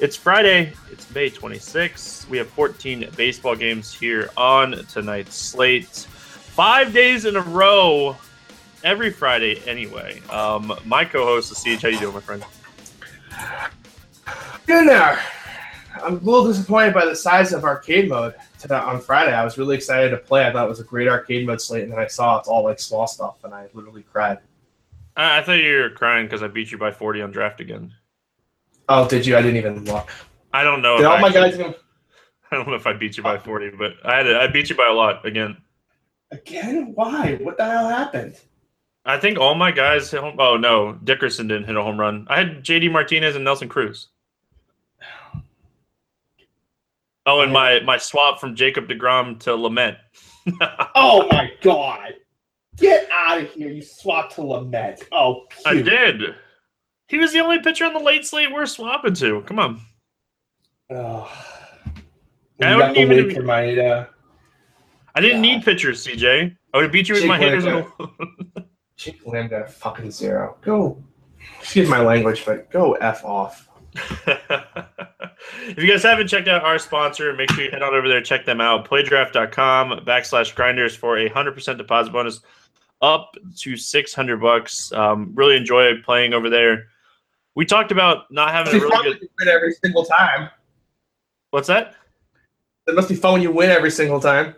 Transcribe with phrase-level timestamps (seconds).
[0.00, 2.26] It's Friday, it's May 26th.
[2.30, 5.88] We have 14 baseball games here on tonight's slate.
[5.88, 8.16] Five days in a row,
[8.82, 10.22] every Friday anyway.
[10.30, 11.82] Um, my co-host is CH.
[11.82, 12.42] How you doing, my friend?
[14.64, 15.20] Good there.
[16.02, 18.34] I'm a little disappointed by the size of arcade mode
[18.70, 19.34] on Friday.
[19.34, 20.46] I was really excited to play.
[20.46, 22.64] I thought it was a great arcade mode slate, and then I saw it's all
[22.64, 24.38] like small stuff, and I literally cried.
[25.14, 27.92] I, I thought you were crying because I beat you by 40 on draft again.
[28.92, 29.36] Oh, did you?
[29.36, 30.10] I didn't even look.
[30.52, 30.96] I don't know.
[30.96, 31.74] Did all I my guys even
[32.50, 34.68] I don't know if I beat you by 40, but I had to, I beat
[34.68, 35.56] you by a lot again.
[36.32, 36.90] again?
[36.96, 37.38] Why?
[37.40, 38.40] What the hell happened?
[39.04, 40.34] I think all my guys hit home.
[40.40, 42.26] Oh no, Dickerson didn't hit a home run.
[42.28, 44.08] I had JD Martinez and Nelson Cruz.
[47.26, 49.96] Oh, and my my swap from Jacob Degrom to Lamet.
[50.96, 52.14] Oh my god!
[52.76, 53.70] Get out of here!
[53.70, 55.04] You swapped to Lamet.
[55.12, 56.34] Oh, I did.
[57.10, 59.42] He was the only pitcher on the late slate we're swapping to.
[59.42, 59.80] Come on.
[60.90, 61.30] Oh.
[62.62, 63.76] I You wouldn't even- wait for my.
[63.76, 64.06] Uh,
[65.14, 65.56] I didn't Yeah.
[65.56, 66.56] need pitchers, CJ.
[66.72, 67.64] I would have beat you with Jake my hitters.
[67.66, 67.88] Lambert.
[68.96, 70.56] Jake Lambda, fucking zero.
[70.60, 71.02] Go.
[71.58, 73.66] Excuse my language, but go f off.
[74.26, 78.20] if you guys haven't checked out our sponsor, make sure you head on over there,
[78.20, 78.88] check them out.
[78.88, 82.40] Playdraft.com backslash grinders for a hundred percent deposit bonus
[83.02, 84.92] up to six hundred bucks.
[84.92, 86.86] Um, really enjoy playing over there.
[87.54, 89.22] We talked about not having a really good.
[89.22, 90.50] you win every single time.
[91.50, 91.94] What's that?
[92.86, 94.54] It must be fun when you win every single time.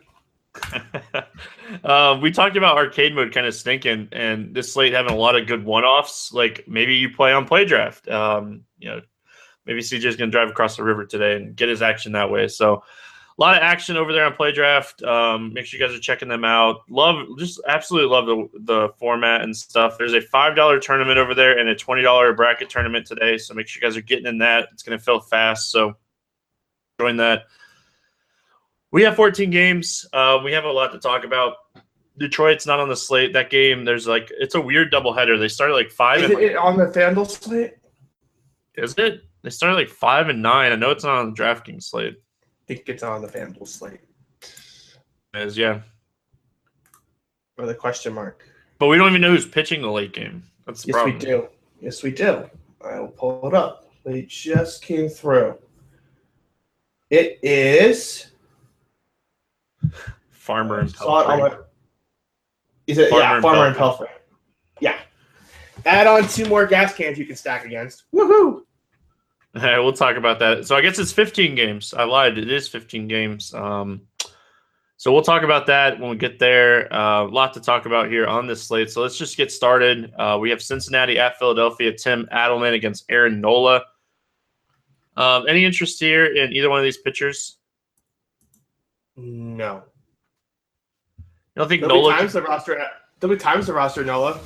[1.84, 5.36] um, we talked about arcade mode kind of stinking, and this slate having a lot
[5.36, 6.32] of good one-offs.
[6.32, 8.08] Like maybe you play on play draft.
[8.08, 9.00] Um, you know,
[9.64, 12.48] maybe CJ's gonna drive across the river today and get his action that way.
[12.48, 12.82] So
[13.38, 15.02] a lot of action over there on play draft.
[15.02, 16.82] Um, make sure you guys are checking them out.
[16.90, 19.96] Love, just absolutely love the the format and stuff.
[19.98, 23.38] There's a five dollar tournament over there and a twenty dollar bracket tournament today.
[23.38, 24.68] So make sure you guys are getting in that.
[24.72, 25.70] It's gonna fill fast.
[25.70, 25.96] So
[27.00, 27.44] join that.
[28.90, 30.04] We have 14 games.
[30.12, 31.54] Uh, we have a lot to talk about.
[32.18, 33.32] Detroit's not on the slate.
[33.32, 35.38] That game, there's like it's a weird doubleheader.
[35.38, 36.22] They started like five.
[36.22, 37.74] Is And, it on the FanDuel slate?
[38.74, 39.22] is it?
[39.42, 40.72] They started like five and nine.
[40.72, 42.16] I know it's not on the DraftKings slate.
[42.72, 44.00] I think it's on the FanDuel slate.
[45.34, 45.80] It is yeah,
[47.58, 48.48] Or the question mark.
[48.78, 50.42] but we don't even know who's pitching the late game.
[50.66, 51.14] That's the Yes, problem.
[51.18, 51.48] we do.
[51.82, 52.48] Yes, we do.
[52.82, 53.90] I will pull it up.
[54.06, 55.58] They just came through.
[57.10, 58.28] It is.
[60.30, 61.64] Farmer and Pelfrey.
[62.86, 63.10] Is it?
[63.10, 64.08] Farmer yeah, and Farmer and Pelfrey.
[64.80, 64.98] Yeah.
[65.84, 68.04] Add on two more gas cans you can stack against.
[68.14, 68.62] Woohoo!
[69.60, 70.66] Hey, we'll talk about that.
[70.66, 71.92] So I guess it's 15 games.
[71.92, 72.38] I lied.
[72.38, 73.52] It is 15 games.
[73.52, 74.00] Um,
[74.96, 76.86] so we'll talk about that when we get there.
[76.86, 78.90] A lot to talk about here on this slate.
[78.90, 80.10] So let's just get started.
[80.18, 81.92] Uh, we have Cincinnati at Philadelphia.
[81.92, 83.82] Tim Adleman against Aaron Nola.
[85.18, 87.58] Um, any interest here in either one of these pitchers?
[89.16, 89.82] No.
[91.18, 91.24] You
[91.56, 92.16] don't think There'll be Nola?
[92.16, 92.82] times the roster.
[93.20, 94.40] There'll be times the roster Nola.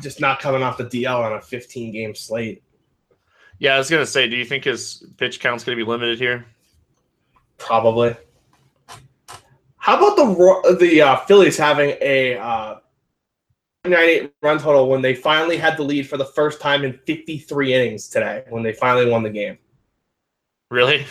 [0.00, 2.64] Just not coming off the DL on a 15 game slate.
[3.64, 4.28] Yeah, I was gonna say.
[4.28, 6.44] Do you think his pitch count's gonna be limited here?
[7.56, 8.14] Probably.
[9.78, 12.80] How about the the uh, Phillies having a uh,
[13.86, 17.72] 98 run total when they finally had the lead for the first time in 53
[17.72, 19.56] innings today when they finally won the game?
[20.70, 21.06] Really?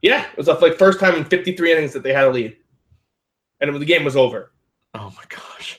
[0.00, 2.56] Yeah, it was the like first time in 53 innings that they had a lead,
[3.60, 4.50] and the game was over.
[4.94, 5.78] Oh my gosh.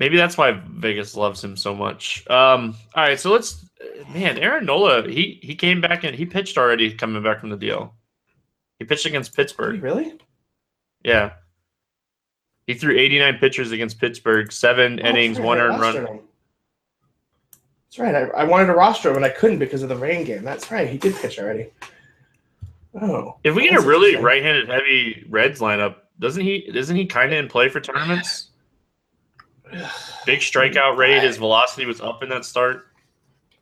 [0.00, 2.28] Maybe that's why Vegas loves him so much.
[2.28, 3.64] Um, all right, so let's
[4.12, 7.56] man, Aaron Nola, he he came back and he pitched already coming back from the
[7.56, 7.94] deal.
[8.78, 9.82] He pitched against Pittsburgh.
[9.82, 10.14] Really?
[11.04, 11.32] Yeah.
[12.66, 15.96] He threw 89 pitches against Pittsburgh, seven oh, innings, Oh, one I earned run.
[15.96, 16.20] him.
[17.84, 18.14] That's right.
[18.14, 20.42] I, I wanted to roster him and I couldn't because of the rain game.
[20.42, 20.88] That's right.
[20.88, 21.70] He did pitch already.
[23.00, 23.36] Oh.
[23.44, 26.56] If we get a really right-handed heavy Reds lineup, doesn't he?
[26.56, 28.50] Isn't he kind of in play for tournaments?
[30.26, 31.22] Big strikeout rate.
[31.22, 32.88] His velocity was up in that start.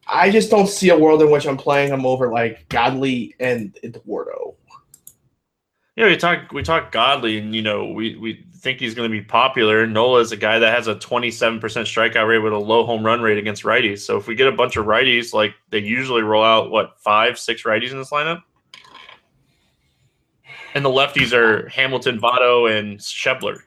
[0.07, 3.77] I just don't see a world in which I'm playing him over like Godley and
[3.85, 4.57] Eduardo.
[5.97, 9.13] Yeah, we talk we talk Godley, and you know we we think he's going to
[9.13, 9.87] be popular.
[9.87, 13.21] Nola is a guy that has a 27% strikeout rate with a low home run
[13.21, 13.99] rate against righties.
[14.01, 17.39] So if we get a bunch of righties, like they usually roll out what five,
[17.39, 18.43] six righties in this lineup,
[20.75, 23.59] and the lefties are Hamilton, Votto, and Schebler.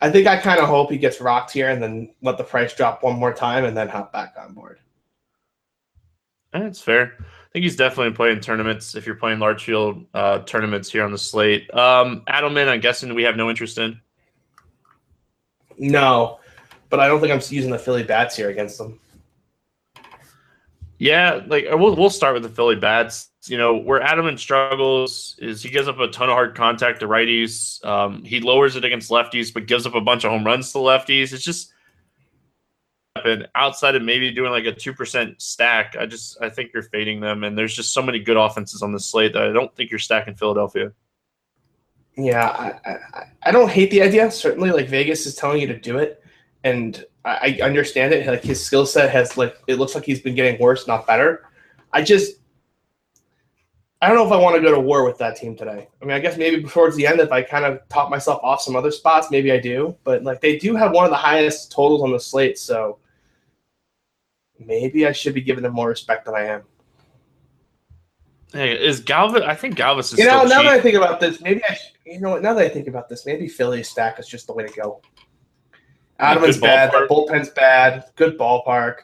[0.00, 2.74] I think I kind of hope he gets rocked here and then let the price
[2.74, 4.78] drop one more time and then hop back on board.
[6.62, 7.16] That's fair.
[7.18, 11.12] I think he's definitely playing tournaments if you're playing large field uh, tournaments here on
[11.12, 11.72] the slate.
[11.74, 14.00] Um, Adleman, I'm guessing we have no interest in.
[15.78, 16.40] No,
[16.90, 19.00] but I don't think I'm using the Philly bats here against them.
[20.98, 23.30] Yeah, like uh, we'll we'll start with the Philly bats.
[23.46, 27.06] You know where Adleman struggles is he gives up a ton of hard contact to
[27.06, 27.82] righties.
[27.86, 30.78] Um, he lowers it against lefties, but gives up a bunch of home runs to
[30.78, 31.32] lefties.
[31.32, 31.72] It's just
[33.16, 36.82] and outside of maybe doing like a two percent stack, I just I think you're
[36.82, 37.44] fading them.
[37.44, 39.98] And there's just so many good offenses on the slate that I don't think you're
[39.98, 40.92] stacking Philadelphia.
[42.16, 44.30] Yeah, I, I, I don't hate the idea.
[44.30, 46.22] Certainly, like Vegas is telling you to do it,
[46.64, 48.26] and I, I understand it.
[48.26, 51.46] Like his skill set has like it looks like he's been getting worse, not better.
[51.92, 52.37] I just
[54.00, 55.88] I don't know if I want to go to war with that team today.
[56.00, 58.62] I mean, I guess maybe towards the end, if I kind of top myself off
[58.62, 59.96] some other spots, maybe I do.
[60.04, 62.98] But like they do have one of the highest totals on the slate, so
[64.58, 66.62] maybe I should be giving them more respect than I am.
[68.52, 69.42] Hey, is Galvis?
[69.42, 70.18] I think Galvis is.
[70.18, 70.66] You know, now cheap.
[70.66, 71.74] that I think about this, maybe I.
[71.74, 72.42] Should, you know what?
[72.42, 75.02] Now that I think about this, maybe Philly stack is just the way to go.
[76.20, 76.92] Adam's bad.
[76.92, 78.04] The bullpen's bad.
[78.16, 79.00] Good ballpark.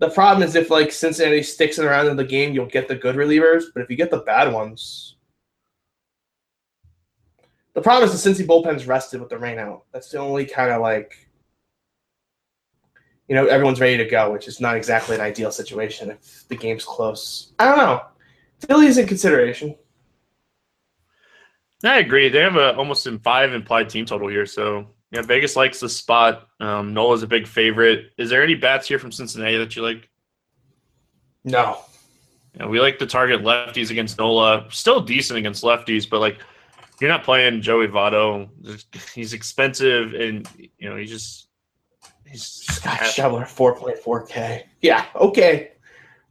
[0.00, 2.96] The problem is if like Cincinnati sticks it around in the game, you'll get the
[2.96, 3.64] good relievers.
[3.72, 5.16] But if you get the bad ones,
[7.74, 9.84] the problem is the Cincy bullpen's rested with the rain out.
[9.92, 11.24] That's the only kind of like
[13.28, 16.56] you know, everyone's ready to go, which is not exactly an ideal situation if the
[16.56, 17.52] game's close.
[17.58, 18.02] I don't know.
[18.66, 19.74] Philly's in consideration.
[21.82, 22.28] I agree.
[22.28, 25.88] They have a almost in five implied team total here, so yeah, Vegas likes the
[25.88, 26.48] spot.
[26.58, 28.10] Um, Nola's a big favorite.
[28.18, 30.08] Is there any bats here from Cincinnati that you like?
[31.44, 31.78] No.
[32.56, 34.66] Yeah, we like to target lefties against Nola.
[34.70, 36.38] Still decent against lefties, but like
[37.00, 38.48] you're not playing Joey Votto.
[39.14, 41.46] He's expensive, and you know he's just
[42.26, 44.66] he's Scott Schebler, four point four k.
[44.80, 45.72] Yeah, okay.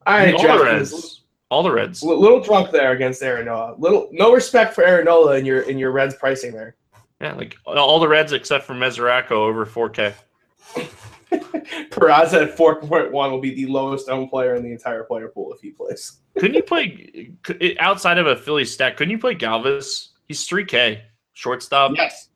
[0.05, 1.21] All right, all the Reds.
[1.49, 2.01] All the Reds.
[2.01, 3.75] A little drunk there against Aaron Nola.
[3.77, 6.75] Little no respect for Aaron Nola in your in your Reds pricing there.
[7.21, 10.13] Yeah, like all the Reds except for Mesoraco over 4K.
[11.89, 15.61] Peraza at 4.1 will be the lowest owned player in the entire player pool if
[15.61, 16.19] he plays.
[16.37, 17.35] couldn't you play
[17.79, 18.97] outside of a Philly stack?
[18.97, 20.09] Couldn't you play Galvis?
[20.27, 21.01] He's 3K
[21.33, 21.93] shortstop.
[21.95, 22.29] Yes,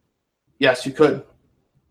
[0.60, 1.24] yes, you could.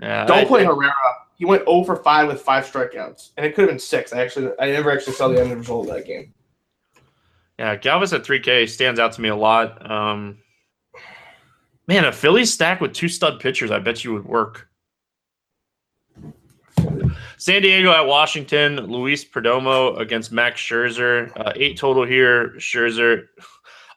[0.00, 0.92] Yeah, Don't I, play Herrera.
[1.36, 4.12] He went over five with five strikeouts, and it could have been six.
[4.12, 6.32] I actually, I never actually saw the end result of that game.
[7.58, 9.90] Yeah, Galvis at 3K stands out to me a lot.
[9.90, 10.38] Um,
[11.88, 14.68] Man, a Philly stack with two stud pitchers, I bet you would work.
[17.38, 21.30] San Diego at Washington, Luis Perdomo against Max Scherzer.
[21.36, 22.54] Uh, eight total here.
[22.56, 23.26] Scherzer,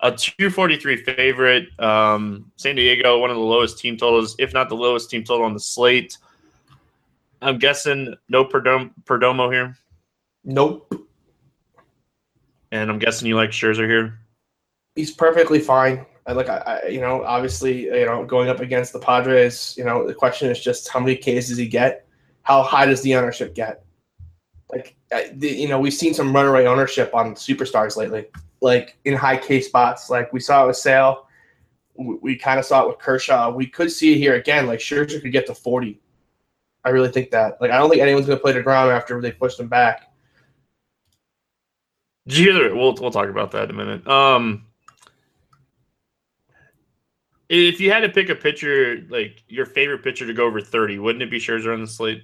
[0.02, 1.68] a 243 favorite.
[1.80, 5.46] Um, San Diego, one of the lowest team totals, if not the lowest team total
[5.46, 6.18] on the slate.
[7.42, 9.78] I'm guessing no Perdomo, Perdomo here.
[10.44, 10.94] Nope.
[12.72, 14.19] And I'm guessing you like Scherzer here.
[14.96, 16.06] He's perfectly fine.
[16.30, 20.06] I like I, you know obviously you know going up against the Padres you know
[20.06, 22.06] the question is just how many Ks does he get
[22.44, 23.83] how high does the ownership get?
[24.71, 24.95] Like
[25.40, 28.28] you know we've seen some runaway ownership on superstars lately
[28.62, 30.09] like in high K spots.
[30.09, 31.26] Like we saw it with Sale.
[31.95, 33.52] We, we kind of saw it with Kershaw.
[33.52, 34.68] We could see it here again.
[34.68, 36.00] Like Scherzer could get to 40
[36.86, 37.59] I really think that.
[37.59, 40.12] Like I don't think anyone's going to play Degrom after they pushed him back.
[42.28, 44.07] Did you hear we'll we'll talk about that in a minute.
[44.07, 44.66] Um
[47.50, 51.00] if you had to pick a pitcher, like your favorite pitcher to go over 30,
[51.00, 52.24] wouldn't it be Scherzer on the slate?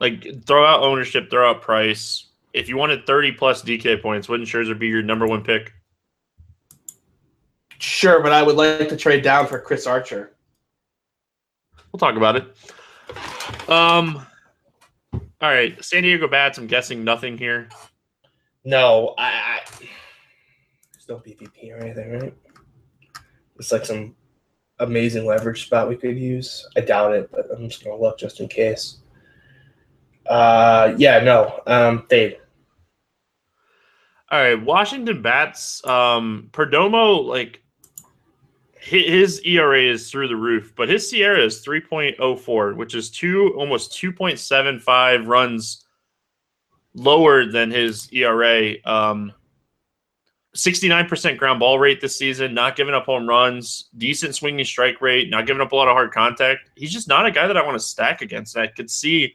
[0.00, 2.30] Like throw out ownership, throw out price.
[2.54, 5.72] If you wanted 30 plus DK points, wouldn't Scherzer be your number one pick?
[7.78, 10.34] Sure, but I would like to trade down for Chris Archer.
[11.92, 12.56] We'll talk about it.
[13.68, 14.26] Um
[15.12, 17.68] all right, San Diego bats, I'm guessing nothing here.
[18.64, 19.60] No, I, I
[20.92, 22.34] there's no BVP or anything, right?
[23.62, 24.16] It's like some
[24.80, 26.68] amazing leverage spot we could use.
[26.76, 28.98] I doubt it, but I'm just gonna look just in case.
[30.26, 32.38] Uh, yeah, no, um, fade.
[34.32, 35.86] All right, Washington bats.
[35.86, 37.62] Um, Perdomo, like
[38.80, 42.96] his ERA is through the roof, but his SIERA is three point oh four, which
[42.96, 45.84] is two almost two point seven five runs
[46.94, 48.74] lower than his ERA.
[48.84, 49.32] Um,
[50.54, 55.30] 69% ground ball rate this season, not giving up home runs, decent swinging strike rate,
[55.30, 56.68] not giving up a lot of hard contact.
[56.76, 58.56] He's just not a guy that I want to stack against.
[58.56, 59.34] I could see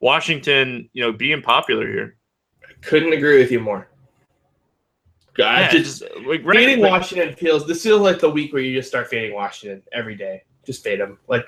[0.00, 2.16] Washington, you know, being popular here.
[2.62, 3.88] I couldn't agree with you more.
[5.38, 7.66] I Yeah, just just like fading like- Washington feels.
[7.66, 10.42] This feels like the week where you just start fading Washington every day.
[10.66, 11.18] Just fade them.
[11.28, 11.46] Like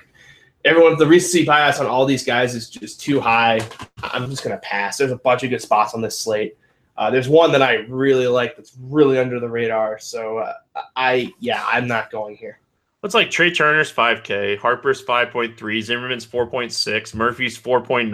[0.64, 3.60] everyone, the recency bias on all these guys is just too high.
[4.02, 4.96] I'm just gonna pass.
[4.98, 6.56] There's a bunch of good spots on this slate.
[6.96, 9.98] Uh, there's one that I really like that's really under the radar.
[9.98, 10.54] So uh,
[10.94, 12.58] I, yeah, I'm not going here.
[13.02, 18.10] Looks like Trea Turner's 5K, Harper's 5.3, Zimmerman's 4.6, Murphy's 4.9,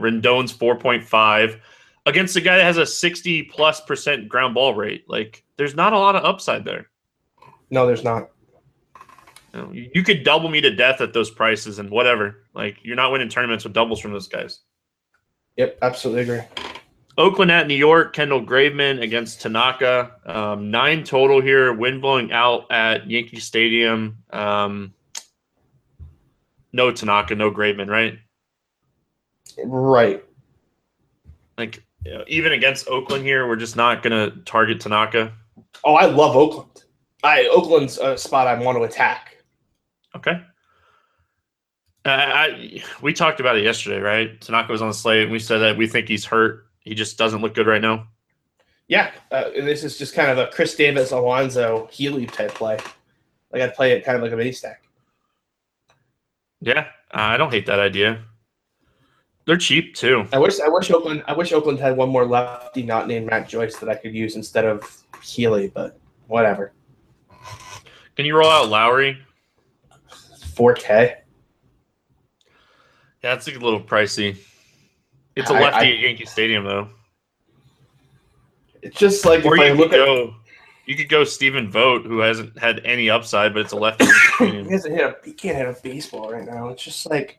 [0.00, 1.60] Rendon's 4.5
[2.06, 5.04] against a guy that has a 60 plus percent ground ball rate.
[5.08, 6.88] Like, there's not a lot of upside there.
[7.70, 8.30] No, there's not.
[9.54, 12.44] You, know, you could double me to death at those prices and whatever.
[12.52, 14.60] Like, you're not winning tournaments with doubles from those guys.
[15.56, 16.71] Yep, absolutely agree.
[17.18, 20.12] Oakland at New York, Kendall Graveman against Tanaka.
[20.24, 21.72] Um, nine total here.
[21.72, 24.18] Wind blowing out at Yankee Stadium.
[24.30, 24.94] Um,
[26.72, 28.18] no Tanaka, no Graveman, right?
[29.64, 30.24] Right.
[31.58, 35.32] Like you know, even against Oakland here, we're just not going to target Tanaka.
[35.84, 36.84] Oh, I love Oakland.
[37.22, 39.36] I Oakland's a spot I want to attack.
[40.16, 40.40] Okay.
[42.04, 44.40] Uh, I we talked about it yesterday, right?
[44.40, 46.66] Tanaka was on the slate, and we said that we think he's hurt.
[46.82, 48.08] He just doesn't look good right now.
[48.88, 52.78] Yeah, uh, this is just kind of a Khris Davis, Alonso, Healy type play.
[53.52, 54.82] Like I'd play it kind of like a mini stack.
[56.60, 58.24] Yeah, I don't hate that idea.
[59.46, 60.26] They're cheap too.
[60.32, 63.48] I wish I wish Oakland I wish Oakland had one more lefty not named Matt
[63.48, 65.98] Joyce that I could use instead of Healy, but
[66.28, 66.72] whatever.
[68.16, 69.18] Can you roll out Lowrie?
[70.54, 71.16] 4K.
[73.24, 74.36] Yeah, it's a little pricey.
[75.36, 76.88] It's a lefty I- at Yankee Stadium though.
[78.82, 80.34] It's just like Or if I you look could at go
[80.86, 84.04] you could go Stephen Vogt, who hasn't had any upside, but it's a lefty.
[84.38, 86.68] he hasn't hit a he can't hit a baseball right now.
[86.68, 87.38] It's just like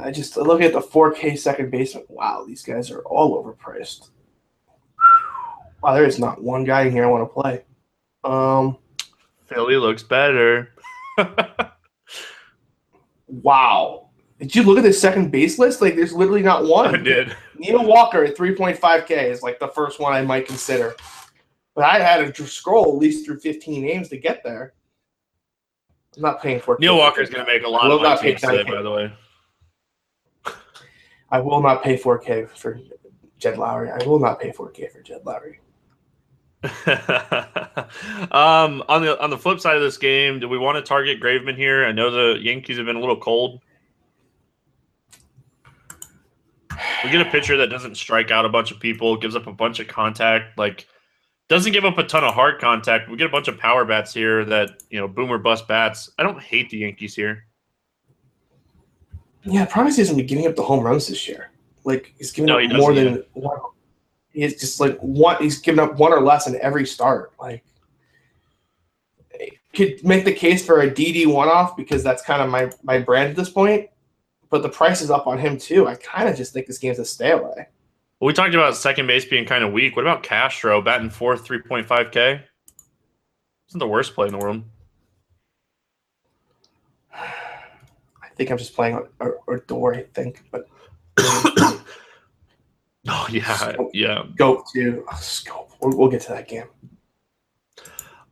[0.00, 2.04] I just look at the 4K second baseman.
[2.08, 4.10] Wow, these guys are all overpriced.
[5.82, 7.64] Wow, there is not one guy in here I want to play.
[8.24, 8.76] Um,
[9.46, 10.74] Philly looks better.
[13.26, 14.07] wow.
[14.38, 15.80] Did you look at the second base list?
[15.80, 16.94] Like, there's literally not one.
[16.94, 17.36] I did.
[17.56, 20.94] Neil Walker at 3.5K is like the first one I might consider.
[21.74, 24.74] But I had to scroll at least through 15 names to get there.
[26.16, 28.20] I'm not paying for Neil Walker is going to make a lot Will of not
[28.20, 28.70] pay today, 9K.
[28.70, 29.12] by the way.
[31.30, 32.80] I will not pay 4K for
[33.38, 33.90] Jed Lowrie.
[33.90, 35.58] I will not pay 4K for Jed Lowrie.
[38.32, 41.20] um, on the on the flip side of this game, do we want to target
[41.20, 41.84] Graveman here?
[41.84, 43.60] I know the Yankees have been a little cold.
[47.08, 49.52] We get a pitcher that doesn't strike out a bunch of people, gives up a
[49.52, 50.86] bunch of contact, like
[51.48, 53.08] doesn't give up a ton of hard contact.
[53.08, 56.10] We get a bunch of power bats here that you know boomer bust bats.
[56.18, 57.46] I don't hate the Yankees here.
[59.44, 61.50] Yeah, the problem is he hasn't been giving up the home runs this year.
[61.84, 63.58] Like he's giving No, he up more doesn't than one.
[64.30, 65.42] He's just like one.
[65.42, 67.32] He's giving up one or less in every start.
[67.40, 67.64] Like
[69.74, 72.98] could make the case for a Didi one off because that's kind of my my
[72.98, 73.88] brand at this point.
[74.50, 75.86] But the price is up on him too.
[75.86, 77.68] I kind of just think this game's a stay away.
[78.20, 79.94] Well, we talked about second base being kind of weak.
[79.94, 82.42] What about Castro batting fourth, three point five K?
[83.68, 84.62] Isn't the worst play in the world.
[87.14, 89.94] I think I'm just playing or, or door.
[89.94, 90.66] I think, but
[93.10, 94.24] Oh yeah, yeah.
[94.36, 95.70] go to oh, scope.
[95.80, 96.64] We'll, we'll get to that game.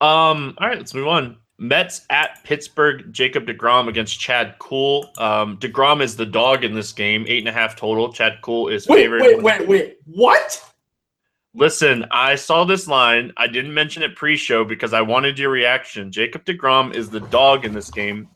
[0.01, 1.39] Um, all right, let's move on.
[1.59, 3.13] Mets at Pittsburgh.
[3.13, 5.11] Jacob Degrom against Chad Kuhl.
[5.19, 7.25] Um, Degrom is the dog in this game.
[7.29, 8.13] Eight and a half total.
[8.13, 9.23] Chad Kuhl is Wait, favored.
[9.23, 9.97] wait, wait, wait.
[10.05, 10.63] What?
[11.55, 13.33] Listen, I saw this line.
[13.39, 16.13] I didn't mention it pre-show because I wanted your reaction.
[16.13, 18.29] Jacob Degrom is the dog in this game.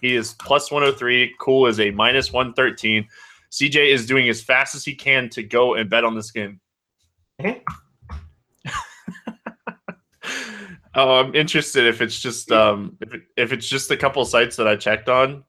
[0.00, 1.34] He is plus 103.
[1.40, 3.08] Kuhl is a minus 113.
[3.50, 6.60] CJ is doing as fast as he can to go and bet on this game.
[7.40, 7.60] Mhm.
[10.96, 14.56] Oh, I'm interested if it's just um if, it, if it's just a couple sites
[14.56, 15.44] that I checked on,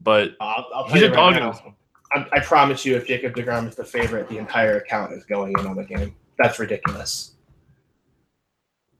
[0.00, 1.52] but I'll, I'll He's a right dog in now.
[1.52, 1.74] this one.
[2.12, 5.52] I, I promise you, if Jacob Degrom is the favorite, the entire account is going
[5.58, 6.14] in on the game.
[6.38, 7.32] That's ridiculous.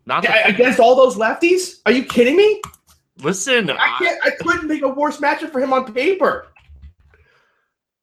[0.06, 1.80] not the, Yeah, against all those lefties?
[1.86, 2.60] Are you kidding me?
[3.20, 3.68] listen.
[3.70, 4.20] I can't.
[4.24, 6.46] I couldn't make a worse matchup for him on paper.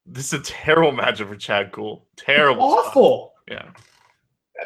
[0.04, 2.06] This is a terrible matchup for Chad Kuhl.
[2.16, 2.62] Terrible.
[2.62, 3.32] Awful.
[3.50, 3.68] Yeah.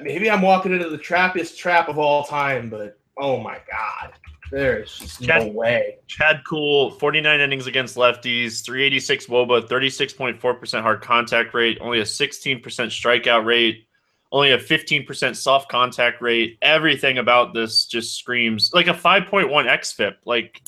[0.02, 4.12] Maybe I'm walking into the trappiest trap of all time, but oh my god,
[4.50, 5.98] there is just Chad- no way.
[6.06, 12.60] Chad Kuhl, 49 innings against lefties, 386 Woba, 36.4% hard contact rate, only a 16%
[12.60, 13.86] strikeout rate,
[14.32, 16.58] only a 15% soft contact rate.
[16.62, 20.14] Everything about this just screams like a 5.1 XFIP.
[20.24, 20.62] Like,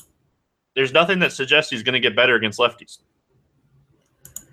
[0.75, 2.99] there's nothing that suggests he's going to get better against lefties.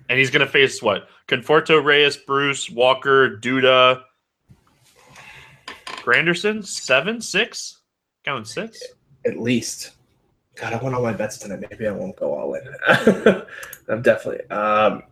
[0.09, 1.07] And he's going to face what?
[1.27, 4.03] Conforto, Reyes, Bruce, Walker, Duda,
[5.85, 7.80] Granderson, seven, six,
[8.25, 8.81] counting six.
[9.25, 9.91] At least.
[10.55, 11.65] God, I went all my bets tonight.
[11.69, 12.63] Maybe I won't go all in.
[13.87, 14.49] I'm definitely.
[14.49, 15.03] Um,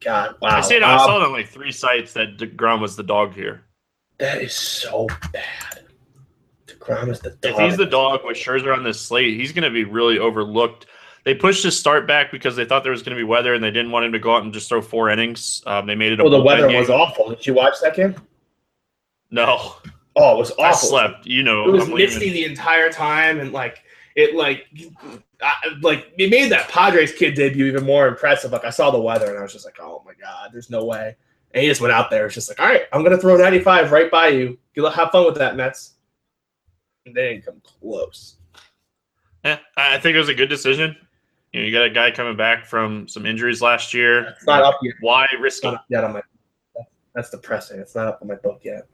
[0.00, 0.48] God, wow.
[0.56, 0.82] I say it.
[0.82, 3.62] I Um, saw it on like three sites that Degrom was the dog here.
[4.18, 5.80] that is so bad.
[6.66, 7.52] Degrom is the dog.
[7.52, 10.86] If he's the dog with Scherzer on this slate, he's going to be really overlooked.
[11.24, 13.62] They pushed his start back because they thought there was going to be weather and
[13.62, 15.62] they didn't want him to go out and just throw four innings.
[15.66, 16.20] Um, they made it.
[16.20, 16.78] A Well, the weather game.
[16.78, 17.30] was awful.
[17.30, 18.14] Did you watch that game?
[19.30, 19.74] No,
[20.16, 20.64] Oh, it was awful.
[20.64, 21.26] I slept.
[21.26, 23.82] You know, It was misty the entire time, and like
[24.14, 24.66] it, like,
[25.42, 28.50] I, like it made that Padres kid debut even more impressive.
[28.50, 30.84] Like I saw the weather, and I was just like, oh my god, there's no
[30.84, 31.14] way.
[31.52, 32.26] And he just went out there.
[32.26, 34.58] It's just like, all right, I'm gonna throw 95 right by you.
[34.74, 35.94] You have fun with that, Mets.
[37.04, 38.36] And they didn't come close.
[39.44, 40.96] Yeah, I think it was a good decision.
[41.52, 44.28] You know, you got a guy coming back from some injuries last year.
[44.28, 44.94] It's not up yet.
[45.00, 45.74] Why risk it?
[45.88, 46.22] yet on my.
[47.14, 47.80] That's depressing.
[47.80, 48.86] It's not up on my book yet.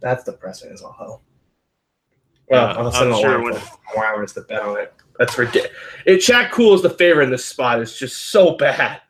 [0.00, 1.22] That's depressing as all hell.
[2.48, 4.92] Well, send I'm sure line when- hours to bet on it.
[5.18, 5.70] That's ridiculous.
[6.06, 7.80] It Chad Kuhl is the favorite in this spot.
[7.80, 9.02] It's just so bad.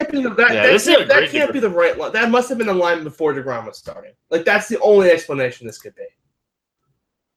[0.00, 2.12] That, Yeah, that this is a can't, that can't be the right line.
[2.12, 4.12] That must have been the line before Degrom was starting.
[4.30, 6.06] Like that's the only explanation this could be.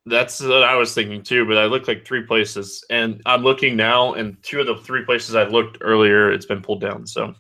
[0.08, 3.76] That's what I was thinking too, but I looked like three places, and I'm looking
[3.76, 7.08] now, and two of the three places I looked earlier, it's been pulled down.
[7.08, 7.34] So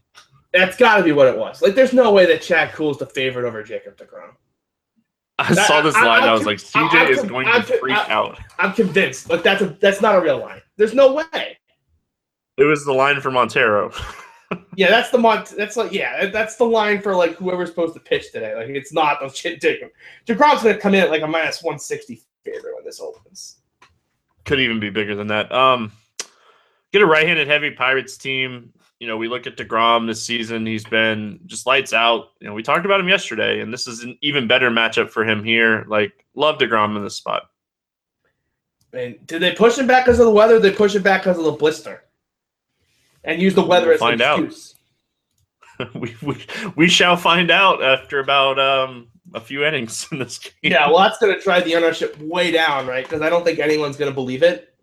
[0.54, 1.62] That's got to be what it was.
[1.62, 4.36] Like there's no way that Chad Kuhl is the favorite over Jacob Degrom.
[5.38, 8.12] I saw this line, I, I'm was con- like, CJ is going to freak I-
[8.12, 8.40] out.
[8.60, 9.30] I'm convinced.
[9.30, 10.62] Like that's a that's not a real line.
[10.78, 11.58] There's no way.
[12.58, 13.92] It was the line for Montero.
[14.78, 15.54] Yeah, that's the Mont.
[15.58, 18.56] That's like yeah, that's the line for like whoever's supposed to pitch today.
[18.56, 19.60] Like it's not those shit.
[19.60, 19.90] Jacob
[20.26, 23.58] Degrom's gonna come in at like a minus one sixty favorite when this opens.
[24.46, 25.52] Could even be bigger than that.
[25.52, 25.92] Um,
[26.94, 28.72] get a right-handed heavy Pirates team.
[29.06, 32.30] You know, we look at Degrom this season; he's been just lights out.
[32.40, 35.24] You know, we talked about him yesterday, and this is an even better matchup for
[35.24, 35.86] him here.
[35.88, 37.44] Like, love Degrom in this spot.
[38.94, 40.58] And did they push him back because of the weather?
[40.58, 42.04] They push him back because of the blister?
[43.24, 44.40] And use the weather We'll as find an out.
[44.40, 44.74] excuse.
[45.94, 46.44] we, we
[46.76, 50.52] we shall find out after about um a few innings in this game.
[50.64, 53.06] Yeah, well, that's gonna drive the ownership way down, right?
[53.06, 54.74] Because I don't think anyone's gonna believe it.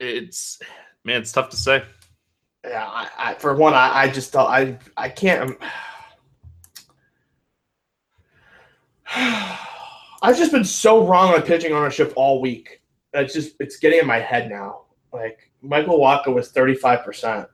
[0.00, 0.58] it's
[1.04, 1.82] man, it's tough to say.
[2.64, 4.36] Yeah, I, I for one, I, I just.
[4.36, 5.50] I I can't.
[5.50, 5.58] Um,
[10.22, 12.82] I've just been so wrong on pitching ownership all week.
[13.14, 14.82] It's just it's getting in my head now.
[15.12, 17.48] Like Michael Walker was thirty five percent.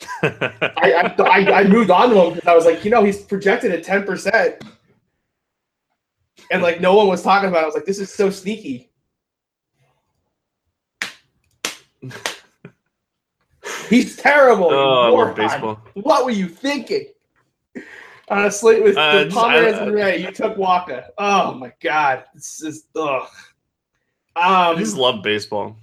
[0.22, 3.20] I, I I I moved on to him because I was like, you know, he's
[3.20, 4.62] projected at ten percent,
[6.52, 7.58] and like no one was talking about.
[7.60, 7.62] it.
[7.64, 8.89] I was like, this is so sneaky.
[13.88, 14.68] He's terrible.
[14.70, 15.80] oh, I love baseball.
[15.94, 17.06] What were you thinking?
[18.28, 21.04] On a slate with Uh, the just- Pomeranz and Ray, you took Walker.
[21.18, 23.28] Oh my god, this is ugh.
[24.36, 25.76] I Um, just love baseball.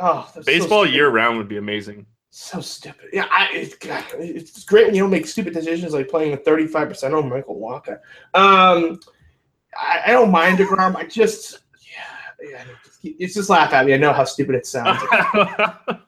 [0.00, 2.06] oh, that's so Baseball year round would be amazing.
[2.30, 3.10] So stupid.
[3.12, 6.36] Yeah, I, it's, God, it's great when you don't make stupid decisions like playing a
[6.38, 8.02] 35% on Michael Walker.
[8.32, 8.98] Um,
[9.78, 10.96] I, I don't mind DeGrom.
[10.96, 11.60] I just,
[12.42, 12.64] yeah, yeah,
[13.04, 13.94] it's just laugh at me.
[13.94, 15.00] I know how stupid it sounds.
[15.10, 15.98] I,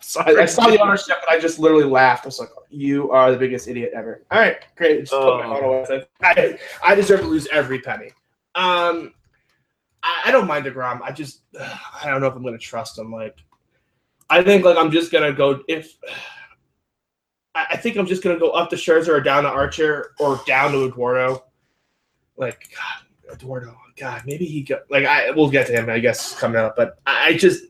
[0.00, 0.36] Sorry.
[0.38, 2.24] I saw the ownership and I just literally laughed.
[2.24, 4.22] I was like, you are the biggest idiot ever.
[4.30, 5.00] All right, great.
[5.00, 5.84] Just put my Oh.
[5.84, 6.04] away.
[6.22, 8.10] I, I deserve to lose every penny.
[8.54, 9.14] Um,
[10.02, 11.00] I, I don't mind DeGrom.
[11.02, 13.12] I just, I don't know if I'm going to trust him.
[13.12, 13.36] Like,
[14.28, 15.94] I think like I'm just gonna go if
[17.54, 20.40] I I think I'm just gonna go up to Scherzer or down to Archer or
[20.46, 21.44] down to Eduardo.
[22.38, 26.38] Like God, Eduardo, God, maybe he go like I we'll get to him, I guess,
[26.38, 26.74] coming up.
[26.76, 27.64] But I, I just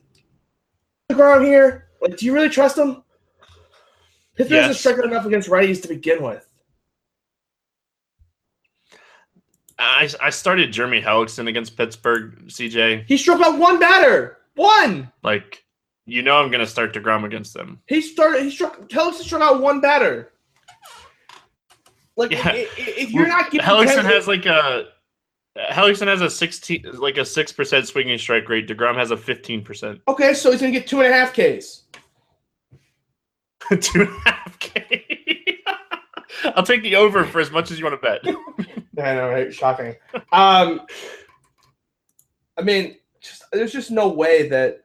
[1.11, 1.87] Degrom here.
[2.01, 3.03] Like, do you really trust him?
[4.35, 4.79] Pittsburgh Yes.
[4.79, 6.45] struck enough against righties to begin with.
[9.79, 13.05] I, I started Jeremy Hellickson against Pittsburgh, CJ.
[13.07, 14.37] He struck out one batter.
[14.55, 15.11] One.
[15.23, 15.63] Like,
[16.05, 17.81] you know, I'm going to start DeGrom against them.
[17.87, 18.43] He started.
[18.43, 18.87] He struck.
[18.89, 20.31] Hellickson struck out one batter.
[22.15, 22.47] Like, Yeah.
[22.49, 24.89] i- i- if you're not giving Hellickson has like a
[25.57, 28.67] Hellickson has a sixteen, like a six percent swinging strike rate.
[28.67, 30.01] Degrom has a fifteen percent.
[30.07, 31.83] Okay, so he's gonna get two and a half Ks.
[33.81, 35.59] Two and a half K.
[36.55, 38.21] I'll take the over for as much as you want to bet.
[38.97, 39.53] I know, right?
[39.53, 39.95] Shocking.
[40.31, 40.81] Um,
[42.57, 44.81] I mean, just, there's just no way that.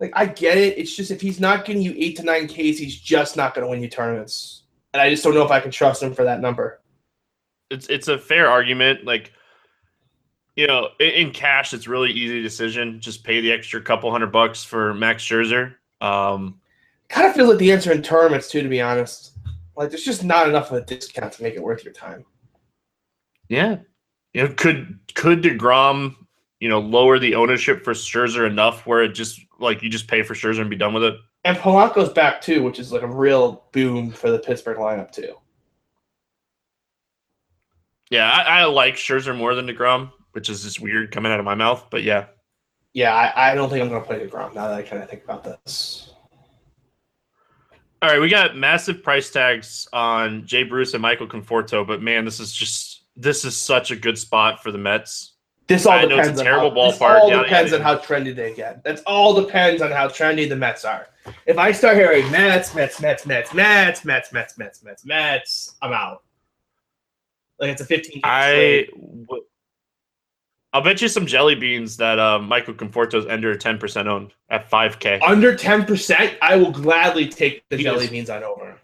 [0.00, 0.78] Like, I get it.
[0.78, 3.64] It's just if he's not getting you eight to nine Ks, he's just not going
[3.64, 4.62] to win you tournaments.
[4.92, 6.80] And I just don't know if I can trust him for that number.
[7.74, 9.04] It's it's a fair argument.
[9.04, 9.32] Like,
[10.56, 13.00] you know, in, in cash, it's really easy decision.
[13.00, 15.74] Just pay the extra couple hundred bucks for Max Scherzer.
[16.00, 16.60] Um,
[17.08, 19.32] Kind of feels like the answer in tournaments too, to be honest.
[19.76, 22.24] Like, there's just not enough of a discount to make it worth your time.
[23.48, 23.76] yeah,
[24.32, 26.16] you know, could could Degrom,
[26.60, 30.22] you know, lower the ownership for Scherzer enough where it just like you just pay
[30.22, 31.14] for Scherzer and be done with it?
[31.44, 35.34] And Polanco's back too, which is like a real boom for the Pittsburgh lineup too.
[38.14, 41.44] Yeah, I, I like Scherzer more than Degrom, which is just weird coming out of
[41.44, 41.86] my mouth.
[41.90, 42.26] But yeah,
[42.92, 45.10] Yeah, I, I don't think I'm going to play DeGrom now that I kind of
[45.10, 46.12] think about this.
[48.00, 52.24] All right, we got massive price tags on Jay Bruce and Michael Conforto, but man,
[52.24, 55.32] this is just this is such a good spot for the Mets.
[55.66, 57.72] This all I know it's a depends on terrible how, this ballpark, all yada, depends
[57.72, 57.82] yada.
[57.82, 58.84] on how trendy they get.
[58.84, 61.08] That's all depends on how trendy the Mets are.
[61.46, 65.94] If I start hearing Mets, Mets, Mets, Mets, Mets, Mets, Mets, Mets, Mets, Mets, I'm
[65.94, 66.23] out.
[67.60, 68.12] Like it's a 15.
[68.14, 68.86] game I
[69.26, 69.44] w-
[70.72, 74.68] I'll bet you some jelly beans that uh, Michael Conforto's under ten percent owned at
[74.68, 75.20] five K.
[75.24, 78.78] under 10 percent, I will gladly take the He jelly is- beans on over.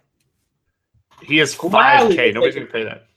[1.21, 2.31] He is Gladly five K.
[2.31, 3.07] Nobody's gonna pay that.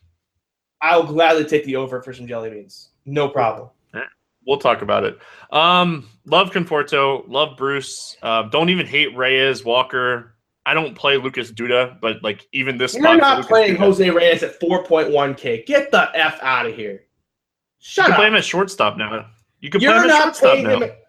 [0.83, 2.91] I will gladly take the over for some jelly beans.
[3.07, 3.71] No problem.
[4.47, 5.19] We'll talk about it.
[5.51, 8.15] Um, love Conforto, love Bruce.
[8.23, 10.34] Uh, don't even hate Reyes, Walker.
[10.67, 14.43] I don't play Lucas Duda, but like even this You're not playing Duda- Jose Reyes
[14.43, 15.67] at 4.1k.
[15.67, 16.93] Get the f out of here.
[16.93, 16.99] You
[17.79, 18.19] Shut can up.
[18.19, 19.27] play him at shortstop now.
[19.61, 20.83] You can play You're him at shortstop now.
[20.83, 21.01] at-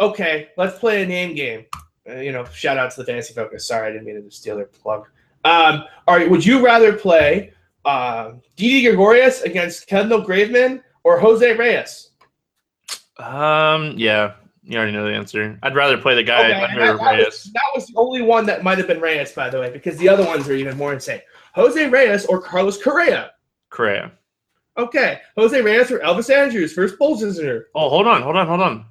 [0.00, 1.64] Okay, let's play a name game.
[2.08, 3.66] Uh, you know, shout out to the Fantasy Focus.
[3.66, 5.08] Sorry, I didn't mean to steal their plug.
[5.44, 7.52] Um, all right, would you rather play
[7.84, 12.10] uh, Didi Gregorius against Kendall Graveman or Jose Reyes?
[13.18, 14.34] Um, yeah,
[14.68, 15.58] you already know the answer.
[15.62, 17.24] I'd rather play the guy Okay, under that, Reyes.
[17.26, 19.96] was, that was the only one that might have been Reyes, by the way, because
[19.96, 21.22] the other ones are even more insane.
[21.54, 23.32] Jose Reyes or Carlos Correa?
[23.70, 24.12] Correa.
[24.76, 27.68] Okay, Jose Reyes or Elvis Andrus, first Bulls visitor.
[27.74, 28.84] Oh, hold on, hold on, hold on.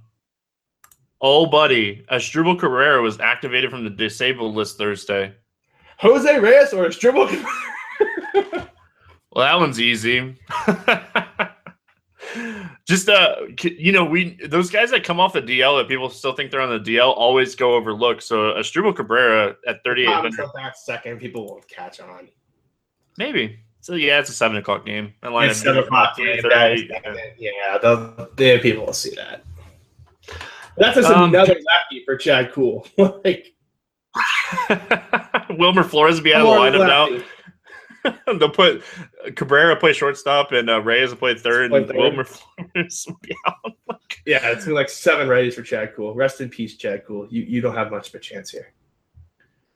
[1.21, 5.33] Oh, buddy, Asdrubal Cabrera was activated from the disabled list Thursday.
[5.99, 7.27] Jose Reyes or Stribble?
[9.31, 10.35] Well, that one's easy.
[12.88, 16.32] Just uh, you know, we those guys that come off the DL that people still
[16.34, 18.23] think they're on the DL always go overlooked.
[18.23, 21.19] So Asdrubal Cabrera at thirty eight Tom's hundred, up back second.
[21.19, 22.30] People won't catch on.
[23.17, 23.60] maybe.
[23.82, 25.13] So yeah, it's a seven o'clock game.
[25.21, 26.15] It's seven o'clock.
[26.15, 26.34] game.
[27.38, 29.43] Yeah, the, the people will see that.
[30.78, 32.88] That's just Um, another lefty for Chad Kuhl.
[32.97, 33.54] like
[35.58, 37.23] Wilmer Flores be out of the lineup now.
[38.07, 38.37] Lefty.
[38.39, 38.83] They'll put
[39.35, 41.97] Cabrera play shortstop and uh, Reyes will play third, Play and third.
[41.97, 42.23] Wilmer
[42.73, 43.73] Flores will be out.
[44.25, 46.13] Yeah, it's been like seven readies for Chad Kuhl.
[46.13, 47.27] Rest in peace, Chad Kuhl.
[47.29, 48.73] You you don't have much of a chance here.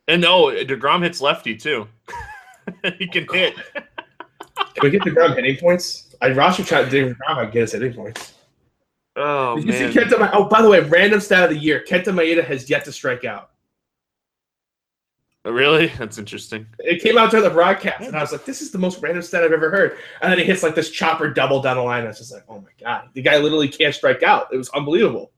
[0.09, 1.87] And no, Degrom hits lefty too.
[2.97, 3.55] he can hit.
[3.75, 6.13] Can we get the Grom hitting points?
[6.21, 7.39] I roster tried to do Grom.
[7.39, 8.33] I get us hitting points.
[9.15, 9.93] Oh Did you man.
[9.93, 10.19] see Kenta?
[10.19, 12.91] Ma- oh, by the way, random stat of the year: Kenta Maeda has yet to
[12.91, 13.50] strike out.
[15.43, 15.87] Oh, really?
[15.97, 16.67] That's interesting.
[16.79, 19.23] It came out during the broadcast, and I was like, "This is the most random
[19.23, 22.03] stat I've ever heard." And then he hits like this chopper double down the line.
[22.03, 24.69] I was just like, "Oh my god, the guy literally can't strike out." It was
[24.69, 25.31] unbelievable.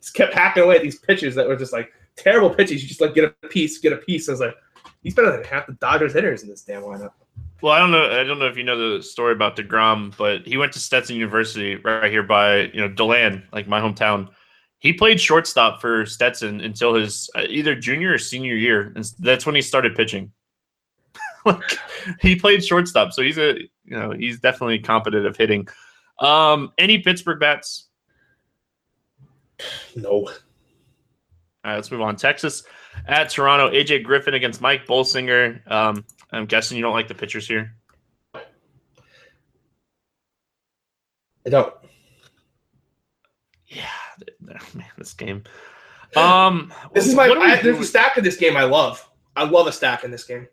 [0.00, 2.82] Just kept hacking away at these pitches that were just like terrible pitches.
[2.82, 4.28] You just like get a piece, get a piece.
[4.28, 4.54] I was like,
[5.02, 7.12] "He's better than half the Dodgers hitters in this damn lineup."
[7.60, 8.20] Well, I don't know.
[8.20, 11.16] I don't know if you know the story about Degrom, but he went to Stetson
[11.16, 14.28] University right here by you know Deland, like my hometown.
[14.84, 19.46] He played shortstop for Stetson until his uh, either junior or senior year, and that's
[19.46, 20.30] when he started pitching.
[21.46, 21.78] like
[22.20, 23.54] he played shortstop, so he's a
[23.86, 25.66] you know he's definitely competent of hitting.
[26.18, 27.88] Um, any Pittsburgh bats?
[29.96, 30.26] No, All
[31.64, 32.16] right, let's move on.
[32.16, 32.64] Texas
[33.06, 33.70] at Toronto.
[33.70, 35.66] AJ Griffin against Mike Bolsinger.
[35.70, 37.74] Um, I'm guessing you don't like the pitchers here.
[38.34, 38.40] I
[41.48, 41.72] don't.
[44.58, 45.44] Th- man, this game.
[46.16, 47.28] Um, This is my.
[47.28, 49.06] what do we I, there's a stack in this game I love.
[49.36, 50.46] I love a stack in this game.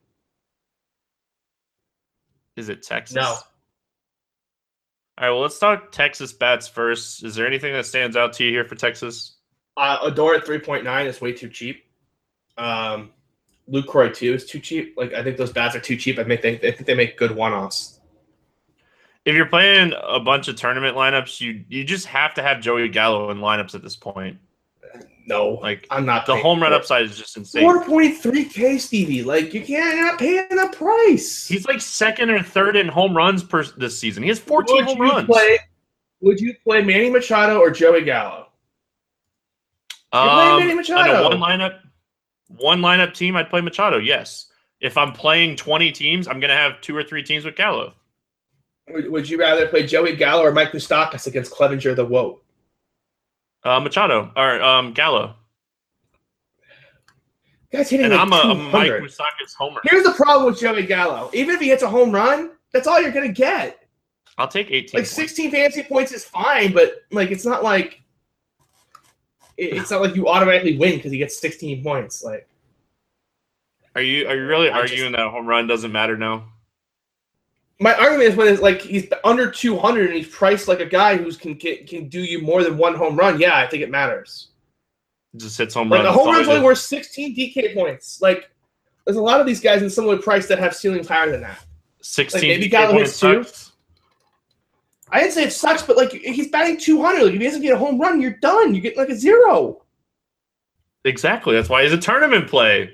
[2.57, 3.15] Is it Texas?
[3.15, 3.23] No.
[3.23, 3.37] All
[5.19, 5.29] right.
[5.29, 7.23] Well, let's talk Texas bats first.
[7.23, 9.37] Is there anything that stands out to you here for Texas?
[9.77, 11.85] Uh, Odor at 3.9 is way too cheap.
[12.57, 13.11] Um,
[13.71, 14.95] Lucroy 2 is too cheap.
[14.97, 16.19] Like I think those bats are too cheap.
[16.19, 18.00] I make they, I think they make good one offs.
[19.25, 22.87] If you're playing a bunch of tournament lineups, you you just have to have Joey
[22.89, 24.37] Gallo in lineups at this point.
[25.27, 26.25] No, Like I'm not.
[26.25, 27.61] the home run upside is just insane.
[27.61, 29.23] Four point three K, Stevie.
[29.23, 29.97] Like you can't.
[30.01, 31.47] Not paying the price.
[31.47, 34.23] He's like second or third in home runs per this season.
[34.23, 35.27] He has 14 would home you runs.
[35.27, 35.59] Play,
[36.21, 38.47] would you play Manny Machado or Joey Gallo?
[40.13, 41.23] You're playing Manny Um, Machado.
[41.29, 41.79] one lineup,
[42.47, 43.97] one lineup team, I'd play Machado.
[43.99, 44.47] Yes.
[44.81, 47.93] If I'm playing 20 teams, I'm gonna have two or three teams with Gallo.
[48.93, 52.39] Would, you rather play Joey Gallo or Mike Moustakas against Clevenger the Woe?
[53.63, 55.35] Uh, Machado or um, Gallo,
[57.71, 59.03] Guy's hitting and like I'm a, a Mike 200.
[59.03, 59.79] Moustakas homer.
[59.83, 61.29] Here's the problem with Joey Gallo.
[61.33, 63.87] Even if he hits a home run, that's all you're gonna get.
[64.37, 64.81] I'll take 18.
[64.81, 65.11] Like points.
[65.11, 68.01] 16 fantasy points is fine, but like it's not like
[69.57, 72.23] it- it's not like you automatically win because he gets 16 points.
[72.23, 72.47] Like
[73.95, 76.45] Are you are you really I just- arguing that a home run doesn't matter now?
[77.81, 81.17] My argument is when it's like he's under 200 and he's priced like a guy
[81.17, 83.39] who's can get, can do you more than one home run.
[83.39, 84.49] Yeah, I think it matters.
[85.35, 86.15] Just hits home Like runs.
[86.15, 88.21] a home run's only worth 16 DK points.
[88.21, 88.51] Like
[89.05, 91.65] there's a lot of these guys in similar price that have ceilings higher than that.
[92.03, 92.39] 16.
[92.39, 93.71] like, maybe DK Gallo points hits two.
[95.09, 97.23] I didn't say it sucks, but like he's batting 200.
[97.23, 98.75] Like if he doesn't get a home run, you're done.
[98.75, 99.81] You get like a zero.
[101.03, 101.55] Exactly.
[101.55, 102.91] That's why he's a tournament play.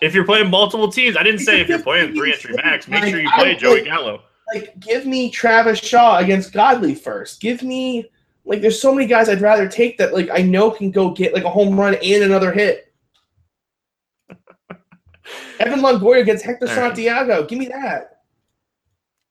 [0.00, 2.88] If you're playing multiple teams, I didn't say if you're playing 15 three entry max,
[2.88, 4.22] make like, sure you play Joey play- Gallo.
[4.52, 7.40] Like give me Travis Shaw against Godley first.
[7.40, 8.10] Give me
[8.44, 11.32] like there's so many guys I'd rather take that like I know can go get
[11.32, 12.92] like a home run and another hit.
[15.58, 16.88] Evan Longoria against Hector All right.
[16.94, 17.46] Santiago.
[17.46, 18.10] Give me that.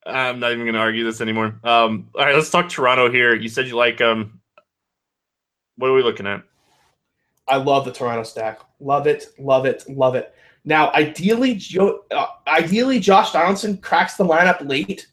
[0.05, 1.59] I'm not even going to argue this anymore.
[1.63, 3.35] Um, all right, let's talk Toronto here.
[3.35, 4.39] You said you like um.
[5.77, 6.43] What are we looking at?
[7.47, 8.59] I love the Toronto stack.
[8.79, 10.33] Love it, love it, love it.
[10.65, 15.07] Now, ideally, uh, ideally, Josh Donaldson cracks the lineup late.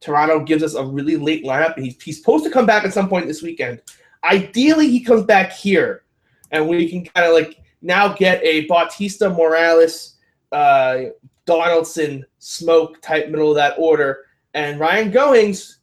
[0.00, 2.94] Toronto gives us a really late lineup, and he's, he's supposed to come back at
[2.94, 3.82] some point this weekend.
[4.24, 6.04] Ideally, he comes back here,
[6.52, 10.16] and we can kind of like now get a Bautista Morales,
[10.52, 11.04] uh,
[11.46, 15.76] Donaldson Smoak type middle of that order, and Ryan Goins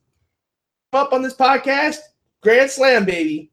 [0.94, 1.98] up on this podcast.
[2.42, 3.52] Grand Slam, baby,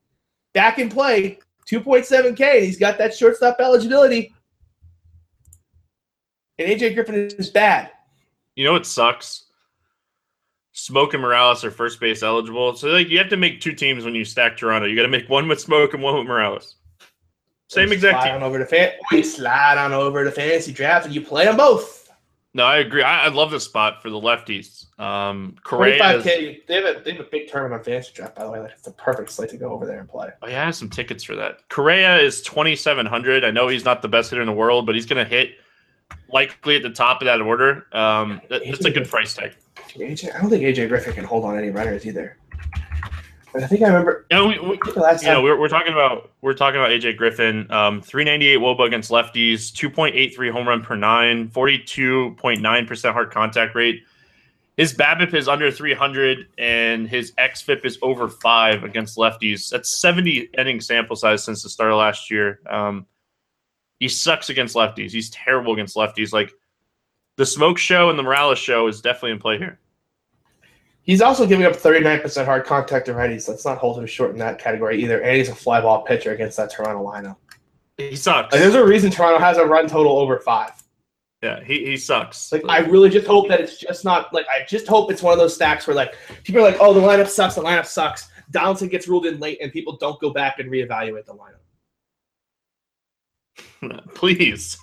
[0.53, 1.39] back in play.
[1.71, 2.57] 2.7K.
[2.57, 4.35] and He's got that shortstop eligibility.
[6.59, 7.91] And AJ Griffin is bad.
[8.55, 9.45] You know what sucks?
[10.75, 14.05] Smoak and Morales are first base eligible, so like you have to make two teams
[14.05, 14.87] when you stack Toronto.
[14.89, 16.77] You got to make one with Smoak and one with Morales.
[17.69, 18.35] Same exact slide team.
[18.37, 18.93] on over to fan.
[19.13, 22.11] You slide on over to fantasy draft and you play them both.
[22.57, 23.03] No, I agree.
[23.03, 24.87] I, I love this spot for the lefties.
[25.01, 26.19] Um, Correa.
[26.19, 26.67] is- 25K.
[26.67, 28.61] They have, a, they have a big tournament on fantasy draft, by the way.
[28.61, 30.31] Like, it's the perfect slate to go over there and play.
[30.43, 31.69] Oh yeah, I have some tickets for that.
[31.69, 33.45] Correa is twenty seven hundred.
[33.45, 35.57] I know he's not the best hitter in the world, but he's going to hit
[36.33, 37.87] likely at the top of that order.
[37.93, 39.55] Um, that, that's a good price tag.
[39.95, 42.37] AJ, I don't think AJ Griffin can hold on any runners either.
[43.53, 45.35] But I think I remember You know, we, we, I think the last you know,
[45.37, 45.45] time.
[45.45, 47.71] we're, we're talking about we're talking about AJ Griffin.
[47.71, 54.03] Um, 398 WOBA against lefties, 2.83 home run per nine, 42.9 percent hard contact rate.
[54.77, 59.71] His BABIP is under 300, and his xFIP is over five against lefties.
[59.71, 62.59] That's 70 inning sample size since the start of last year.
[62.69, 63.07] Um,
[64.01, 65.13] he sucks against lefties.
[65.13, 66.33] He's terrible against lefties.
[66.33, 66.53] Like
[67.37, 69.79] the Smoke Show and the Morales Show is definitely in play here.
[71.03, 73.47] He's also giving up 39% hard contact to righties.
[73.47, 75.21] Let's not hold him short in that category either.
[75.21, 77.37] And he's a fly ball pitcher against that Toronto lineup.
[77.99, 78.53] He sucks.
[78.53, 80.73] Like, there's a reason Toronto has a run total over five.
[81.43, 82.51] Yeah, he, he sucks.
[82.53, 85.35] Like I really just hope that it's just not like I just hope it's one
[85.35, 88.29] of those stacks where like people are like, oh, the lineup sucks, the lineup sucks.
[88.51, 91.61] Donaldson gets ruled in late, and people don't go back and reevaluate the lineup.
[94.15, 94.79] Please.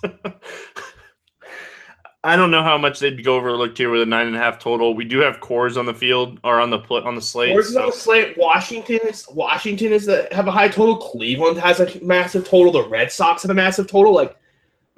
[2.24, 4.60] I don't know how much they'd go overlooked here with a nine and a half
[4.60, 4.94] total.
[4.94, 7.52] We do have Coors on the field or on the on the slate.
[7.52, 8.38] Where's so- on the slate?
[8.38, 10.96] Washington is Washington is the, have a high total.
[10.96, 12.70] Cleveland has a massive total.
[12.70, 14.14] The Red Sox have a massive total.
[14.14, 14.36] Like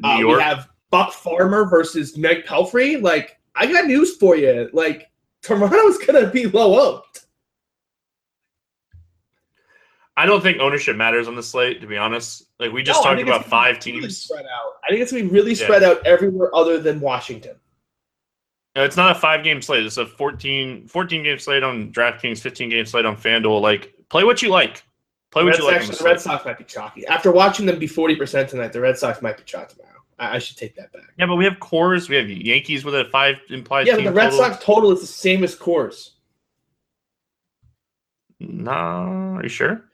[0.02, 3.00] uh, we have Buck Farmer versus Meg Pelfrey.
[3.00, 4.68] Like I got news for you.
[4.74, 7.23] Like Toronto's gonna be low owned.
[10.16, 12.44] I don't think ownership matters on the slate, to be honest.
[12.60, 14.18] Like we just No, talked about five really teams.
[14.18, 14.74] Spread out.
[14.84, 15.64] I think it's gonna be really Yeah.
[15.64, 17.56] spread out everywhere other than Washington.
[18.76, 19.84] No, it's not a five game slate.
[19.84, 23.60] It's a 14, 14 game slate on DraftKings, 15 game slate on FanDuel.
[23.60, 24.82] Like play what you like.
[25.32, 25.82] Play what Red you like.
[25.82, 26.20] Sox, the the Red.
[26.20, 27.06] Sox might be chalky.
[27.08, 29.98] After watching them be forty percent tonight, the Red Sox might be chalky tomorrow.
[30.20, 31.02] I, I should take that back.
[31.18, 32.08] Yeah, but we have Coors.
[32.08, 34.38] We have Yankees with a five implied Yeah, but the Red total.
[34.38, 36.10] Sox total is the same as Coors.
[38.40, 39.84] Nah, are you sure?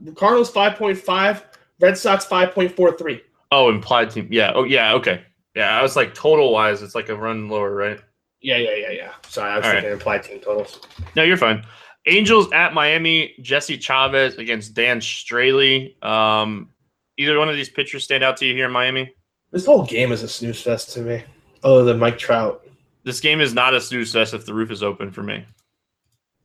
[0.00, 1.44] The Cardinals five point five,
[1.80, 3.22] Red Sox five point four three.
[3.50, 4.28] Oh, implied team.
[4.30, 4.52] Yeah.
[4.54, 4.92] Oh, yeah.
[4.94, 5.22] Okay.
[5.54, 5.78] Yeah.
[5.78, 8.00] I was like total wise, it's like a run lower, right?
[8.40, 9.12] Yeah, yeah, yeah, yeah.
[9.28, 10.80] Sorry, I was All thinking implied team totals.
[11.14, 11.64] No, you're fine.
[12.06, 13.34] Angels at Miami.
[13.40, 16.00] Jesse Chavez against Dan Straily.
[16.04, 16.70] Um,
[17.16, 19.12] either one of these pitchers stand out to you here in Miami?
[19.50, 21.24] This whole game is a snooze fest to me.
[21.64, 22.66] Other than Mike Trout.
[23.04, 25.44] This game is not a snooze fest if the roof is open for me.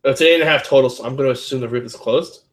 [0.03, 2.45] It's eight and a half total, so I'm going to assume the roof is closed.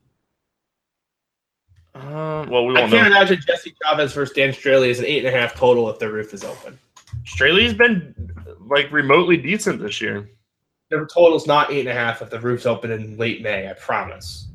[1.94, 3.16] Uh, well, we I won't can't know.
[3.16, 6.10] imagine Jesse Chavez versus Dan Straily is an eight and a half total if the
[6.10, 6.78] roof is open.
[7.24, 8.14] Straily's been
[8.66, 10.28] like remotely decent this year.
[10.90, 13.68] The total's not eight and a half if the roof's open in late May.
[13.68, 14.46] I promise.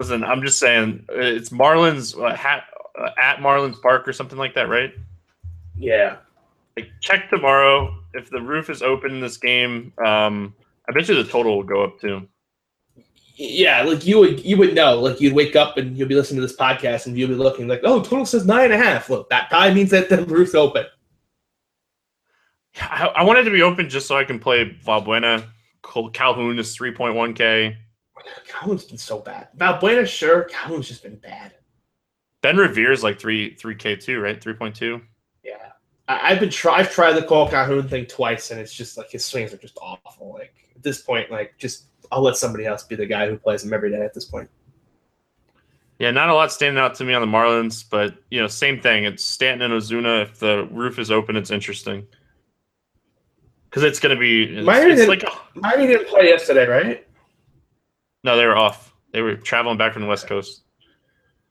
[0.00, 2.64] Listen, I'm just saying uh, it's Marlins uh, hat,
[3.00, 4.92] uh, at Marlins Park or something like that, right?
[5.76, 6.16] Yeah.
[6.76, 9.92] Like check tomorrow if the roof is open in this game.
[10.04, 10.54] Um,
[10.88, 12.26] I bet you the total will go up too.
[13.40, 15.00] Yeah, like you would you would know.
[15.00, 17.68] Like you'd wake up and you'll be listening to this podcast and you'll be looking
[17.68, 19.08] like, oh, total says nine and a half.
[19.08, 20.86] Look, that probably means that the roof's open.
[22.80, 25.46] I, I want it to be open just so I can play Valbuena.
[26.12, 27.76] Calhoun is 3.1k.
[28.46, 29.48] Calhoun's been so bad.
[29.56, 30.42] Valbuena, sure.
[30.44, 31.54] Calhoun's just been bad.
[32.42, 34.40] Ben Revere is like three 3k too, right?
[34.40, 35.00] 3.2.
[35.44, 35.52] Yeah.
[36.08, 39.10] I, I've been try I've tried the Cole Calhoun thing twice and it's just like
[39.10, 40.34] his swings are just awful.
[40.34, 43.64] Like at this point, like just I'll let somebody else be the guy who plays
[43.64, 44.48] him every day at this point.
[45.98, 48.80] Yeah, not a lot standing out to me on the Marlins, but you know, same
[48.80, 49.04] thing.
[49.04, 50.22] It's Stanton and Ozuna.
[50.22, 52.06] If the roof is open, it's interesting
[53.68, 54.44] because it's going to be.
[54.58, 57.04] It's, Miami it's didn't- like Miami didn't play yesterday, right?
[58.24, 58.94] no, they were off.
[59.12, 60.62] They were traveling back from the West Coast.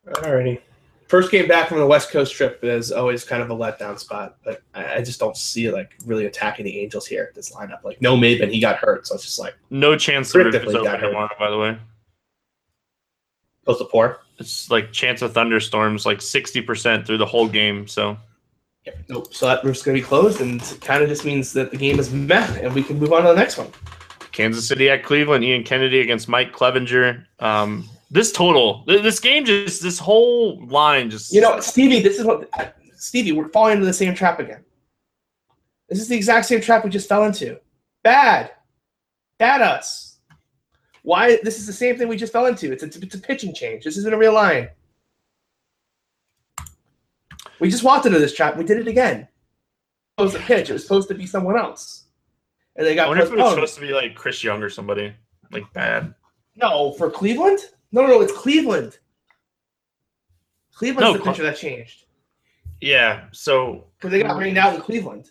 [0.06, 0.60] Alrighty.
[1.08, 4.36] First game back from the West Coast trip is always kind of a letdown spot,
[4.44, 7.82] but I, I just don't see like really attacking the Angels here at this lineup.
[7.82, 10.60] Like no Maybin, he got hurt, so it's just like No chance the roof is
[10.60, 11.30] Predictably open tomorrow.
[11.38, 11.78] By the way,
[13.60, 14.20] supposed to pour.
[14.38, 17.88] it's like chance of thunderstorms, like sixty percent through the whole game.
[17.88, 18.18] So
[18.84, 18.98] Yep.
[19.08, 19.34] Nope.
[19.34, 21.98] So that roof's gonna be closed, and it kind of just means that the game
[21.98, 23.70] is meh, and we can move on to the next one.
[24.32, 25.42] Kansas City at Cleveland.
[25.42, 27.24] Ian Kennedy against Mike Clevinger.
[27.40, 32.24] Um, this total, this game, just this whole line, just You know, Stevie, this is
[32.24, 32.50] what
[32.96, 34.64] Stevie, we're falling into the same trap again.
[35.88, 37.58] This is the exact same trap we just fell into.
[38.02, 38.50] Bad.
[39.38, 40.18] Bad us.
[41.02, 42.72] Why this is the same thing we just fell into.
[42.72, 43.84] It's a, it's a pitching change.
[43.84, 44.68] This isn't a real line.
[47.60, 48.56] We just walked into this trap.
[48.56, 49.26] We did it again.
[50.18, 50.70] It was a pitch.
[50.70, 52.04] It was supposed to be someone else.
[52.76, 53.06] And they got.
[53.06, 55.14] I wonder if it was supposed to be like Chris Young or somebody
[55.50, 56.14] like bad.
[56.56, 57.60] No, for Cleveland?
[57.92, 58.98] No, no, no, it's Cleveland.
[60.74, 62.04] Cleveland's No, the Cle- pitcher that changed.
[62.80, 63.26] Yeah.
[63.32, 65.30] So Because they got rained out in Cleveland.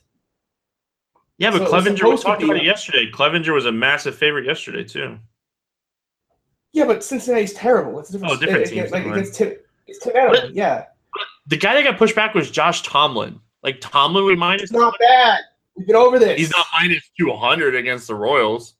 [1.38, 2.10] yeah, but So was Clevinger.
[2.10, 3.10] We talked be- about it yesterday.
[3.12, 5.18] Clevinger was a massive favorite yesterday too.
[6.74, 8.00] Yeah, but Cincinnati's terrible.
[8.00, 8.34] It's a different.
[8.34, 9.18] Oh, different it- teams, Like mind.
[9.20, 9.54] against Tim,
[9.88, 10.14] it's Tim.
[10.14, 10.86] But- Yeah,
[11.48, 13.40] The guy that got pushed back was Josh Tomlin.
[13.64, 14.64] Like Tomlin would minus.
[14.64, 15.40] it's not bad.
[15.76, 16.38] We get over this.
[16.38, 18.74] He's not minus two hundred against the Royals.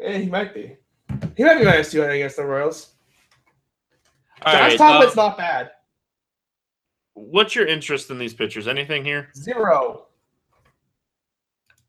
[0.00, 0.76] Yeah, he might be.
[1.36, 2.94] He might be minus two hundred against the Royals.
[4.42, 5.70] All Josh right, Tomlin's uh, not bad.
[7.14, 8.68] What's your interest in these pitchers?
[8.68, 9.30] Anything here?
[9.34, 10.06] Zero.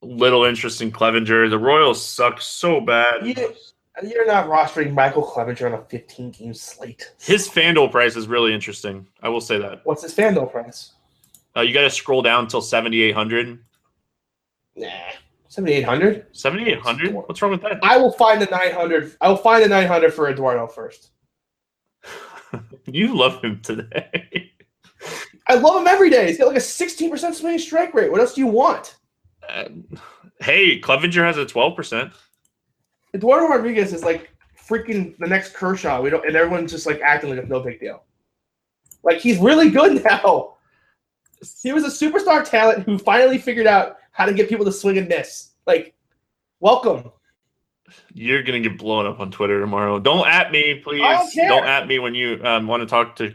[0.01, 1.49] Little interest in Clevinger.
[1.49, 3.25] The Royals suck so bad.
[3.25, 3.35] You,
[4.03, 7.11] you're not rostering Michael Clevinger on a 15 game slate.
[7.19, 9.07] His FanDuel price is really interesting.
[9.21, 9.81] I will say that.
[9.83, 10.93] What's his FanDuel price?
[11.55, 13.59] Uh, you got to scroll down until 7,800.
[14.75, 14.87] Nah,
[15.49, 16.27] 7,800.
[16.31, 17.13] 7,800?
[17.13, 17.79] What's wrong with that?
[17.83, 19.15] I will find the 900.
[19.21, 21.11] I will find the 900 for Eduardo first.
[22.85, 24.53] You love him today.
[25.47, 26.27] I love him every day.
[26.27, 28.09] He's got like a 16% swing strike rate.
[28.09, 28.95] What else do you want?
[29.47, 29.65] Uh,
[30.39, 32.13] hey, Clevinger has a 12%.
[33.13, 36.01] Eduardo Rodriguez is like freaking the next Kershaw.
[36.01, 38.03] We don't, and everyone's just like acting like it's no big deal.
[39.03, 40.55] Like he's really good now.
[41.61, 44.97] He was a superstar talent who finally figured out how to get people to swing
[44.97, 45.51] and miss.
[45.67, 45.93] Like,
[46.59, 47.11] welcome.
[48.15, 49.99] You're going to get blown up on Twitter tomorrow.
[49.99, 51.03] Don't at me, please.
[51.03, 51.47] I don't care.
[51.47, 53.31] Don't at me when you um, want to talk to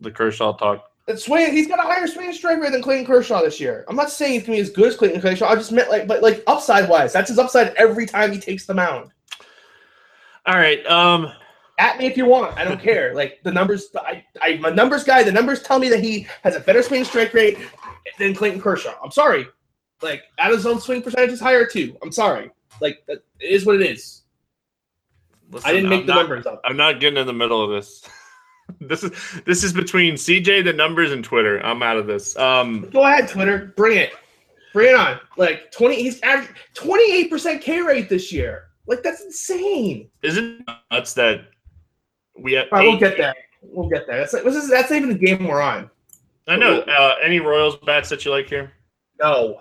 [0.00, 0.84] the Kershaw talk.
[1.06, 3.84] The swing, he's got a higher swing strike rate than Clayton Kershaw this year.
[3.88, 5.46] I'm not saying he's gonna be as good as Clayton Kershaw.
[5.46, 8.66] I just meant like, but like upside wise, that's his upside every time he takes
[8.66, 9.12] the mound.
[10.46, 10.84] All right.
[10.86, 11.32] Um,
[11.78, 12.56] At me if you want.
[12.58, 13.14] I don't care.
[13.14, 15.22] Like the numbers, I, I'm a numbers guy.
[15.22, 17.58] The numbers tell me that he has a better swing strike rate
[18.18, 18.94] than Clayton Kershaw.
[19.02, 19.46] I'm sorry.
[20.02, 21.96] Like out of zone swing percentage is higher too.
[22.02, 22.50] I'm sorry.
[22.80, 24.22] Like that it is what it is.
[25.50, 26.60] listen, I didn't make I'm the not- numbers up.
[26.64, 28.08] I'm not getting in the middle of this.
[28.80, 31.58] this is this is between CJ, the numbers, and Twitter.
[31.64, 32.36] I'm out of this.
[32.36, 33.72] Um, Go ahead, Twitter.
[33.76, 34.12] Bring it.
[34.72, 35.18] Bring it on.
[35.36, 38.68] Like 20, he's average 28% K rate this year.
[38.86, 40.08] Like that's insane.
[40.22, 41.46] isn't it nuts that
[42.38, 42.68] we have?
[42.70, 43.36] Right, we'll get that.
[43.62, 44.18] We'll get there.
[44.18, 45.90] That's like, this is, that's not even the game we're on.
[46.48, 46.80] I know.
[46.80, 48.72] Uh, any Royals bats that you like here?
[49.20, 49.60] No.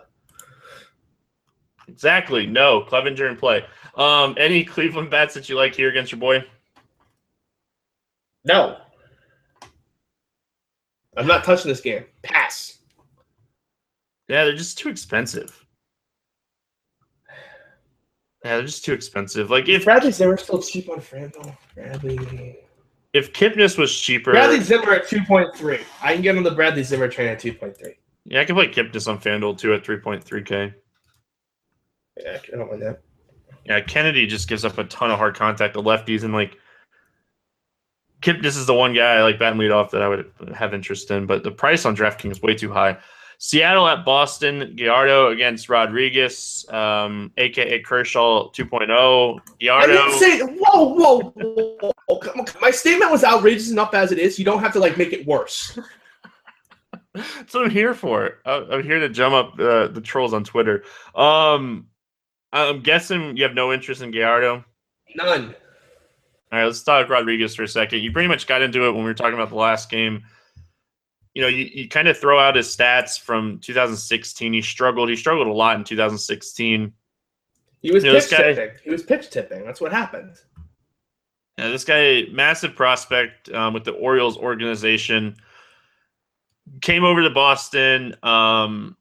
[1.90, 2.46] Exactly.
[2.46, 3.66] No, Clevinger in play.
[3.96, 6.46] Um, any Cleveland bats that you like here against your boy?
[8.46, 8.78] No.
[11.18, 12.06] I'm not touching this game.
[12.22, 12.78] Pass.
[14.28, 15.66] Yeah, they're just too expensive.
[18.46, 19.50] Yeah, they're just too expensive.
[19.50, 22.58] Like if Bradley Zimmer still cheap on Franco, Bradley.
[23.14, 25.82] if Kipnis was cheaper, Bradley Zimmer at 2.3.
[26.02, 27.96] I can get on the Bradley Zimmer train at 2.3.
[28.26, 30.74] yeah, I can play Kipnis on FanDuel too at 3.3k.
[32.20, 33.01] Yeah, I don't mind that.
[33.65, 36.57] Yeah, Kennedy just gives up a ton of hard contact to lefties, and like
[38.22, 41.09] Kipnis is the one guy I like batting lead off that I would have interest
[41.11, 42.97] in, but the price on DraftKings is way too high.
[43.41, 49.39] Seattle at Boston, Gallardo against Rodriguez, um, aka Kershaw 2.0.
[49.72, 50.41] I didn't say.
[50.41, 52.17] Whoa, whoa, whoa, whoa.
[52.20, 52.45] Come on.
[52.59, 54.38] My statement was outrageous enough as it is.
[54.38, 55.80] You don't have to like make it worse.
[57.13, 58.39] That's what I'm here for.
[58.45, 60.84] I- I'm here to drum up uh, the trolls on Twitter.
[61.15, 61.88] Um,
[62.52, 64.64] I'm guessing you have no interest in Gallardo.
[65.16, 65.56] None.
[66.52, 68.00] All right, let's talk Rodriguez for a second.
[68.02, 70.24] You pretty much got into it when we were talking about the last game.
[71.36, 74.52] You know, you, you kind of throw out his stats from 2016.
[74.52, 75.10] He struggled.
[75.10, 76.91] He struggled a lot in 2016.
[77.82, 78.70] He was You know, pitch guy- tipping.
[78.84, 79.64] He was pitch tipping.
[79.64, 80.36] That's what happened.
[81.60, 85.36] Yeah, this guy, massive prospect um, with the Orioles organization,
[86.82, 88.16] came over to Boston.
[88.24, 88.97] Um,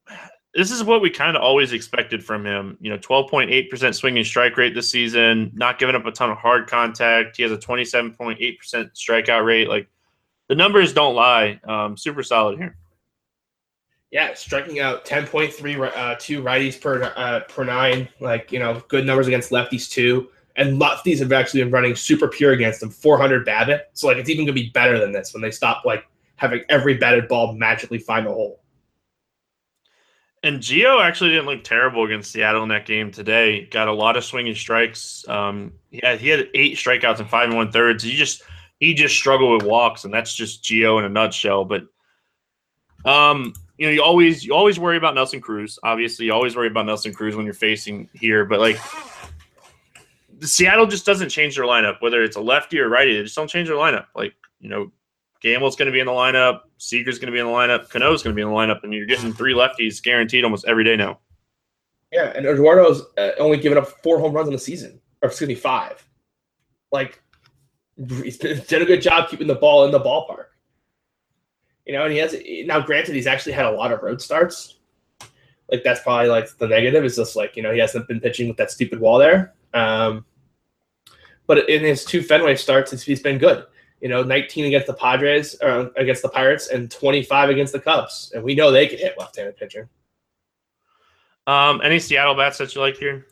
[0.59, 2.77] this is what we kind of always expected from him.
[2.81, 6.67] You know, 12.8% swinging strike rate this season, not giving up a ton of hard
[6.67, 7.37] contact.
[7.37, 8.37] He has a 27.8%
[8.67, 9.69] strikeout rate.
[9.69, 9.87] Like
[10.49, 11.61] the numbers don't lie.
[11.63, 12.77] Um, super solid here.
[14.11, 18.09] Yeah, striking out 10.3 uh, two righties per uh, per nine.
[18.19, 20.29] Like you know, good numbers against lefties too.
[20.57, 23.81] And lefties have actually been running super pure against them, 400 BABIP.
[23.93, 26.95] So like, it's even gonna be better than this when they stop like having every
[26.95, 28.59] batted ball magically find a hole.
[30.43, 33.67] And Geo actually didn't look terrible against Seattle in that game today.
[33.67, 35.27] Got a lot of swinging strikes.
[35.29, 38.05] Um, he had, he had eight strikeouts and five and one thirds.
[38.05, 38.43] He just
[38.79, 41.65] he just struggled with walks, and that's just Geo in a nutshell.
[41.65, 41.83] But
[43.05, 45.79] um, you know, you always you always worry about Nelson Cruz.
[45.83, 48.45] Obviously, you always worry about Nelson Cruz when you're facing here.
[48.45, 48.79] But like,
[50.41, 53.17] Seattle just doesn't change their lineup, whether it's a lefty or righty.
[53.17, 54.07] They just don't change their lineup.
[54.15, 54.93] Like you know,
[55.41, 56.61] Gamel's going to be in the lineup.
[56.79, 57.89] Seager's going to be in the lineup.
[57.89, 60.85] Cano's going to be in the lineup, and you're getting three lefties guaranteed almost every
[60.85, 61.21] day now.
[62.13, 65.49] Yeah, and Eduardo's uh, only given up four home runs in the season, or excuse
[65.49, 66.05] me, five.
[66.91, 67.23] Like
[68.23, 70.47] he's done a good job keeping the ball in the ballpark.
[71.85, 72.35] You know, and he has
[72.67, 72.81] now.
[72.81, 74.77] Granted, he's actually had a lot of road starts.
[75.71, 78.49] Like that's probably like the negative is just like you know he hasn't been pitching
[78.49, 79.55] with that stupid wall there.
[79.75, 80.25] Um,
[81.47, 83.65] but in his two Fenway starts, he's been good.
[84.01, 88.31] You know, 19 against the Padres, or against the Pirates, and 25 against the Cubs,
[88.35, 89.89] and we know they can hit left-handed pitcher.
[91.47, 93.27] Um, any Seattle bats that you like here?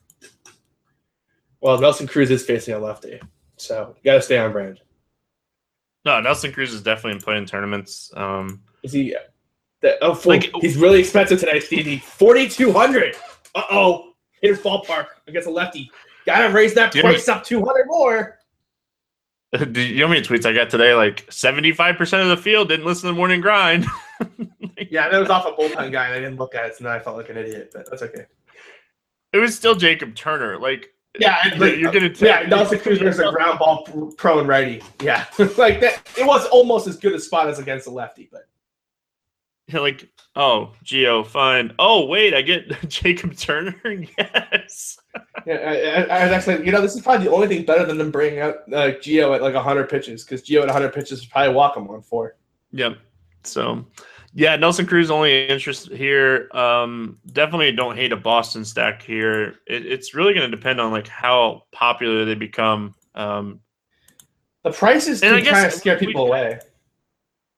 [1.60, 3.20] Well, Nelson Cruz is facing a lefty,
[3.56, 4.80] so you got to stay on brand.
[6.04, 8.12] No, Nelson Cruz is definitely playing tournaments.
[8.14, 9.16] Um, Is he?
[9.82, 11.98] The, oh, full, Like- he's really expensive today, Stevie.
[11.98, 13.16] Forty two hundred.
[13.54, 15.90] Uh oh, hitter's ballpark against a lefty.
[16.24, 18.38] Got to raise that price up two hundred more.
[19.72, 20.94] do you know how many tweets I got today?
[20.94, 23.86] Like seventy-five percent of the field didn't listen to the morning grind.
[24.90, 26.90] Yeah, that was off a bullpen guy, and I didn't look at it, so now
[26.92, 27.70] I felt like an idiot.
[27.72, 28.26] But that's okay.
[29.32, 30.58] it was still Jacob Turner.
[30.58, 34.46] Like, Yeah, but but you're gonna yeah, Nelson Cruz versus a ground ball pr- prone
[34.46, 34.82] righty.
[35.02, 35.24] Yeah,
[35.56, 36.06] like that.
[36.18, 38.48] It was almost as good a spot as against a lefty, but
[39.72, 41.72] like, oh, Geo, fine.
[41.78, 43.74] Oh, wait, I get Jacob Turner.
[44.18, 44.98] yes.
[45.46, 45.72] Yeah, I,
[46.14, 48.10] I, I was actually, you know, this is probably the only thing better than them
[48.10, 51.54] bringing out uh, Geo at like 100 pitches because Geo at 100 pitches would probably
[51.54, 52.36] walk him on four.
[52.72, 52.98] Yep.
[53.44, 53.86] So,
[54.34, 56.48] yeah, Nelson Cruz only interest here.
[56.52, 59.54] Um, definitely don't hate a Boston stack here.
[59.68, 62.94] It, it's really going to depend on like how popular they become.
[63.14, 63.60] Um,
[64.64, 66.58] The prices And can kind of scare we- people away.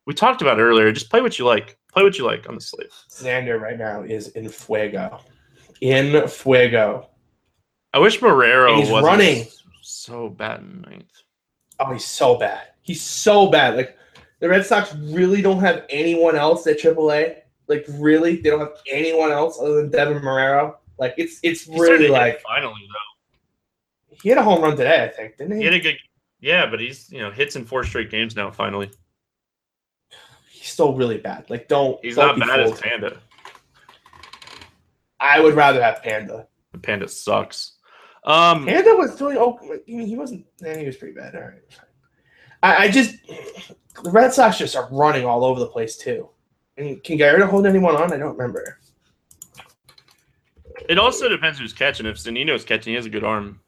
[0.06, 0.92] we talked about earlier.
[0.92, 1.77] Just play what you like.
[1.92, 2.90] Play what you like on the slate.
[3.10, 5.20] Xander right now is in fuego.
[5.80, 7.08] In fuego.
[7.94, 9.46] I wish Marrero And he's was running.
[9.82, 11.10] so bad in ninth.
[11.80, 12.68] Oh, he's so bad.
[12.82, 13.76] He's so bad.
[13.76, 13.96] Like
[14.40, 17.36] the Red Sox really don't have anyone else at AAA.
[17.68, 20.76] Like really, they don't have anyone else other than Deven Marrero.
[20.98, 24.16] Like it's it's He really like finally though.
[24.22, 25.58] he had a home run today, I think, didn't he?
[25.60, 25.96] He had a good,
[26.40, 28.50] yeah, but he's you know hits in four straight games now.
[28.50, 28.90] Finally,
[30.70, 31.48] still really bad.
[31.48, 31.98] Like don't.
[32.04, 32.80] he's don't not bad as.
[32.80, 33.18] Panda.
[35.20, 36.46] I would rather have Panda.
[36.72, 37.78] The Panda sucks.
[38.24, 40.46] Um, Panda was doing oh, I mean, he wasn't.
[40.64, 41.34] Eh, he was pretty bad.
[41.34, 41.62] All right.
[42.62, 43.16] I, I just
[44.02, 46.28] the Red Sox just are running all over the place too.
[46.76, 48.12] And can Garrett hold anyone on?
[48.12, 48.78] I don't remember.
[50.88, 52.06] It also depends who's catching.
[52.06, 53.60] If Zunino's catching, he has a good arm.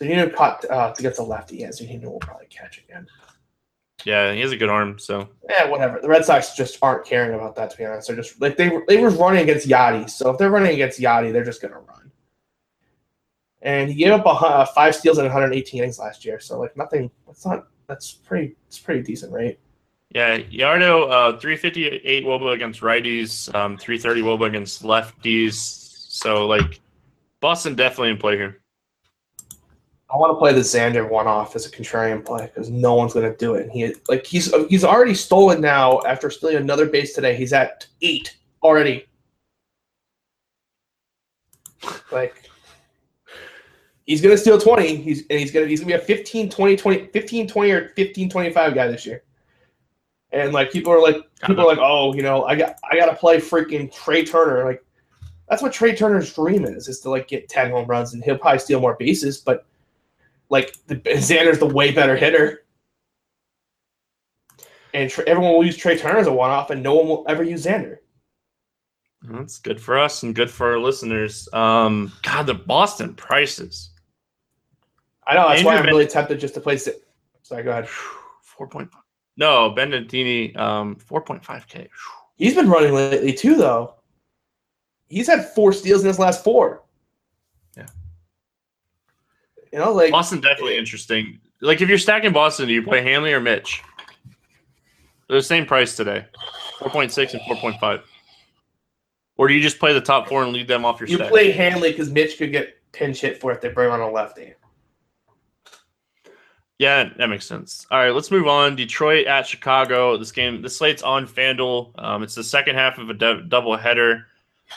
[0.00, 1.58] Zunino caught uh, get the lefty.
[1.58, 3.06] Yeah, Zunino will probably catch again.
[4.04, 4.98] Yeah, he has a good arm.
[4.98, 6.00] So Yeah, whatever.
[6.00, 7.70] The Red Sox just aren't caring about that.
[7.70, 10.08] To be honest, they're just like they they were running against Yachty.
[10.08, 12.10] So if they're running against Yachty, they're just gonna run.
[13.62, 16.40] And he gave up a, uh, five steals in 118 innings last year.
[16.40, 17.10] So like nothing.
[17.26, 17.66] That's not.
[17.88, 18.56] That's pretty.
[18.68, 19.58] It's pretty decent rate.
[20.14, 25.54] yeah, Yardo, uh, 358 Woba against righties, um, 330 Woba against lefties.
[25.54, 26.80] So like
[27.40, 28.59] Boston definitely in play here.
[30.12, 33.12] I want to play the Xander one off as a contrarian play because no one's
[33.12, 33.62] going to do it.
[33.62, 37.36] And he like he's he's already stolen now after stealing another base today.
[37.36, 39.06] He's at eight already.
[42.10, 42.50] Like
[44.04, 44.96] he's going to steal 20.
[44.96, 47.70] He's and he's going to he's going to be a 15 20 20 15 20
[47.70, 49.22] or 15 25 guy this year.
[50.32, 53.06] And like people are like people are like, "Oh, you know, I got I got
[53.06, 54.84] to play freaking Trea Turner." Like
[55.48, 58.38] that's what Trea Turner's dream is, is to like get 10 home runs and he'll
[58.38, 59.66] probably steal more bases, but
[60.50, 62.66] like the, Xander's the way better hitter,
[64.92, 67.42] and Tr- everyone will use Trea Turner as a one-off, and no one will ever
[67.42, 67.98] use Xander.
[69.22, 71.48] That's good for us and good for our listeners.
[71.52, 73.90] Um, God, the Boston prices.
[75.26, 77.06] I know that's why I'm Andrew really tempted just to place it.
[77.42, 77.88] Sorry, go ahead.
[77.88, 79.02] Four point five.
[79.36, 81.88] No, Benintendi, um, four point five k.
[82.36, 83.94] He's been running lately too, though.
[85.08, 86.82] He's had four steals in his last four.
[89.72, 89.78] Yeah.
[89.78, 91.38] You know, like Boston definitely interesting.
[91.60, 93.82] Like if you're stacking Boston, do you play Hanley or Mitch?
[95.28, 96.26] They're the same price today,
[96.80, 98.00] four point six and four point five.
[99.36, 101.30] Or do you just play the top four and lead them off your you stack?
[101.30, 104.10] play Hanley because Mitch could get pinch hit for it if they bring on a
[104.10, 104.54] lefty.
[106.78, 107.86] Yeah, that makes sense.
[107.90, 108.74] All right, let's move on.
[108.74, 110.16] Detroit at Chicago.
[110.16, 111.92] This game, the slate's on FanDuel.
[112.02, 114.26] Um, it's the second half of a de- double header.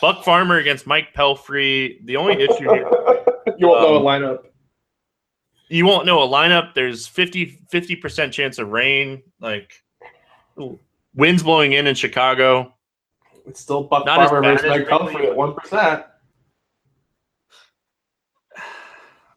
[0.02, 2.06] Buck Farmer against Mike Pelfrey.
[2.06, 2.90] The only issue here,
[3.58, 4.40] you won't know a Um, lineup.
[5.74, 6.76] You won't know a lineup.
[6.76, 9.24] There's 50 percent chance of rain.
[9.40, 9.84] Like
[11.16, 12.74] winds blowing in in Chicago.
[13.48, 15.28] It's still Buck not versus Mike Ridley.
[15.28, 16.06] At one percent.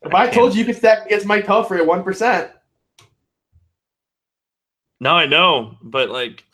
[0.03, 2.53] If I I, told you you could stack against Mike Pelfrey at one percent,
[5.01, 6.45] No, I know, but like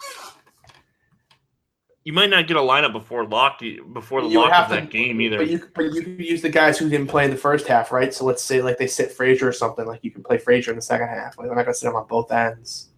[2.05, 3.61] you might not get a lineup before lock
[3.93, 5.39] before the You lock of to- that game either.
[5.39, 7.93] but you but you could use the guys who didn't play in the first half,
[7.93, 8.13] right?
[8.13, 10.77] So let's say like they sit Frazier or something, like you can play Frazier in
[10.77, 11.39] the second half.
[11.39, 12.89] Like they're not gonna sit him on both ends.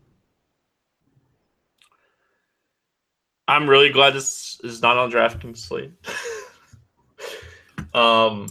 [3.46, 5.92] I'm really glad this is not on DraftKings slate.
[7.94, 8.46] um,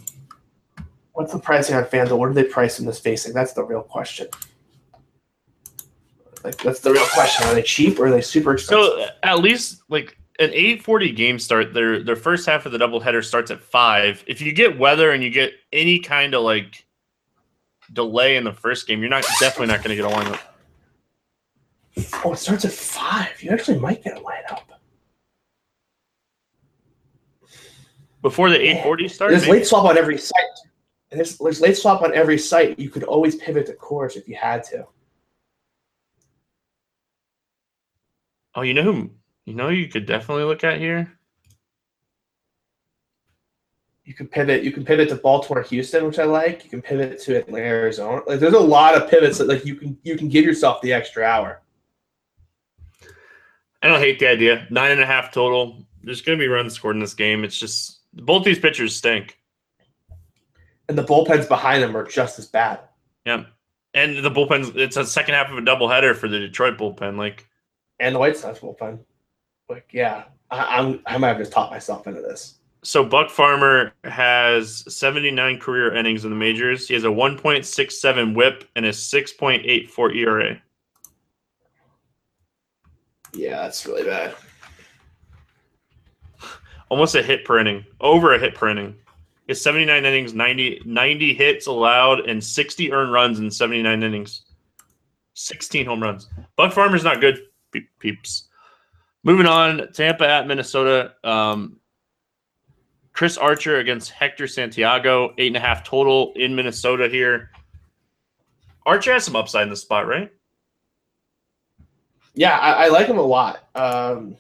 [1.14, 2.18] What's the pricing on FanDuel?
[2.18, 3.34] What are they pricing this facing?
[3.34, 4.28] That's the real question.
[6.43, 7.47] Like that's the real question.
[7.47, 8.86] Are they cheap or are they super expensive?
[8.99, 13.23] so at least like an 840 game start, their their first half of the doubleheader
[13.23, 14.23] starts at five.
[14.27, 16.86] If you get weather and you get any kind of like
[17.91, 20.39] delay in the first game, you're not definitely not going to get a lineup.
[22.25, 23.41] oh, it starts at five.
[23.43, 24.61] You actually might get a lineup.
[28.23, 29.51] Before the 840 starts, There's maybe?
[29.59, 30.34] late swap on every site.
[31.11, 32.79] And there's, there's late swap on every site.
[32.79, 34.88] You could always pivot the course if you had to.
[38.55, 39.11] oh, you know who?
[39.45, 41.11] You know you could definitely look at here.
[44.05, 44.63] You can pivot.
[44.63, 46.63] You can pivot to Baltimore, Houston, which I like.
[46.63, 48.21] You can pivot to Atlanta, Arizona.
[48.27, 50.91] Like there's a lot of pivots that like you can you can give yourself the
[50.91, 51.61] extra hour.
[53.81, 54.65] I don't hate the idea.
[54.69, 55.85] Nine and a half total.
[56.03, 57.43] There's going to be runs scored in this game.
[57.43, 59.37] It's just both these pitchers stink.
[60.87, 62.79] And the bullpens behind them are just as bad.
[63.25, 63.45] Yeah.
[63.93, 64.75] And the bullpens.
[64.75, 67.17] it's a second half of a doubleheader for the Detroit bullpen.
[67.17, 67.47] Like,
[67.99, 68.99] And the White Sox bullpen.
[69.70, 72.59] Like, yeah, I, I'm I might have just talked myself into this.
[72.84, 76.88] so Buck Farmer has 79 career innings in the majors.
[76.88, 80.61] He has a 1.67 whip and a 6.84 ERA.
[83.34, 84.36] Yeah, that's really bad.
[86.89, 88.95] Almost a hit per inning, over a hit per inning.
[89.47, 94.43] Has 79 innings, 90, 90 hits allowed, and 60 earned runs in 79 innings.
[95.34, 96.28] 16 home runs.
[96.55, 97.39] Buck Farmer's not good,
[97.99, 98.49] peeps.
[99.24, 101.13] Moving on, Tampa at Minnesota.
[101.24, 101.80] Um,
[103.13, 107.51] Chris Archer against Hector Santiago, eight and a half total in Minnesota here.
[108.86, 110.32] Archer has some upside in the spot, right?
[112.34, 113.69] Yeah, I, I like him a lot.
[113.76, 114.36] Um,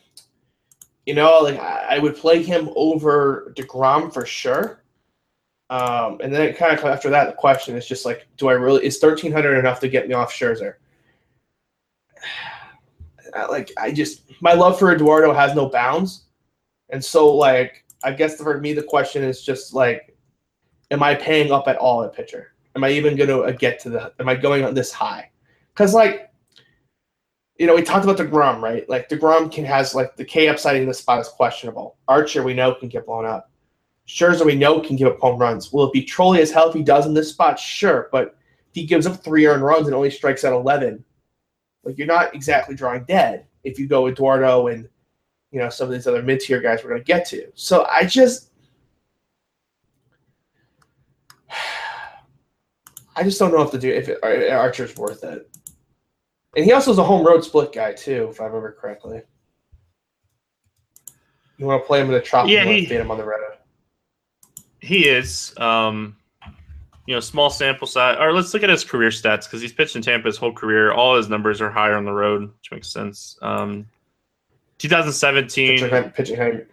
[1.05, 4.83] you know, like I, I would play him over Degrom for sure.
[5.69, 8.85] Um, and then kind of after that, the question is just like, do I really
[8.85, 10.75] is thirteen hundred enough to get me off Scherzer?
[13.49, 16.25] Like I just my love for Eduardo has no bounds,
[16.89, 20.15] and so like I guess for me the question is just like,
[20.91, 22.53] am I paying up at all at pitcher?
[22.75, 24.13] Am I even going to uh, get to the?
[24.19, 25.29] Am I going on this high?
[25.73, 26.31] Because like,
[27.57, 28.87] you know, we talked about Degrom, right?
[28.89, 31.97] Like Degrom can has like the K upside in the spot is questionable.
[32.07, 33.51] Archer we know can get blown up.
[34.07, 35.71] Scherzer we know can give up home runs.
[35.71, 37.59] Will it be Trolli as hell if he does in this spot?
[37.59, 38.35] Sure, but
[38.69, 41.03] if he gives up three earned runs and only strikes out eleven,
[41.83, 44.87] like you're not exactly drawing dead if you go with Eduardo and
[45.51, 47.51] you know some of these other mid tier guys we're going to get to.
[47.55, 48.51] So I just,
[53.15, 55.49] I just don't know if to do if it, Archer's worth it.
[56.55, 59.21] And he also is a home road split guy too, if I remember correctly.
[61.57, 62.47] You want to play him in the trop?
[62.47, 63.39] Yeah, he, him on the road.
[64.79, 65.53] He is.
[65.57, 66.17] Um,
[67.05, 68.17] you know, small sample size.
[68.19, 70.91] Or let's look at his career stats because he's pitched in Tampa his whole career.
[70.91, 73.37] All his numbers are higher on the road, which makes sense.
[73.41, 73.87] Um,
[74.77, 75.79] 2017.
[75.79, 76.65] Pitching, pitching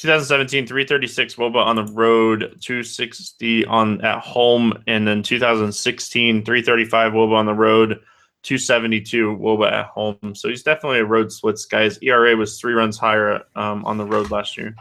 [0.00, 7.34] 2017, 336 Woba on the road, 260 on at home, and then 2016, 335 Woba
[7.34, 8.00] on the road,
[8.42, 10.34] 272 Woba at home.
[10.34, 11.82] So he's definitely a road splits guy.
[11.82, 14.74] His ERA was three runs higher um, on the road last year.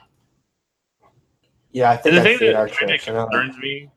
[1.74, 3.90] Yeah, I think and the thing that kind of concerns me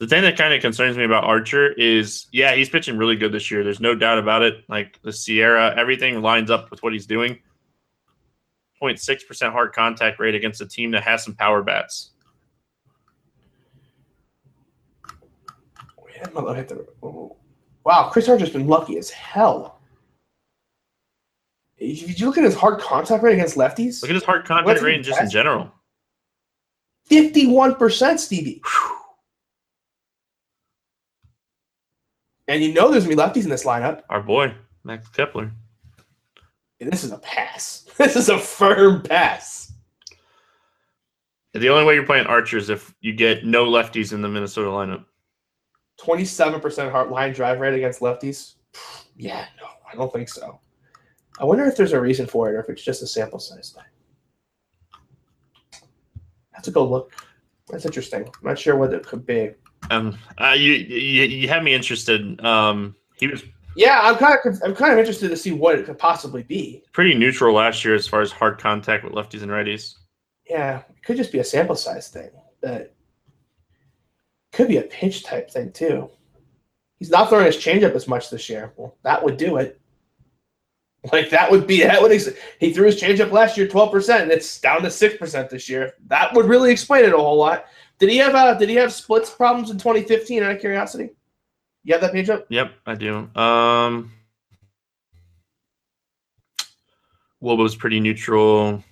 [0.00, 3.32] the thing that kind of concerns me about Archer is, yeah, he's pitching really good
[3.32, 3.62] this year.
[3.62, 4.64] There's no doubt about it.
[4.68, 7.38] Like the SIERA, everything lines up with what he's doing.
[8.82, 12.10] 0.6% hard contact rate against a team that has some power bats.
[17.84, 19.78] Wow, Chris Archer's been lucky as hell.
[21.78, 24.02] Did you look at his hard contact rate against lefties?
[24.02, 25.70] Look at his hard contact rate just in general.
[27.10, 28.62] 51%, Stevie.
[28.64, 28.98] Whew.
[32.48, 34.02] And you know there's gonna be lefties in this lineup.
[34.10, 35.50] Our boy, Max Kepler.
[36.80, 37.80] And this is a pass.
[37.96, 39.72] This is a firm pass.
[41.52, 44.68] The only way you're playing Archer is if you get no lefties in the Minnesota
[44.68, 45.04] lineup.
[46.00, 48.54] 27% hard line drive rate against lefties.
[49.16, 50.58] Yeah, no, I don't think so.
[51.38, 53.72] I wonder if there's a reason for it or if it's just a sample size
[53.72, 53.84] thing.
[56.52, 57.12] That's a good look.
[57.68, 58.24] That's interesting.
[58.24, 59.50] I'm not sure what it could be.
[59.90, 62.42] Um, uh, you, you you have me interested.
[62.44, 63.42] Um, he was
[63.76, 66.82] yeah, I'm kind of I'm kind of interested to see what it could possibly be.
[66.92, 69.94] Pretty neutral last year as far as hard contact with lefties and righties.
[70.48, 72.30] Yeah, it could just be a sample size thing.
[72.62, 72.94] That
[74.52, 76.10] could be a pitch type thing too.
[76.98, 78.72] He's not throwing his changeup as much this year.
[78.76, 79.80] Well, that would do it.
[81.12, 84.22] Like that would be that would ex- he threw his changeup last year twelve percent,
[84.22, 85.92] and it's down to six percent this year.
[86.06, 87.66] That would really explain it a whole lot.
[87.98, 90.42] Did he have uh, Did he have splits problems in 2015?
[90.42, 91.10] Out of curiosity,
[91.84, 92.46] you have that page up?
[92.48, 93.28] Yep, I do.
[93.36, 94.12] Um,
[97.40, 98.82] was pretty neutral.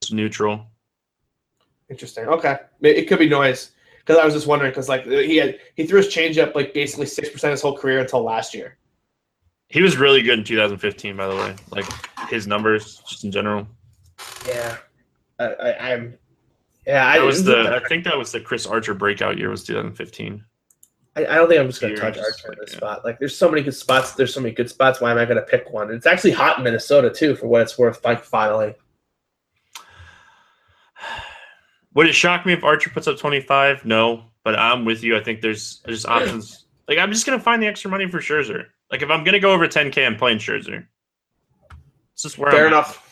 [0.00, 0.66] It's neutral.
[1.90, 2.26] Interesting.
[2.26, 5.86] Okay, it could be noise because I was just wondering because like he had he
[5.86, 8.76] threw his changeup like basically six percent his whole career until last year.
[9.68, 11.54] He was really good in 2015, by the way.
[11.70, 11.84] Like
[12.30, 13.66] his numbers, just in general.
[14.46, 14.78] Yeah,
[15.38, 16.18] I, I, I'm
[16.88, 17.76] yeah, that I was the.
[17.76, 19.50] I think that was the Chris Archer breakout year.
[19.50, 20.42] Was 2015.
[21.14, 22.78] I, I don't think I'm just going to touch Archer in this yeah.
[22.78, 23.04] spot.
[23.04, 24.12] Like, there's so many good spots.
[24.12, 25.00] There's so many good spots.
[25.00, 25.90] Why am I going to pick one?
[25.90, 28.02] It's actually hot in Minnesota too, for what it's worth.
[28.04, 28.74] Like, finally.
[31.94, 33.84] Would it shock me if Archer puts up 25?
[33.84, 35.16] No, but I'm with you.
[35.16, 36.66] I think there's there's options.
[36.88, 38.66] like, I'm just going to find the extra money for Scherzer.
[38.90, 40.86] Like, if I'm going to go over 10k, I'm playing Scherzer.
[42.14, 42.96] It's just where fair I'm enough.
[42.96, 43.07] At.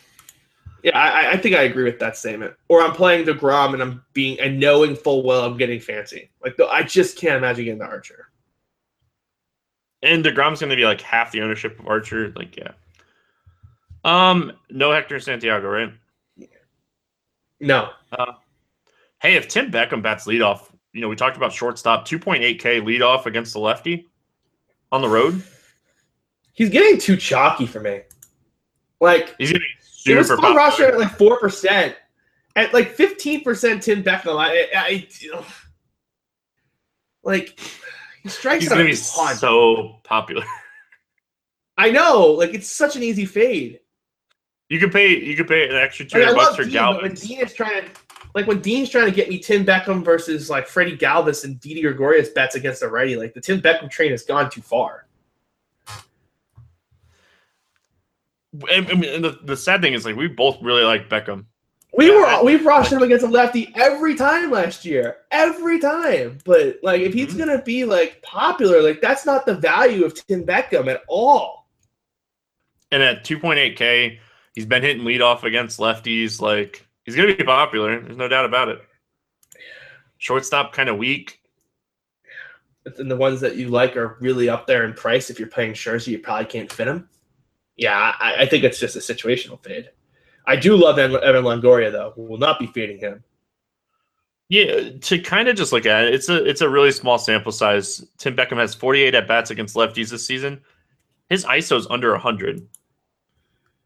[0.87, 2.55] Yeah, I, I, think I agree with that statement.
[2.69, 6.31] Or I'm playing Degrom and I'm being and knowing full well I'm getting fancy.
[6.45, 8.29] Like I just can't imagine getting the Archer.
[10.01, 12.33] And Degrom's going to be like half the ownership of Archer.
[12.37, 12.71] Like yeah.
[14.05, 15.93] Um, no Hector Santiago, right?
[17.59, 17.91] No.
[18.13, 18.35] Uh,
[19.21, 23.55] hey, if Tim Beckham bats leadoff, you know we talked about shortstop, 2.8K leadoff against
[23.55, 24.07] the lefty
[24.93, 25.43] on the road.
[26.53, 28.03] He's getting too chalky for me.
[29.01, 29.67] Like he's getting
[30.07, 31.97] Super it was full roster at like four percent,
[32.55, 33.83] at like fifteen percent.
[33.83, 35.45] Tim Beckham, I, I, I
[37.23, 37.59] like
[38.23, 38.63] he strikes.
[38.65, 39.37] He's gonna be ton.
[39.37, 40.45] so popular.
[41.77, 43.81] I know, like it's such an easy fade.
[44.69, 45.19] You could pay.
[45.23, 47.03] You could pay an extra two hundred bucks for Galvis.
[47.03, 47.91] When Dean is trying to,
[48.35, 51.83] like, when Dean's trying to get me Tim Beckham versus like Freddie Galvis and Didi
[51.83, 55.07] Gregorius bets against the righty, like the Tim Beckham train has gone too far.
[58.73, 61.47] And, and the, the sad thing is like we both really like Beckham.
[61.97, 66.39] We were we rushed him against a lefty every time last year, every time.
[66.45, 67.39] But like, if he's mm-hmm.
[67.39, 71.69] gonna be like popular, like that's not the value of Tim Beckham at all.
[72.93, 74.19] And at 2.8k,
[74.57, 76.41] He's been hitting leadoff against lefties.
[76.41, 78.01] Like he's gonna be popular.
[78.01, 78.81] There's no doubt about it.
[80.17, 81.41] Shortstop kind of weak.
[82.87, 85.29] And the ones that you like are really up there in price.
[85.29, 87.09] If you're playing Scherzer, you probably can't fit him.
[87.77, 89.91] Yeah, I, I think it's just a situational fade.
[90.47, 92.15] I do love Evan Longoria though.
[92.17, 93.23] We will not be fading him.
[94.49, 97.51] Yeah, to kind of just look at it, it's a it's a really small sample
[97.51, 98.05] size.
[98.17, 100.61] Tim Beckham has 48 at bats against lefties this season.
[101.29, 102.67] His ISO is under 100,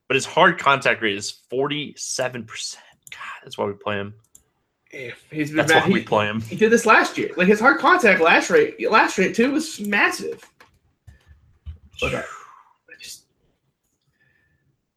[0.07, 2.85] but his hard contact rate is 47 percent.
[3.11, 4.15] God, that's why we play him.
[5.31, 6.43] He's that's why he, we play him.
[6.43, 7.31] He did this last year.
[7.37, 10.45] Like his hard contact last rate, last rate too was massive.
[12.01, 12.29] But I just,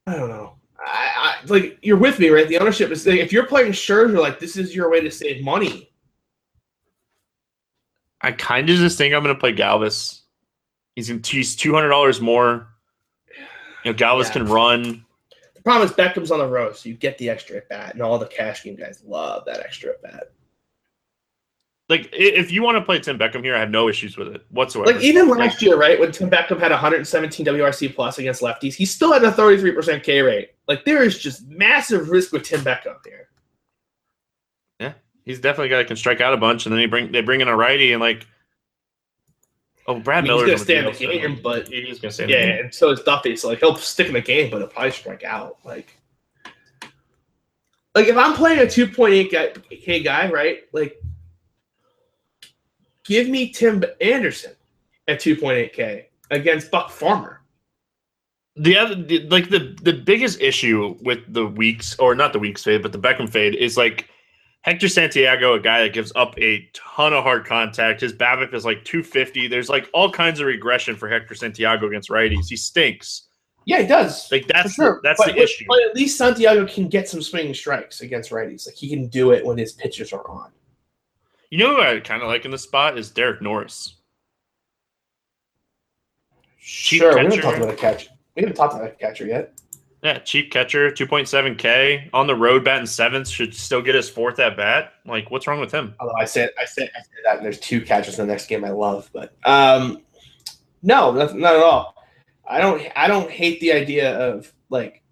[0.08, 0.56] I don't know.
[0.80, 2.47] I, I, like you're with me, right?
[2.47, 5.89] The ownership is if you're playing Scherzer, like this is your way to save money.
[8.22, 10.22] I kind of just think I'm going to play Galvis.
[10.95, 12.68] He's in, he's two hundred dollars more.
[13.84, 14.34] You know, Galvis yeah.
[14.34, 15.06] can run.
[15.56, 18.01] The problem is Beckham's on the road, so you get the extra at bat, and
[18.01, 20.24] all the cash game guys love that extra at bat
[21.93, 24.43] like if you want to play Tim Beckham here, I have no issues with it
[24.49, 24.91] whatsoever.
[24.91, 28.83] Like even last year, right when Tim Beckham had 117 WRC plus against lefties, he
[28.83, 30.49] still had a 33% K rate.
[30.67, 33.29] Like there is just massive risk with Tim Beckham here.
[34.79, 37.41] Yeah, he's definitely got can strike out a bunch, and then he bring they bring
[37.41, 38.25] in a righty and like.
[39.85, 40.47] Oh, Brad Miller.
[40.47, 42.27] He's gonna stay in the game, but he's gonna stay.
[42.27, 43.35] Yeah, and so is Duffy.
[43.35, 45.57] So like he'll stick in the game, but he'll probably strike out.
[45.65, 45.95] Like,
[47.93, 50.61] like if I'm playing a 2.8 K guy, right?
[50.71, 51.03] Like
[53.06, 54.54] Give me Tim Anderson
[55.08, 57.41] at 2.8K against Buck Farmer.
[58.56, 62.64] The other, the, like the the biggest issue with the weeks, or not the weeks
[62.64, 64.08] fade, but the Beckham fade is like
[64.62, 67.99] Hector Santiago, a guy that gives up a ton of hard contact.
[67.99, 69.47] His BABIP is like 250.
[69.47, 72.47] There's like all kinds of regression for Hector Santiago against righties.
[72.47, 73.24] He stinks.
[73.66, 74.32] Yeah, he does.
[74.32, 74.95] Like that's sure.
[74.95, 75.66] the, that's but, the issue.
[75.68, 78.68] But at least Santiago can get some swinging strikes against righties.
[78.68, 80.51] Like he can do it when his pitches are on.
[81.54, 83.97] You know who I kind of like in the spot is Derek Norris.
[86.60, 87.30] Cheap sure, catcher.
[87.30, 88.10] we haven't talked about a catcher.
[88.36, 89.62] We haven't talked about a catcher yet.
[90.01, 94.58] Yeah, cheap catcher, 2.7K on the road, batting seventh, should still get his fourth at
[94.58, 94.93] bat.
[95.06, 95.93] Like, what's wrong with him?
[95.99, 98.47] Although I said I said I said that, and there's two catchers in the next
[98.47, 100.01] game I love, but um,
[100.82, 102.04] no, not, not at all.
[102.49, 105.04] I don't I don't hate the idea of like.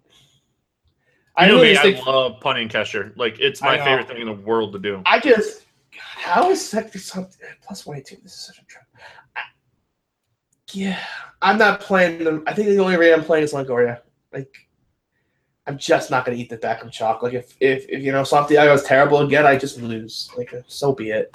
[1.36, 3.12] I know really me, think, I love punting catcher.
[3.14, 5.02] Like, it's my favorite thing in the world to do.
[5.06, 5.62] I just
[5.96, 8.20] how is Sector something plus one eighteen?
[8.22, 8.86] This is such a trap.
[10.72, 10.98] Yeah,
[11.42, 12.44] I'm not playing them.
[12.46, 14.00] I think the only rate I'm playing is Longoria.
[14.32, 14.54] Like,
[15.66, 17.22] I'm just not going to eat the Beckham chalk.
[17.22, 20.30] Like, if, if, if you know Santiago is terrible again, I just lose.
[20.36, 21.34] Like, uh, so be it.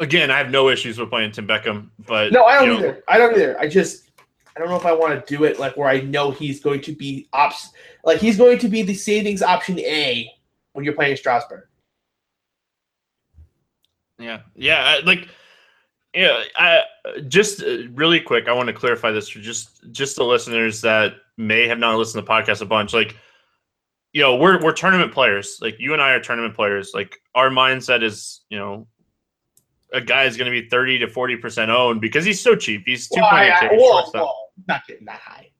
[0.00, 2.92] Again, I have no issues with playing Tim Beckham, but no, I don't either.
[2.92, 3.00] Know.
[3.08, 3.58] I don't either.
[3.58, 4.10] I just
[4.58, 6.80] I don't know if I want to do it like where I know he's going
[6.80, 7.70] to be ops
[8.04, 10.28] like he's going to be the savings option A
[10.72, 11.67] when you're playing Strasburg.
[14.18, 15.28] Yeah, yeah, like
[16.14, 16.82] yeah, I
[17.28, 18.48] just uh, really quick.
[18.48, 22.22] I want to clarify this for just just the listeners that may have not listened
[22.22, 22.94] to the podcast a bunch.
[22.94, 23.16] Like,
[24.12, 25.58] you know, we're we're tournament players.
[25.60, 26.92] Like you and I are tournament players.
[26.94, 28.86] Like our mindset is, you know,
[29.92, 32.82] a guy is going to be thirty to forty percent owned because he's so cheap.
[32.86, 33.70] He's two point eight.
[33.76, 35.50] Well, not getting that high.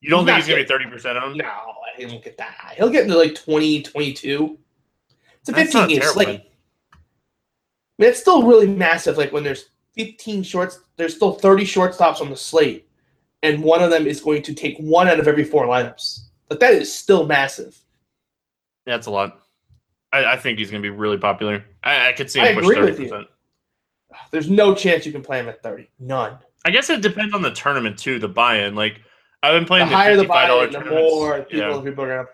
[0.00, 1.36] You don't he's think he's going to be thirty percent owned?
[1.36, 1.52] No,
[1.96, 2.74] he won't get that high.
[2.74, 4.58] He'll get into like 20, 22.
[5.40, 6.40] It's a fifteen game
[7.98, 9.18] slate mean, it's still really massive.
[9.18, 12.88] Like when there's 15 shorts, there's still 30 shortstops on the slate,
[13.42, 16.20] and one of them is going to take one out of every four lineups.
[16.50, 17.76] Like that is still massive.
[18.86, 19.40] Yeah, that's a lot.
[20.12, 21.64] I, I think he's going to be really popular.
[21.82, 23.26] I, I could see him I push 30%.
[24.30, 25.90] There's no chance you can play him at 30.
[25.98, 26.38] None.
[26.64, 28.74] I guess it depends on the tournament too, the buy-in.
[28.74, 29.00] Like
[29.42, 31.82] I've been playing the, the higher the buy-in, the more people, yeah.
[31.82, 32.28] people are gonna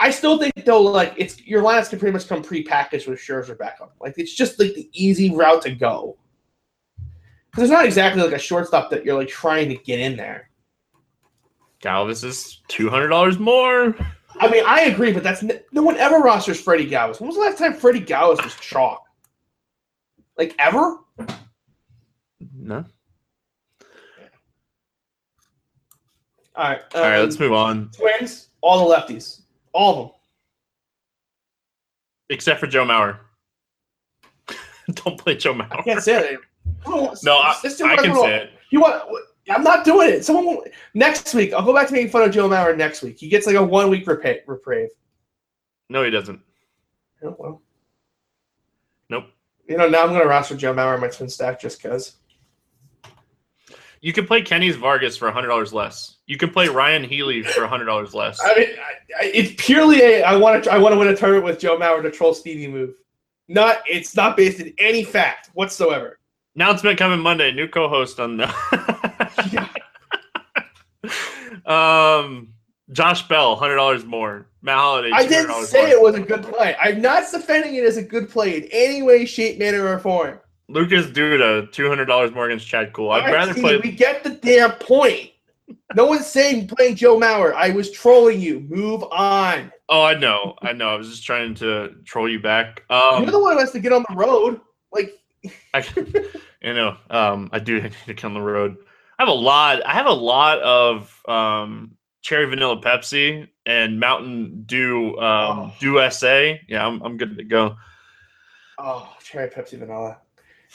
[0.00, 3.58] I still think though, like it's your lineups can pretty much come pre-packaged with Scherzer
[3.58, 3.94] backup.
[4.00, 6.16] Like it's just like the easy route to go.
[7.50, 10.50] Because it's not exactly like a shortstop that you're like trying to get in there.
[11.82, 13.94] Galvis is two hundred dollars more.
[14.40, 17.20] I mean, I agree, but that's no one ever rosters Freddie Galvis.
[17.20, 19.02] When was the last time Freddie Galvis was chalk?
[20.36, 20.98] Like ever?
[22.54, 22.84] No.
[26.54, 26.78] All right.
[26.94, 27.18] Um, All right.
[27.18, 27.90] Let's um, move on.
[27.90, 29.42] Twins, all the lefties.
[29.72, 30.16] All of them.
[32.30, 33.18] Except for Joe Mauer.
[34.92, 35.80] Don't play Joe Mauer.
[35.80, 36.40] I can't say it.
[36.86, 38.50] no, I, I can say it.
[38.70, 39.02] You want?
[39.50, 40.24] I'm not doing it.
[40.24, 40.64] Someone will,
[40.94, 41.52] next week.
[41.52, 43.18] I'll go back to making fun of Joe Mauer next week.
[43.18, 44.90] He gets like a one week reprieve.
[45.88, 46.40] No, he doesn't.
[47.22, 47.62] Oh, well.
[49.08, 49.24] Nope.
[49.66, 52.17] You know, now I'm going to roster Joe Mauer in my twin stack just because.
[54.00, 56.16] You can play Kennys Vargas for hundred dollars less.
[56.26, 58.40] You can play Ryon Healy for hundred dollars less.
[58.42, 61.16] I mean, I, I, it's purely a I want to I want to win a
[61.16, 62.94] tournament with Joe Mauer to troll Stevie move.
[63.48, 66.18] Not it's not based in any fact whatsoever.
[66.54, 67.52] Announcement coming Monday.
[67.52, 68.48] New co-host on the.
[71.70, 72.52] um,
[72.92, 74.46] Josh Bell, hundred dollars more.
[74.62, 75.10] Matt Holliday.
[75.12, 75.88] I didn't say more.
[75.88, 76.76] it was a good play.
[76.80, 80.40] I'm not defending it as a good play in any way, shape, manner, or form.
[80.68, 83.10] Lucas Duda, two hundred dollars more against Chad Kuhl.
[83.10, 83.76] I'd rather Steve, play.
[83.78, 85.30] We get the damn point.
[85.94, 87.54] No one's saying playing Joe Mauer.
[87.54, 88.60] I was trolling you.
[88.60, 89.72] Move on.
[89.88, 90.90] Oh, I know, I know.
[90.90, 92.84] I was just trying to troll you back.
[92.90, 94.60] Um, You're the one who has to get on the road.
[94.92, 95.18] Like
[95.72, 95.84] I,
[96.62, 98.76] you know, um, I do need to get on the road.
[99.18, 99.84] I have a lot.
[99.86, 105.72] I have a lot of um, cherry vanilla Pepsi and Mountain Dew um, Oh.
[105.80, 106.54] Dew SA.
[106.68, 107.76] Yeah, I'm, I'm good to go.
[108.78, 110.18] Oh, cherry Pepsi vanilla.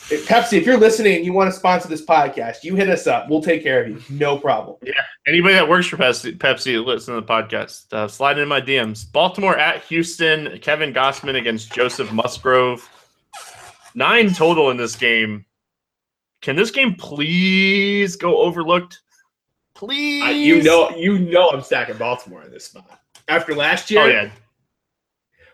[0.10, 3.08] If Pepsi, if you're listening and you want to sponsor this podcast, you hit us
[3.08, 3.30] up.
[3.30, 4.02] We'll take care of you.
[4.10, 4.78] No problem.
[4.82, 4.94] Yeah.
[5.28, 7.94] Anybody that works for Pepsi, Pepsi listen to the podcast.
[7.94, 9.10] Uh, slide in my DMs.
[9.12, 10.58] Baltimore at Houston.
[10.60, 12.90] Kevin Gausman against Joseph Musgrove.
[13.96, 15.46] Nine total in this game.
[16.42, 19.00] Can this game please go overlooked?
[19.76, 20.24] Please.
[20.24, 24.08] I, you know, you know, I'm stacking Baltimore in this spot after last year, Oh
[24.08, 24.30] yeah.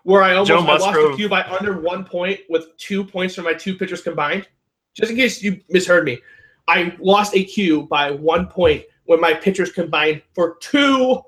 [0.04, 3.46] Where I almost I lost the queue by under one point with two points from
[3.46, 4.48] my two pitchers combined.
[4.96, 6.20] Just in case you misheard me,
[6.68, 11.22] I lost a queue by one point when my pitchers combined for two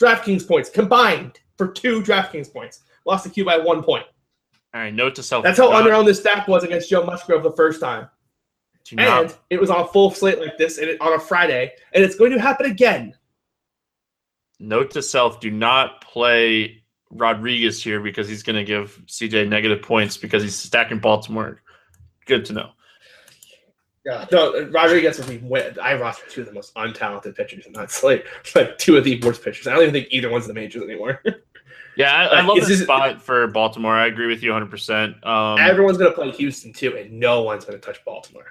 [0.00, 2.80] DraftKings points combined for two DraftKings points.
[3.06, 4.04] Lost the queue by one point.
[4.74, 4.92] All right.
[4.92, 5.44] Note to self.
[5.44, 8.08] That's how uh, not- underowned this stack was against Joe Musgrove the first time.
[8.92, 11.72] not- And it was on a full slate like this and it, on a Friday,
[11.92, 13.14] and it's going to happen again.
[14.58, 16.83] Note to self: Do not play
[17.14, 21.62] Rodriguez here because he's going to give CJ negative points because he's stacking Baltimore.
[22.26, 22.70] Good to know.
[24.04, 25.38] Yeah, no, Rodriguez would be.
[25.46, 28.24] way- I roster two of the most untalented pitchers in that slate.
[28.54, 29.66] Like two of the worst pitchers.
[29.66, 31.22] I don't even think either one's in the majors anymore.
[31.96, 33.94] Yeah, I, I love is this this- spot for Baltimore.
[33.94, 34.68] I agree with you 100.
[34.68, 38.46] percent Um, Everyone's going to play Houston too, and no one's going to touch Baltimore.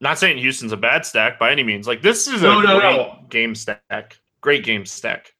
[0.00, 1.86] Not saying Houston's a bad stack by any means.
[1.86, 3.18] Like this is No, a no, great no.
[3.28, 4.18] game stack.
[4.40, 5.32] Great game stack.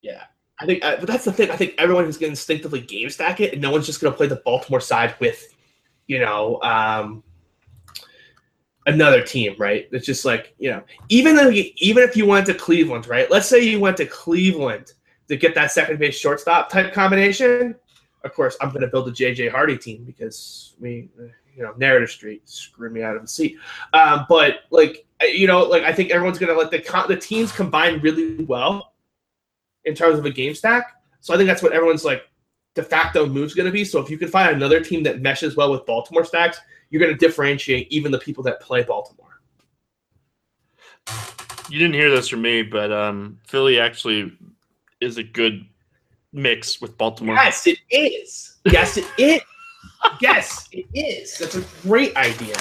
[0.00, 0.22] Yeah,
[0.60, 0.84] I think.
[0.84, 1.50] Uh, but that's the thing.
[1.50, 4.12] I think everyone is going to instinctively game stack it, and no one's just going
[4.12, 5.54] to play the Baltimore side with,
[6.06, 7.22] you know, um,
[8.86, 9.88] another team, right?
[9.92, 13.30] It's just like you know, even though you, even if you went to Cleveland, right?
[13.30, 14.92] Let's say you went to Cleveland
[15.28, 17.74] to get that second base shortstop type combination.
[18.24, 21.08] Of course, I'm going to build a JJ Hardy team because we,
[21.54, 23.58] you know, narrative street screw me out of the seat.
[23.92, 27.52] Um, but like you know, like I think everyone's going to let the the teams
[27.52, 28.94] combine really well
[29.86, 31.00] in terms of a game stack.
[31.20, 32.28] So I think that's what everyone's like
[32.74, 33.84] de facto move's going to be.
[33.84, 36.60] So if you can find another team that meshes well with Baltimore stacks,
[36.90, 39.40] you're going to differentiate even the people that play Baltimore.
[41.68, 44.32] You didn't hear this from me, but um, Philly actually
[45.00, 45.66] is a good
[46.32, 47.34] mix with Baltimore.
[47.34, 48.58] Yes, it is.
[48.66, 49.40] Yes, it is.
[50.20, 51.38] yes, it is.
[51.38, 52.54] That's a great idea.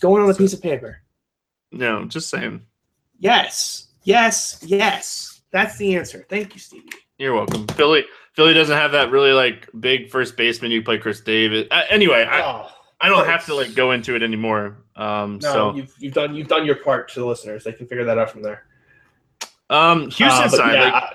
[0.00, 1.00] Going on a piece of paper.
[1.72, 2.62] No, just saying.
[3.18, 5.27] Yes, yes, yes.
[5.50, 6.26] That's the answer.
[6.28, 6.88] Thank you, Stevie.
[7.18, 7.66] You're welcome.
[7.68, 10.70] Philly Philly doesn't have that really like big first baseman.
[10.70, 11.66] You play Chris Davis.
[11.70, 12.68] Uh, anyway, I, oh,
[13.00, 14.78] I don't have to like go into it anymore.
[14.94, 17.64] Um, no, so you've, you've done you've done your part to the listeners.
[17.64, 18.64] They can figure that out from there.
[19.70, 21.12] um, Houston Uh, side, yeah, like, I-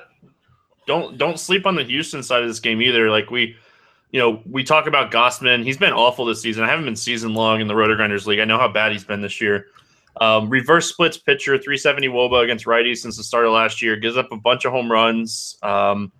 [0.85, 3.09] don't don't sleep on the Houston side of this game either.
[3.09, 3.55] Like we,
[4.11, 5.63] you know, we talk about Gausman.
[5.63, 6.65] He's been awful this season.
[6.65, 8.39] I haven't been season long in the RotoGrinders League.
[8.39, 9.67] I know how bad he's been this year.
[10.21, 13.95] Um, reverse splits pitcher, 370 Woba against righties since the start of last year.
[13.95, 15.57] Gives up a bunch of home runs.
[15.63, 16.11] Um,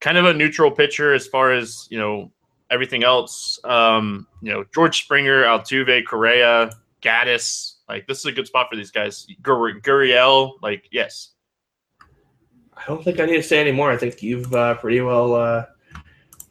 [0.00, 2.30] kind of a neutral pitcher as far as you know
[2.70, 3.58] everything else.
[3.64, 6.70] Um, you know, George Springer, Altuve, Correa,
[7.02, 7.74] Gattis.
[7.88, 9.26] Like this is a good spot for these guys.
[9.42, 11.30] Gur- Gurriel, like yes.
[12.76, 13.90] I don't think I need to say any more.
[13.90, 15.66] I think you've uh, pretty well uh,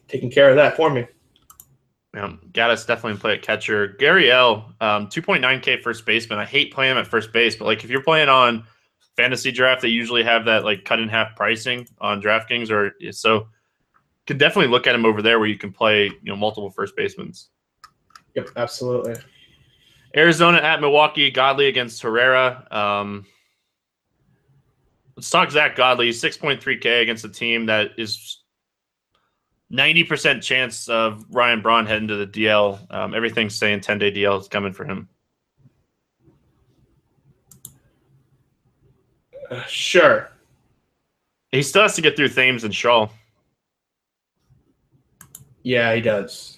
[0.07, 1.07] taken care of that for me.
[2.15, 3.87] Um, Gattis definitely play at catcher.
[3.99, 6.39] Gary L, um, 2.9K first baseman.
[6.39, 8.63] I hate playing him at first base, but like if you're playing on
[9.15, 13.47] fantasy draft, they usually have that like cut in half pricing on DraftKings, or so
[14.25, 16.95] could definitely look at him over there where you can play you know multiple first
[16.95, 17.31] basemen.
[18.35, 19.15] Yep, absolutely.
[20.15, 22.67] Arizona at Milwaukee, Godley against Herrera.
[22.71, 23.25] Um,
[25.15, 28.38] let's talk Zach Godley, 6.3K against a team that is
[29.71, 32.79] 90% chance of Ryan Braun heading to the DL.
[32.89, 35.07] Um, everything's saying 10 day DL is coming for him.
[39.49, 40.31] Uh, sure.
[41.51, 43.09] He still has to get through Thames and Shaw.
[45.63, 46.57] Yeah, he does.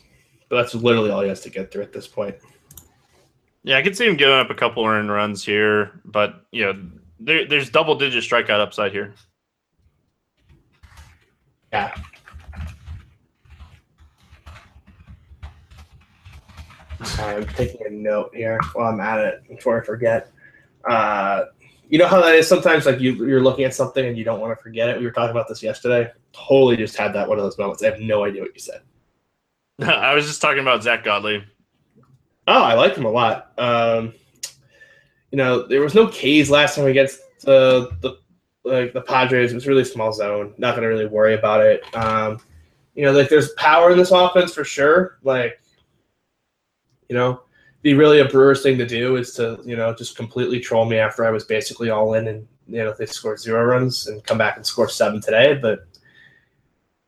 [0.49, 2.35] But that's literally all he has to get through at this point.
[3.63, 6.81] Yeah, I could see him giving up a couple earned runs here, but you know,
[7.19, 9.13] there, there's double digit strikeout upside here.
[11.71, 11.93] Yeah.
[17.19, 20.31] I'm taking a note here while I'm at it before I forget.
[20.89, 21.45] Uh,
[21.89, 24.39] you know how that is sometimes like you you're looking at something and you don't
[24.39, 24.97] want to forget it.
[24.99, 26.11] We were talking about this yesterday.
[26.31, 27.83] Totally just had that one of those moments.
[27.83, 28.81] I have no idea what you said.
[29.81, 31.43] I was just talking about Zach Godley.
[32.47, 33.51] Oh, I liked him a lot.
[33.57, 34.13] Um,
[35.31, 38.19] you know, there was no K's last time against the the
[38.63, 39.51] like the Padres.
[39.51, 40.53] It was really small zone.
[40.57, 41.83] Not going to really worry about it.
[41.95, 42.39] Um,
[42.95, 45.17] you know, like there's power in this offense for sure.
[45.23, 45.60] Like,
[47.11, 47.43] you know,
[47.81, 50.97] be really a Brewers thing to do is to you know just completely troll me
[50.97, 54.37] after I was basically all in and you know they scored zero runs and come
[54.37, 55.55] back and score seven today.
[55.61, 55.79] But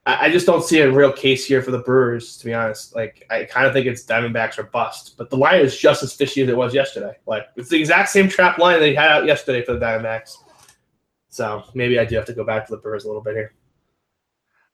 [0.06, 2.93] I, I just don't see a real case here for the Brewers to be honest.
[2.93, 5.16] Like I kind of think it's Diamondbacks or bust.
[5.18, 7.16] But the line is just as fishy as it was yesterday.
[7.26, 10.36] Like it's the exact same trap line they had out yesterday for the Diamondbacks.
[11.30, 13.54] So maybe I do have to go back to the Brewers a little bit here.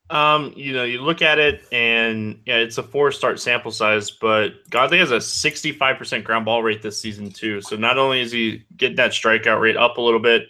[0.09, 4.09] Um, you know, you look at it and yeah, it's a four start sample size,
[4.09, 7.61] but Godley has a 65% ground ball rate this season too.
[7.61, 10.47] So not only is he getting that strikeout rate up a little bit,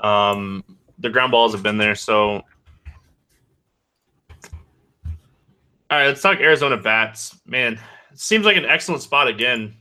[0.00, 0.64] um,
[0.98, 1.94] the ground balls have been there.
[1.94, 2.42] So
[5.90, 7.38] all right, let's talk Arizona bats.
[7.46, 7.78] Man,
[8.14, 9.74] seems like an excellent spot again.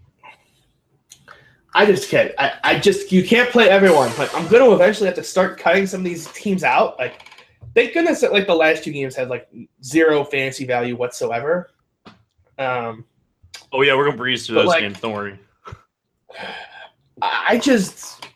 [1.73, 2.33] I just can't.
[2.37, 4.15] I, I just you can't play everyone.
[4.17, 6.99] Like I'm gonna eventually have to start cutting some of these teams out.
[6.99, 7.25] Like
[7.75, 9.47] thank goodness that like the last two games had like
[9.83, 11.69] zero fantasy value whatsoever.
[12.57, 13.05] Um,
[13.71, 14.99] oh yeah, we're gonna breeze through those like- games.
[14.99, 15.39] Don't worry.
[17.21, 18.27] I just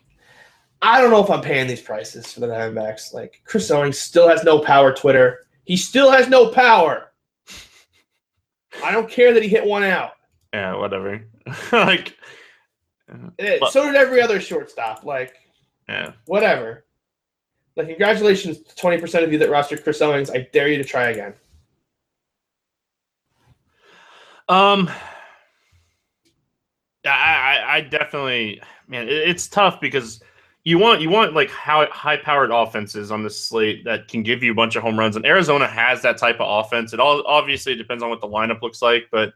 [0.80, 3.12] I don't know if I'm paying these prices for the Diamondbacks.
[3.12, 4.92] Like Chris Owings still has no power.
[4.94, 7.12] Twitter, he still has no power.
[8.84, 10.12] I don't care that he hit one out.
[10.52, 11.24] Yeah, whatever.
[11.72, 12.14] like,
[13.38, 15.04] Eh, so did every other shortstop.
[15.04, 15.34] Like
[15.88, 16.12] yeah.
[16.26, 16.84] whatever.
[17.78, 20.30] Like congratulations to twenty percent of you that rostered Chris Owings.
[20.30, 21.32] I dare you to try again.
[24.48, 24.90] Um,
[27.06, 30.20] I, I, definitely, man, it, it's tough because
[30.64, 34.42] you want you want like how high powered offenses on this slate that can give
[34.42, 36.92] you a bunch of home runs, and Arizona has that type of offense.
[36.92, 39.34] It all obviously depends on what the lineup looks like, but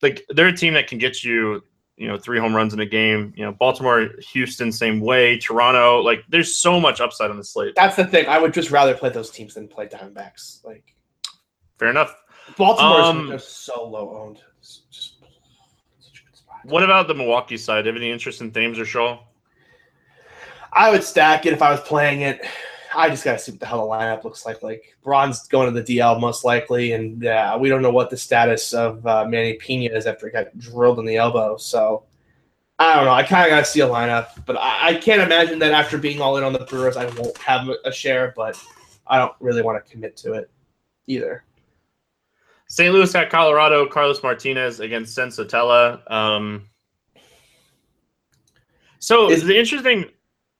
[0.00, 1.62] like they're a team that can get you,
[1.96, 3.32] you know, three home runs in a game.
[3.36, 5.38] You know, Baltimore, Houston, same way.
[5.38, 7.74] Toronto, like there's so much upside on the slate.
[7.74, 8.26] That's the thing.
[8.26, 10.64] I would just rather play those teams than play Diamondbacks.
[10.64, 10.94] Like
[11.78, 12.14] Fair enough.
[12.56, 14.42] Baltimore's Um, just so low owned.
[14.58, 15.16] It's just
[15.98, 16.56] such a good spot.
[16.64, 17.86] What about the Milwaukee side?
[17.86, 19.18] Have any interest in Thames or Shaw?
[20.72, 22.44] I would stack it if I was playing it.
[22.96, 24.62] I just gotta see what the hell the lineup looks like.
[24.62, 28.16] Like Braun's going to the DL most likely, and uh, we don't know what the
[28.16, 31.56] status of uh, Manny Pena is after he got drilled in the elbow.
[31.56, 32.04] So
[32.78, 33.12] I don't know.
[33.12, 36.20] I kind of gotta see a lineup, but I, I can't imagine that after being
[36.20, 38.32] all in on the Brewers, I won't have a share.
[38.36, 38.60] But
[39.06, 40.50] I don't really want to commit to it
[41.06, 41.44] either.
[42.68, 42.92] St.
[42.92, 46.10] Louis at Colorado, Carlos Martinez against Senzatela.
[46.10, 46.68] Um,
[48.98, 50.06] so Is- the interesting,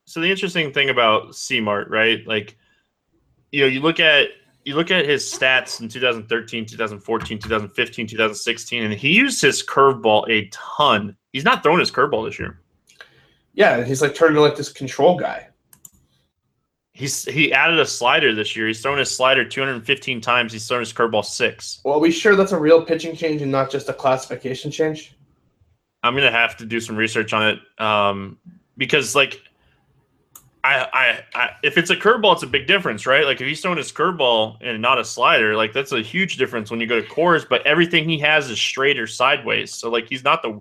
[0.06, 2.26] so the interesting thing about C-Mart, right?
[2.26, 2.56] Like,
[3.50, 4.28] you know, you look at
[4.64, 10.28] you look at his stats in 2013, 2014, 2015, 2016, and he used his curveball
[10.28, 11.16] a ton.
[11.32, 12.60] He's not throwing his curveball this year.
[13.54, 15.48] Yeah, he's like turning into like this control guy.
[16.92, 18.66] He's he added a slider this year.
[18.66, 20.52] He's thrown his slider 215 times.
[20.52, 21.80] He's thrown his curveball six.
[21.84, 25.16] Well, are we sure that's a real pitching change and not just a classification change?
[26.02, 28.38] I'm gonna have to do some research on it um,
[28.76, 29.40] because, like,
[30.66, 33.24] I, I, I, if it's a curveball, it's a big difference, right?
[33.24, 36.72] Like, if he's throwing his curveball and not a slider, like that's a huge difference
[36.72, 37.48] when you go to Coors.
[37.48, 40.60] But everything he has is straight or sideways, so like he's not the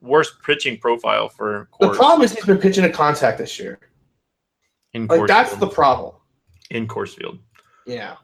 [0.00, 3.78] worst pitching profile for The problem is he's been pitching a contact this year.
[4.94, 5.60] in Like that's field.
[5.60, 6.14] the problem.
[6.70, 7.38] in Coors field.
[7.86, 8.16] Yeah.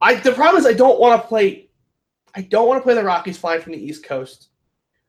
[0.00, 1.70] I the problem is I don't want to play
[2.34, 4.50] I don't want to play the Rockies flying from the East Coast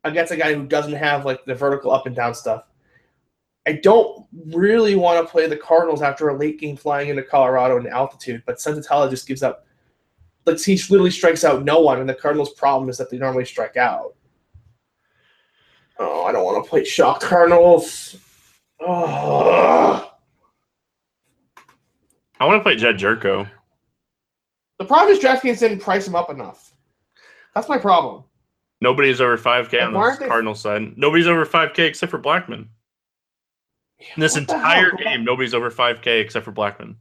[0.03, 2.63] against a guy who doesn't have like the vertical up and down stuff.
[3.69, 7.77] I don't really want to play the Cardinals after a late game flying into Colorado
[7.77, 9.63] in altitude, but Senzatela just gives up
[10.47, 13.45] like he literally strikes out no one, and the Cardinals' problem is that they normally
[13.45, 14.15] strike out.
[15.99, 18.15] Oh, I don't want to play shock Cardinals.
[18.79, 20.13] Oh.
[22.39, 23.47] I want to play Jed Gyorko.
[24.79, 26.73] The problem is DraftKings didn't price him up enough.
[27.53, 28.23] That's my problem.
[28.81, 30.97] Nobody's over 5K on the they- Cardinals side.
[30.97, 32.69] Nobody's over 5K except for Blackmon.
[33.99, 36.95] In this entire game, nobody's over 5K except for Blackmon.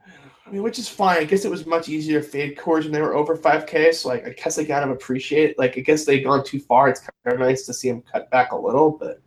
[0.46, 1.18] I mean, which is fine.
[1.18, 3.94] I guess it was much easier to fade Coors when they were over 5K.
[3.94, 5.51] So, like, I guess I gotta appreciate.
[5.51, 5.59] It.
[5.59, 6.88] Like, I guess they've gone too far.
[6.88, 9.20] It's kind of nice to see them cut back a little, but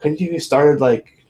[0.00, 1.26] couldn't you started like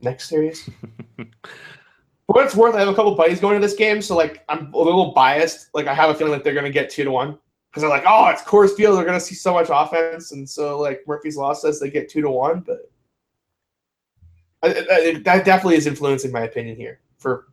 [0.00, 0.68] next series?
[1.16, 4.42] For what it's worth, I have a couple buddies going to this game, so like
[4.48, 5.68] I'm a little biased.
[5.74, 7.38] Like, I have a feeling that they're gonna get two to one
[7.70, 8.96] because they're like, oh, it's Coors Field.
[8.96, 12.22] They're gonna see so much offense, and so like Murphy's Law says they get two
[12.22, 12.90] to one, but.
[14.64, 17.46] I, I, that definitely is influencing my opinion here for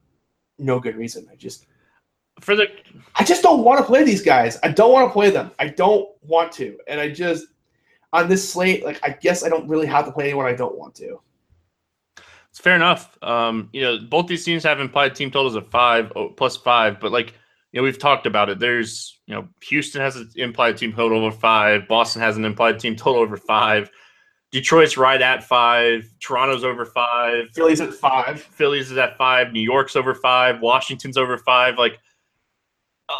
[0.57, 1.27] no good reason.
[1.31, 1.65] I just
[2.39, 2.67] For the
[3.15, 4.57] I just don't want to play these guys.
[4.63, 5.51] I don't want to play them.
[5.59, 6.77] I don't want to.
[6.87, 7.47] And I just
[8.13, 10.77] on this slate, like I guess I don't really have to play anyone I don't
[10.77, 11.19] want to.
[12.49, 13.17] It's fair enough.
[13.21, 16.99] Um, you know, both these teams have implied team totals of five oh, plus five,
[16.99, 17.33] but like
[17.71, 18.59] you know, we've talked about it.
[18.59, 21.87] There's you know, Houston has an implied team total over five.
[21.87, 23.89] Boston has an implied team total over five.
[24.51, 26.13] Detroit's right at five.
[26.19, 27.49] Toronto's over five.
[27.53, 28.41] Phillies at five.
[28.41, 29.53] Phillies is at five.
[29.53, 30.59] New York's over five.
[30.59, 31.77] Washington's over five.
[31.77, 31.99] Like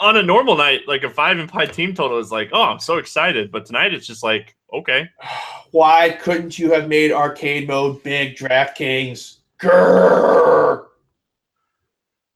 [0.02, 2.98] on a normal night, like a five implied team total is like, oh, I'm so
[2.98, 3.52] excited.
[3.52, 5.10] But tonight it's just like, okay.
[5.72, 9.38] Why couldn't you have made arcade mode big DraftKings?
[9.58, 10.86] Grrr.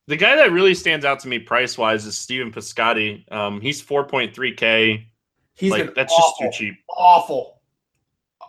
[0.08, 3.30] The guy that really stands out to me price wise is Steven Piscotty.
[3.32, 5.04] Um, he's 4.3K.
[5.56, 6.76] He's like that's awful, just too cheap.
[6.90, 7.55] Awful.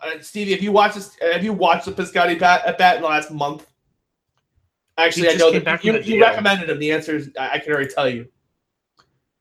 [0.02, 3.02] Uh, Stevie, if you watch this, have you watched the Piscotty bat at bat in
[3.02, 3.66] the last month?
[4.98, 6.78] Actually, I know that you, you recommended him.
[6.78, 8.26] The answer is I, I can already tell you.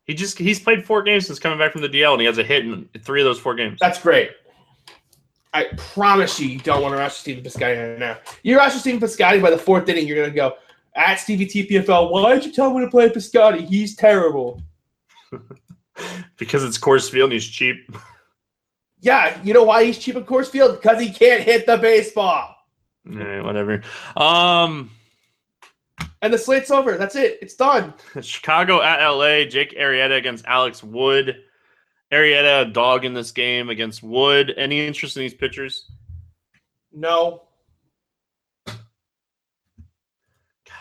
[0.05, 2.37] He just he's played four games since coming back from the DL and he has
[2.37, 3.79] a hit in three of those four games.
[3.79, 4.31] That's great.
[5.53, 8.17] I promise you, you don't want to rush Stephen Piscotty right now.
[8.43, 10.55] You rush Stephen Piscotty by the fourth inning, you're going to go,
[10.95, 13.65] at Stevie TPFL, why did you tell me to play Piscotty?
[13.65, 14.61] He's terrible.
[16.37, 17.95] because it's Coors Field and he's cheap.
[19.05, 20.81] Yeah, you know why he's cheap at Coors field?
[20.81, 22.55] Because he can't hit the baseball.
[23.07, 23.83] Eh, whatever.
[24.17, 24.89] Um,
[26.23, 26.97] And the slate's over.
[26.97, 27.37] That's it.
[27.39, 27.93] It's done.
[28.21, 29.45] Chicago at LA.
[29.45, 31.35] Jake Arrieta against Alex Wood.
[32.11, 34.51] Arrieta a dog in this game against Wood.
[34.57, 35.85] Any interest in these pitchers?
[36.91, 37.43] No.
[38.67, 38.75] I'm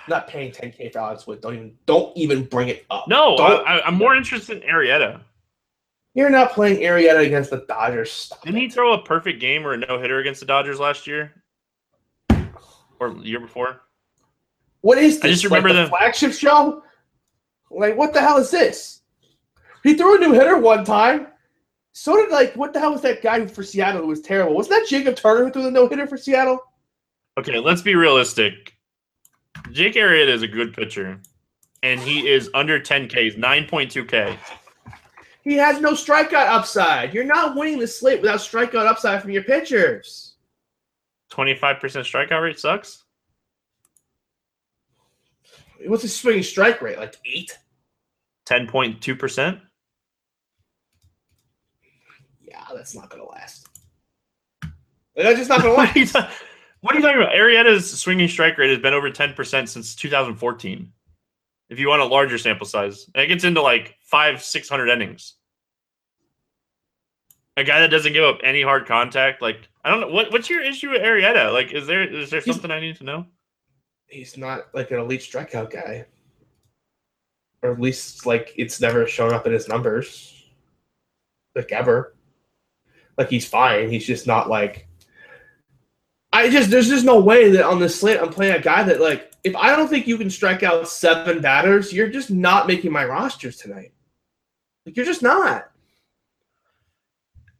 [0.08, 1.42] Not paying 10K for Alex Wood.
[1.42, 3.06] Don't even don't even bring it up.
[3.06, 5.20] No, Don't- I, I'm more interested in Arrieta.
[6.14, 8.12] You're not playing Arrieta against the Dodgers.
[8.12, 11.06] Stop Didn't he throw a perfect game or a no hitter against the Dodgers last
[11.08, 11.42] year?
[13.00, 13.80] Or year before?
[14.80, 15.24] What is this?
[15.24, 16.82] I just remember like the the- flagship show.
[17.70, 19.00] Like, what the hell is this?
[19.82, 21.26] He threw a new hitter one time.
[21.92, 24.54] So did like, what the hell was that guy who- for Seattle who was terrible?
[24.54, 26.60] Wasn't that Jacob Turner who threw the no hitter for Seattle?
[27.36, 28.74] Okay, let's be realistic.
[29.72, 31.20] Jake Arrieta is a good pitcher,
[31.82, 33.36] and he is under 10K.
[33.36, 34.36] 9.2K.
[35.44, 37.12] He has no strikeout upside.
[37.12, 40.36] You're not winning the slate without strikeout upside from your pitchers.
[41.30, 43.04] 25% strikeout rate sucks.
[45.86, 46.96] What's his swinging strike rate?
[46.98, 47.58] Like eight?
[48.46, 49.60] 10.2%.
[52.40, 53.68] Yeah, that's not gonna last.
[55.14, 56.32] That's just not What are, you last.
[56.80, 57.34] what are you talking about?
[57.34, 60.90] Arrieta's swinging strike rate has been over 10% since 2014.
[61.70, 65.34] If you want a larger sample size, and it gets into like five, 600 innings.
[67.56, 70.50] A guy that doesn't give up any hard contact, like I don't know what what's
[70.50, 71.52] your issue with Arrieta?
[71.52, 73.26] Like, is there is there He's- something I need to know?
[74.06, 76.04] He's not like an elite strikeout guy,
[77.62, 80.44] or at least like it's never shown up in his numbers,
[81.54, 82.14] like ever.
[83.16, 83.88] Like he's fine.
[83.88, 84.88] He's just not like.
[86.32, 89.00] I just there's just no way that on this slate I'm playing a guy that
[89.00, 92.90] like if I don't think you can strike out seven batters, you're just not making
[92.90, 93.92] my rosters tonight.
[94.86, 95.70] Like you're just not.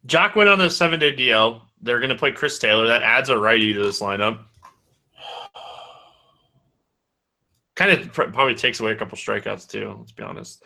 [0.07, 1.61] Joc went on the seven day DL.
[1.81, 2.87] They're going to play Chris Taylor.
[2.87, 4.39] That adds a righty to this lineup.
[7.75, 9.95] Kind of pr- probably takes away a couple strikeouts too.
[9.99, 10.63] Let's be honest.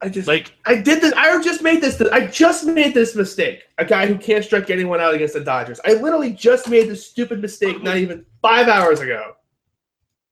[0.00, 1.12] I just Like I did this.
[1.14, 2.00] I just made this.
[2.00, 3.64] I just made this mistake.
[3.78, 5.80] A guy who can't strike anyone out against the Dodgers.
[5.84, 9.34] I literally just made this stupid mistake not even five hours ago.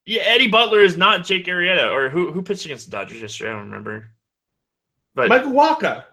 [0.06, 3.50] Yeah, Eddie Butler is not Jake Arrieta, or who who pitched against the Dodgers yesterday?
[3.50, 4.10] I don't remember.
[5.16, 6.04] But Michael Wacha.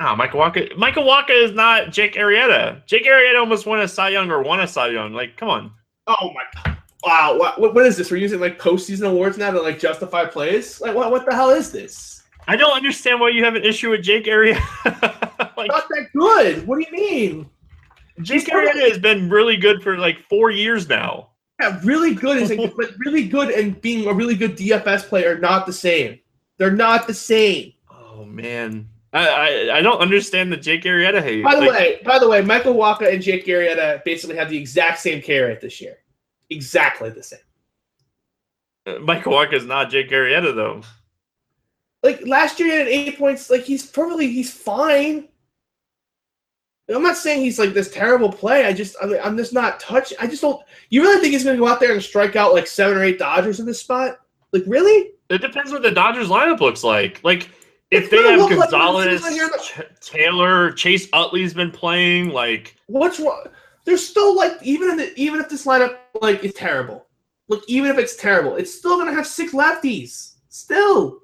[0.00, 0.76] oh, Michael Wacha.
[0.76, 2.84] Michael Wacha is not Jake Arrieta.
[2.86, 5.14] Jake Arrieta almost won a Cy Young or won a Cy Young.
[5.14, 5.72] Like, come on.
[6.08, 6.42] Oh my!
[6.62, 6.76] God!
[7.02, 7.38] Wow.
[7.38, 8.10] What, what, is this?
[8.10, 10.78] We're using like postseason awards now to like justify plays.
[10.80, 11.10] Like what?
[11.10, 12.22] What the hell is this?
[12.48, 14.60] I don't understand why you have an issue with Jake Arrieta.
[15.56, 16.66] like, Not that good.
[16.66, 17.50] What do you mean?
[18.20, 21.29] Jake Arrieta has been really good for like four years now.
[21.60, 25.34] Yeah, really good is like, but really good and being a really good DFS player
[25.34, 26.18] are not the same.
[26.56, 27.74] They're not the same.
[27.90, 31.44] Oh man, I I, I don't understand the Jake Arrieta hate.
[31.44, 34.56] By the Like, way, by the way, Michael Wacha and Jake Arrieta basically have the
[34.58, 35.98] exact same rate this year.
[36.48, 37.38] Exactly the same.
[38.86, 40.82] Uh, Michael Wacha is not Jake Arrieta though.
[42.02, 43.50] Like last year, he had eight points.
[43.50, 45.28] Like he's probably he's fine.
[46.92, 48.64] I'm not saying he's like this terrible play.
[48.66, 50.18] I just, I I'm just not touching.
[50.20, 50.62] I just don't.
[50.88, 53.04] You really think he's going to go out there and strike out like seven or
[53.04, 54.18] eight Dodgers in this spot?
[54.52, 55.12] Like really?
[55.28, 57.22] It depends what the Dodgers lineup looks like.
[57.22, 57.50] Like
[57.90, 62.30] if It's they have look like Gonzalez, the- Taylor, Chase Utley's been playing.
[62.30, 63.44] Like What's wrong?
[63.84, 67.06] There's still like even in the, even if this lineup like is terrible,
[67.48, 70.34] look even if it's terrible, it's still going to have six lefties.
[70.48, 71.20] Still.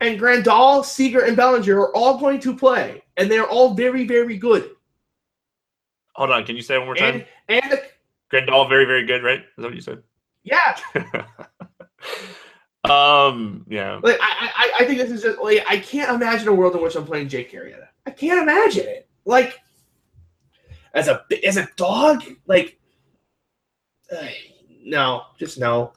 [0.00, 4.38] And Grandal, Seager, and Bellinger are all going to play, and they're all very, very
[4.38, 4.70] good.
[6.14, 7.24] hold on, can you say it one more time?
[7.48, 7.82] And and the,
[8.32, 9.40] Grandal, very very good, right?
[9.40, 10.02] Is that what you said?
[10.42, 10.76] yeah,
[12.84, 14.00] um, yeah.
[14.02, 16.82] Like I, I, I think this is just like I can't imagine a world in
[16.82, 17.88] which I'm playing Jake Arrieta.
[18.06, 19.08] I can't imagine it.
[19.26, 19.58] Like
[20.94, 22.78] as a as a dog, like
[24.10, 24.26] uh,
[24.82, 25.92] no, just no.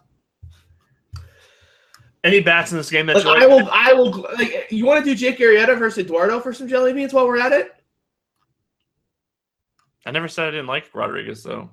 [2.23, 3.43] Any bats in this game that Like like?
[3.43, 4.21] I will, I will.
[4.37, 7.37] Like you want to do Jake Arrieta versus Eduardo for some jelly beans while we're
[7.39, 7.75] at it?
[10.05, 11.69] I never said I didn't like Rodriguez though.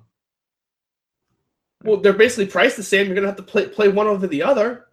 [1.83, 3.05] Well, they're basically priced the same.
[3.07, 4.85] You're gonna have to play play one over the other.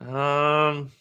[0.00, 0.92] Um.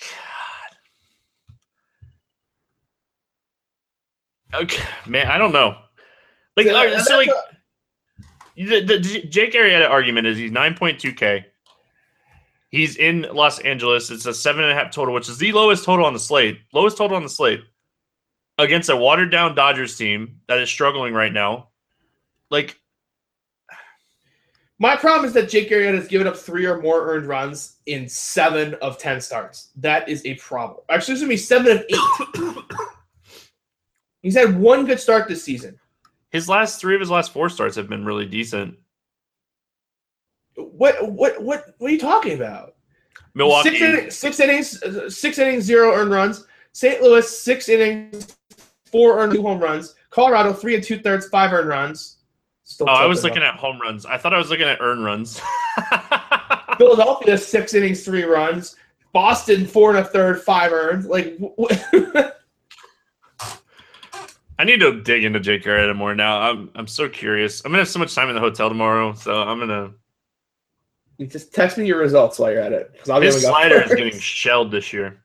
[0.00, 0.76] God.
[4.62, 5.76] Okay, man, I don't know.
[6.56, 7.56] Like, Yeah, all right, so like a-
[8.66, 8.98] the, the
[9.28, 11.46] Jake Arrieta argument is he's nine point two k.
[12.70, 14.10] He's in Los Angeles.
[14.10, 16.58] It's a seven and a half total, which is the lowest total on the slate.
[16.72, 17.60] Lowest total on the slate
[18.58, 21.68] against a watered down Dodgers team that is struggling right now.
[22.50, 22.78] Like,
[24.78, 28.08] My problem is that Jake Arrieta has given up three or more earned runs in
[28.08, 29.70] seven of ten starts.
[29.76, 30.80] That is a problem.
[30.88, 32.64] Actually, it's gonna be seven of eight.
[34.22, 35.78] He's had one good start this season.
[36.32, 38.76] His last three of his last four starts have been really decent.
[40.56, 42.74] What what what what are you talking about?
[43.34, 46.44] Milwaukee, Six, innings, six innings, six innings, zero earned runs.
[46.72, 47.00] St.
[47.02, 48.36] Louis, six innings,
[48.86, 49.94] four earned, two home runs.
[50.10, 52.18] Colorado, three and two thirds, five earned runs.
[52.64, 53.54] Still Oh, I was looking up.
[53.54, 54.04] at home runs.
[54.06, 55.40] I thought I was looking at earned runs.
[56.78, 58.76] Philadelphia, six innings, three runs.
[59.12, 61.04] Boston, four and a third, five earned.
[61.06, 61.38] Like,
[64.62, 66.40] I need to dig into Jake Arrieta more now.
[66.40, 67.64] I'm I'm so curious.
[67.64, 69.90] I'm gonna have so much time in the hotel tomorrow, so I'm gonna.
[71.18, 72.92] You just text me your results while you're at it.
[72.92, 75.24] Because I'll be His slider is getting shelled this year.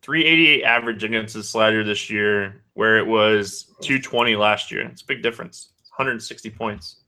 [0.00, 4.86] 388 average against his slider this year, where it was 220 last year.
[4.86, 5.72] It's a big difference.
[5.98, 7.02] 160 points.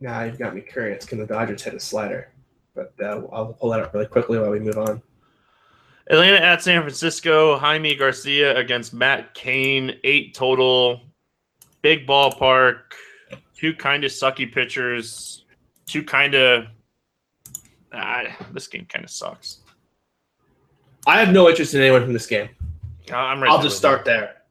[0.00, 1.04] Nah, you've got me curious.
[1.04, 2.32] Can the Dodgers hit a slider?
[2.74, 5.02] But uh, I'll pull that up really quickly while we move on.
[6.08, 7.58] Atlanta at San Francisco.
[7.58, 9.98] Jaime Garcia against Matt Cain.
[10.04, 11.00] Eight total.
[11.82, 12.80] Big ballpark.
[13.56, 15.44] Two kind of sucky pitchers.
[15.86, 16.66] Two kind of.
[17.92, 19.60] Ah, this game kind of sucks.
[21.06, 22.48] I have no interest in anyone from this game.
[23.12, 24.42] I'm right I'll just start there.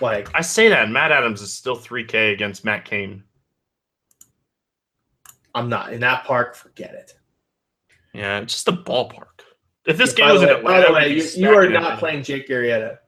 [0.00, 3.22] Like, I say that Matt Adams is still 3K against Matt Cain.
[5.54, 6.54] I'm not in that park.
[6.54, 7.14] Forget it.
[8.12, 9.26] Yeah, it's just a ballpark.
[9.86, 11.98] If this Yeah, game was the in Atlanta, by the way, you, you are not
[11.98, 12.98] playing Jake Arrieta.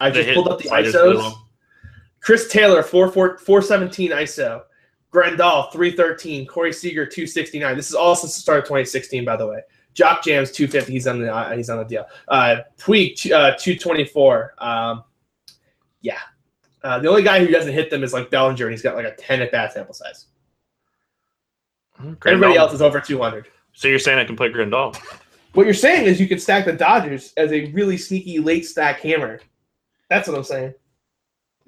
[0.00, 1.34] I just pulled up the ISOs.
[2.20, 4.62] Chris Taylor, 4, 4, 417 ISO.
[5.12, 6.46] Grandal, 313.
[6.46, 7.76] Corey Seager, 269.
[7.76, 9.60] This is all since the start of 2016, by the way.
[9.94, 10.92] Jock Jams, 250.
[10.92, 12.06] He's on the uh, he's on the deal.
[12.28, 14.54] Uh, Puig, uh, 224.
[14.58, 15.04] Um,
[16.02, 16.18] yeah.
[16.84, 19.06] Uh, the only guy who doesn't hit them is like Bellinger, and he's got like
[19.06, 20.26] a 10 at bat sample size.
[21.98, 22.56] Everybody Grandal.
[22.56, 23.48] else is over 200.
[23.78, 24.96] So you're saying I can play Grandal?
[25.52, 28.98] What you're saying is you can stack the Dodgers as a really sneaky late stack
[28.98, 29.40] hammer.
[30.10, 30.74] That's what I'm saying.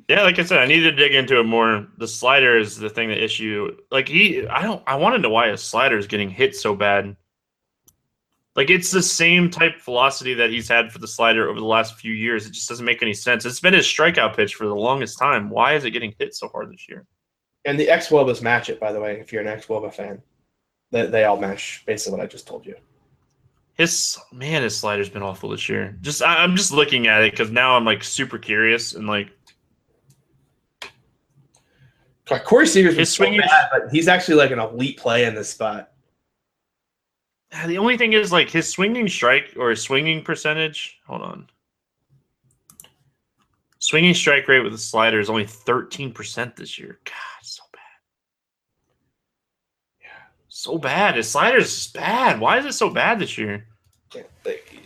[0.09, 1.87] Yeah, like I said, I need to dig into it more.
[1.99, 3.77] The slider is the thing that issue.
[3.93, 6.75] Like he, I don't, I want to know why his slider is getting hit so
[6.75, 7.17] bad.
[8.57, 11.95] Like it's the same type velocity that he's had for the slider over the last
[11.95, 12.45] few years.
[12.45, 13.45] It just doesn't make any sense.
[13.45, 15.49] It's been his strikeout pitch for the longest time.
[15.49, 17.07] Why is it getting hit so hard this year?
[17.67, 20.21] And the xwOBAs match it, by the way, if you're an xwOBA fan.
[20.91, 22.75] They, they all match basically what I just told you.
[23.75, 25.97] His man, his slider's been awful this year.
[26.03, 29.31] Just I, I'm just looking at it because now I'm like super curious and like
[32.27, 35.35] God, Corey Seager's His so swinging- bad, but he's actually like an elite play in
[35.35, 35.91] this spot.
[37.53, 41.01] Ah, the only thing is like his swinging strike or his swinging percentage.
[41.07, 41.49] Hold on.
[43.81, 47.01] Swinging strike rate with the slider is only 13% this year.
[47.05, 47.63] God, so.
[50.61, 51.17] So bad.
[51.17, 52.39] His slider's just bad.
[52.39, 53.67] Why is it so bad this year?
[54.15, 54.25] I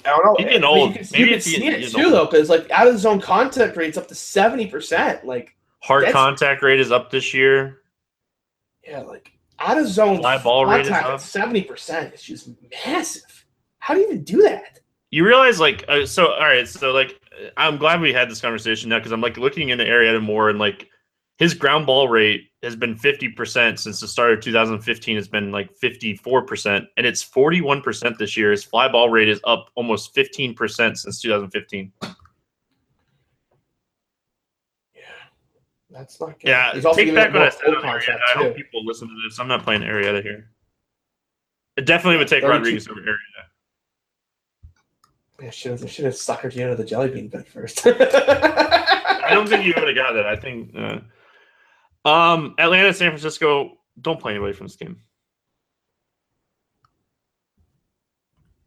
[0.05, 0.35] don't know.
[0.39, 0.91] He's getting I mean, old.
[0.91, 2.13] You can, Maybe you can see it too, old.
[2.13, 5.27] though, because like out of zone contact rates up to seventy percent.
[5.27, 7.81] Like, Hard contact rate is up this year.
[8.87, 11.19] yeah, like out of zone Fly ball rate is up.
[11.21, 12.51] seventy percent It's just
[12.87, 13.45] massive.
[13.81, 14.79] How do you even do that?
[15.11, 17.21] You realize, like, uh, so all right, so like,
[17.57, 20.59] I'm glad we had this conversation now because I'm like looking into Arrieta more and
[20.61, 20.89] like
[21.39, 25.17] his ground ball rate has been 50% since the start of 2015.
[25.17, 28.51] It's been like 54%, and it's 41% this year.
[28.53, 31.93] His fly ball rate is up almost 15% since 2015.
[35.91, 36.49] That's not good.
[36.49, 38.19] Yeah, He's take back what I said Arrieta.
[38.35, 40.51] i hope people listen to this i'm not playing Arrieta here.
[41.79, 43.45] I definitely would take 32 Rodriguez over Arrieta.
[45.47, 47.87] I should have, should have suckered you into the jelly bean bit first.
[47.87, 50.27] I don't think you would have got that.
[50.27, 50.99] I think uh,
[52.05, 53.79] um, Atlanta, San Francisco.
[54.01, 55.01] Don't play anybody from this game.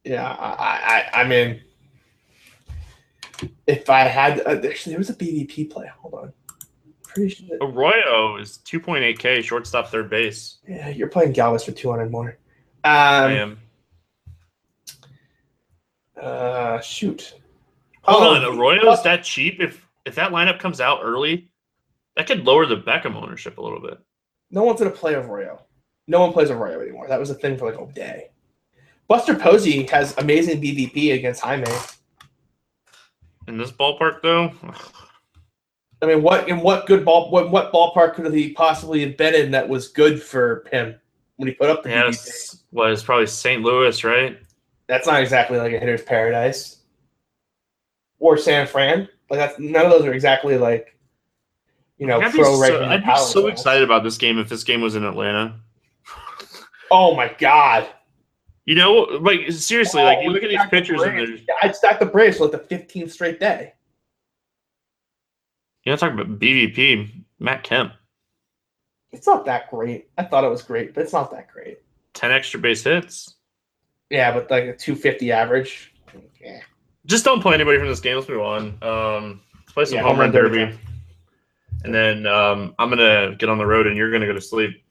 [0.03, 1.61] Yeah, I, I, I mean,
[3.67, 5.91] if I had, uh, actually, there was a BVP play.
[5.99, 6.33] Hold on,
[7.03, 7.57] pretty sure.
[7.61, 10.59] Arroyo is 2.8K, shortstop, third base.
[10.67, 12.37] Yeah, you're playing Galvis for 200 more.
[12.85, 13.59] I Um, am.
[16.21, 17.33] uh, shoot.
[18.03, 19.59] Hold Oh, on, Arroyo's that cheap?
[19.59, 21.49] If if that lineup comes out early,
[22.17, 23.99] that could lower the Beckham ownership a little bit.
[24.49, 25.61] No one's gonna play Arroyo.
[26.07, 27.07] No one plays Arroyo anymore.
[27.07, 28.31] That was a thing for like a day.
[29.07, 31.71] Buster Posey has amazing BVP against Jaime.
[33.47, 34.51] In this ballpark, though,
[36.01, 37.29] I mean, what in what good ball?
[37.29, 40.95] What what ballpark could he possibly have been in that was good for him
[41.35, 43.61] when he put up the yes, was probably St.
[43.61, 44.39] Louis, right?
[44.87, 46.77] That's not exactly like a hitter's paradise.
[48.19, 49.07] Or San Fran.
[49.29, 50.96] Like that's none of those are exactly like
[51.97, 54.81] you know I'd be, so, I'd be so excited about this game if this game
[54.81, 55.55] was in Atlanta.
[56.91, 57.87] Oh my god!
[58.65, 61.41] You know, like seriously, like you Oh, look at these stack the pictures and there's
[61.61, 63.73] I'd stack the like the 15th straight day.
[65.83, 67.93] you're not talking about BVP, Matt Kemp,
[69.11, 70.09] It's not that great.
[70.17, 71.79] I thought it was great, but it's not that great.
[72.13, 73.35] ten extra base hits.
[74.09, 75.93] Yeah, but like a 250 average.
[76.41, 76.61] Yeah.
[77.05, 78.15] Just don't play anybody from this game.
[78.15, 78.77] Let's move on.
[78.81, 80.79] Um, let's play some Yeah, home run derby, time.
[81.87, 84.83] And then um, I'm gonna get on the road, and you're gonna go to sleep.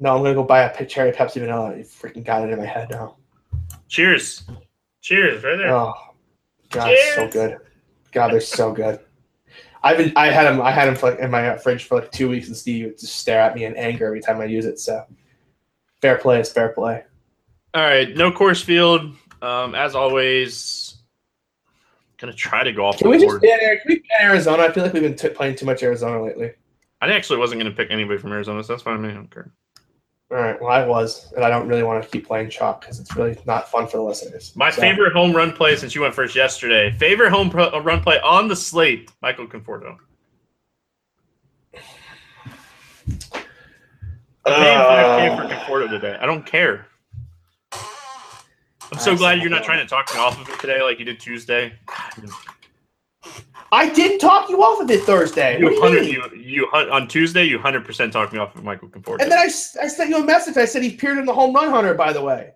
[0.00, 1.76] No, I'm gonna go buy a cherry Pepsi vanilla.
[1.76, 3.18] You freaking got it in my head now.
[3.86, 4.42] Cheers,
[5.00, 5.72] cheers, right there.
[5.72, 5.94] Oh,
[6.70, 7.58] God, it's so good.
[8.10, 8.98] God, they're so good.
[9.84, 12.10] I've been, I had them, I had them for, like, in my fridge for like
[12.10, 14.66] two weeks, and Steve would just stare at me in anger every time I use
[14.66, 14.80] it.
[14.80, 15.04] So,
[16.02, 17.04] fair play is fair play.
[17.74, 19.14] All right, no Coors field.
[19.42, 20.89] Um, as always,
[22.20, 23.42] gonna try to go off Can the we just board.
[23.42, 24.64] ban, can we Arizona?
[24.64, 26.52] I feel like we've been t- playing too much Arizona lately.
[27.00, 29.00] I actually wasn't gonna pick anybody from Arizona, so that's fine.
[29.00, 29.10] with me.
[29.10, 29.50] I don't care.
[30.32, 33.00] All right, well, I was, and I don't really want to keep playing chalk because
[33.00, 34.52] it's really not fun for the listeners.
[34.54, 36.92] My So, favorite home run play since you went first yesterday.
[36.92, 39.96] Favorite home pro- uh, run play on the slate, Michael Conforto.
[44.46, 46.16] I'm paying Uh, 5K for Conforto today.
[46.20, 46.86] I don't care.
[48.92, 51.04] I'm so glad you're not trying to talk me off of it today like you
[51.04, 51.72] did Tuesday.
[53.72, 55.62] I didn't talk you off of it Thursday.
[55.62, 56.30] What do You you mean?
[56.34, 59.22] you you on Tuesday you hundred percent talked me off of Michael Conforto.
[59.22, 59.48] And then I, I
[59.88, 60.56] sent you a message.
[60.56, 61.94] I said he appeared in the home run hunter.
[61.94, 62.50] By the way,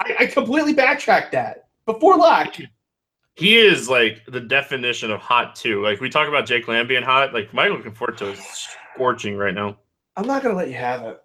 [0.00, 2.56] I, I completely backtracked that before lock.
[3.34, 5.80] he is like the definition of hot too.
[5.82, 7.32] Like we talk about Jake Lamb being hot.
[7.32, 8.40] Like Michael Conforto is
[8.94, 9.76] scorching right now.
[10.16, 11.22] I'm not gonna let you have it.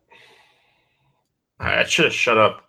[1.59, 2.67] I should have shut up.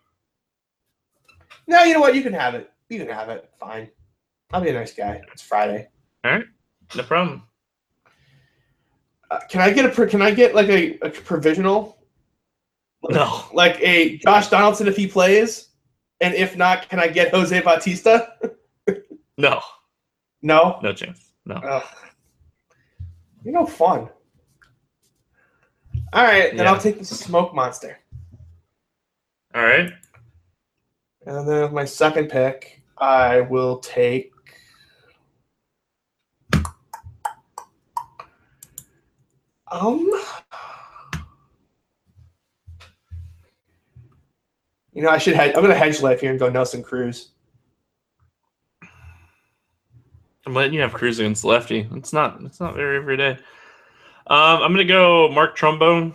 [1.67, 2.15] No, you know what?
[2.15, 2.71] You can have it.
[2.89, 3.49] You can have it.
[3.59, 3.89] Fine.
[4.53, 5.21] I'll be a nice guy.
[5.33, 5.89] It's Friday.
[6.25, 6.45] All right.
[6.95, 7.43] No problem.
[9.31, 10.07] Uh, can I get a?
[10.07, 11.99] Can I get like a, a provisional?
[13.09, 13.45] No.
[13.53, 15.69] Like a Josh Donaldson if he plays,
[16.21, 18.35] and if not, can I get Jose Bautista?
[19.39, 19.61] No.
[20.43, 20.79] No.
[20.83, 21.33] No chance.
[21.47, 21.55] No.
[21.55, 21.85] Ugh.
[23.45, 24.09] You're no fun.
[26.13, 26.73] All right, then Yeah.
[26.73, 27.99] I'll take the smoke monster.
[29.55, 29.93] All right.
[31.27, 34.33] And then with my second pick, I will take.
[39.71, 40.11] Um.
[44.93, 45.55] You know, I should hedge.
[45.55, 47.31] I'm gonna hedge life here and go Nelson Cruz.
[50.45, 51.89] I'm letting you have Cruz against lefty.
[51.95, 52.43] It's not.
[52.43, 53.39] It's not very every day.
[54.27, 56.13] Um, I'm gonna go Mark Trumbo.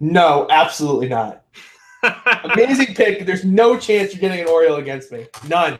[0.00, 1.44] No, absolutely not.
[2.44, 3.26] Amazing pick.
[3.26, 5.26] There's no chance you're getting an Oriole against me.
[5.48, 5.74] None.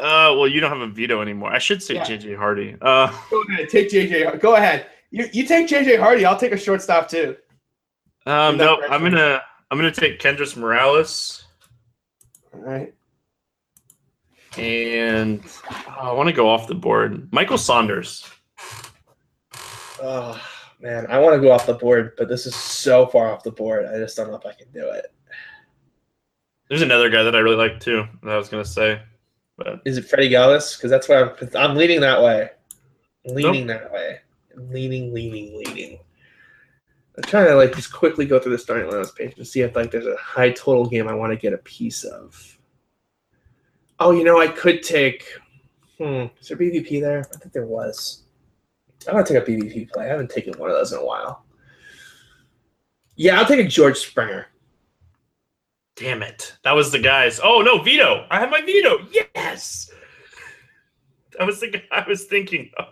[0.00, 1.52] Uh, well, you don't have a veto anymore.
[1.52, 2.04] I should say Yeah.
[2.04, 2.76] JJ Hardy.
[2.80, 4.40] Uh, Go ahead, take JJ.
[4.40, 4.86] Go ahead.
[5.10, 6.24] You, you take JJ Hardy.
[6.24, 7.36] I'll take a shortstop too.
[8.26, 9.40] um, no, red I'm gonna
[9.70, 11.44] I'm gonna take Kendrys Morales.
[12.52, 12.92] All right.
[14.56, 15.42] And
[15.88, 17.28] oh, I want to go off the board.
[17.32, 18.28] Michael Saunders.
[20.02, 20.40] Oh
[20.80, 23.50] man, I want to go off the board, but this is so far off the
[23.52, 23.86] board.
[23.86, 25.06] I just don't know if I can do it.
[26.68, 28.06] There's another guy that I really like too.
[28.22, 29.00] That I was gonna say,
[29.56, 30.76] but Is it Freddy Galvis?
[30.76, 31.30] Because that's why I'm.
[31.56, 32.50] I'm leaning that way.
[33.26, 34.20] Leaning that way.
[34.56, 35.98] Leaning, leaning, leaning.
[37.16, 39.76] I'm trying to like just quickly go through the starting lineups page and see if
[39.76, 42.58] like there's a high total game I want to get a piece of.
[44.00, 45.26] Oh, you know, I could take.
[45.98, 47.20] Hmm, is there BVP there?
[47.20, 48.24] I think there was.
[49.08, 50.06] I want to take a BVP play.
[50.06, 51.44] I haven't taken one of those in a while.
[53.16, 54.46] Yeah, I'll take a George Springer.
[55.96, 57.40] Damn it, that was the guys.
[57.42, 58.26] Oh no, Vito!
[58.30, 59.06] I have my Vito.
[59.34, 59.90] Yes,
[61.38, 62.86] that was the guy I was thinking of.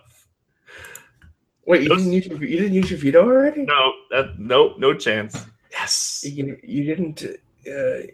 [1.65, 3.61] Wait, you Those- didn't use your, you didn't use your veto already?
[3.63, 5.45] No, that no, no chance.
[5.71, 6.23] Yes.
[6.25, 7.23] You, you didn't.
[7.23, 8.07] Uh,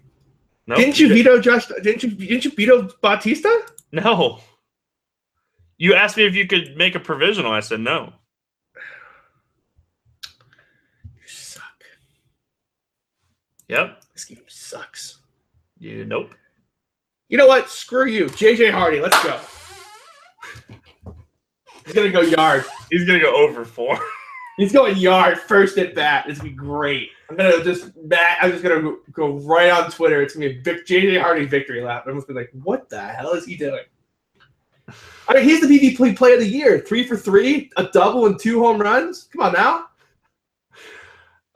[0.67, 1.65] No, didn't you veto Josh?
[1.81, 2.11] Didn't you?
[2.11, 3.49] Didn't you veto Bautista?
[3.91, 4.39] No.
[5.79, 7.51] You asked me if you could make a provisional.
[7.51, 8.13] I said no.
[11.15, 11.83] You suck.
[13.67, 14.03] Yep.
[14.13, 15.19] This game sucks.
[15.79, 16.31] You nope.
[17.27, 17.69] You know what?
[17.69, 18.99] Screw you, JJ Hardy.
[18.99, 19.39] Let's go.
[21.85, 22.65] He's gonna go yard.
[22.91, 23.99] He's gonna go over four.
[24.57, 26.25] He's going yard first at bat.
[26.27, 27.09] It's gonna be great.
[27.29, 28.37] I'm gonna just bat.
[28.41, 30.21] I'm just gonna go, right on Twitter.
[30.21, 32.01] It's gonna be a Vic, JJ Hardy victory lap.
[32.01, 33.83] Everyone's gonna be like, "What the hell is he doing?"
[35.27, 36.79] I mean, he's the BB play of the year.
[36.79, 39.29] Three for three, a double and two home runs.
[39.31, 39.88] Come on now.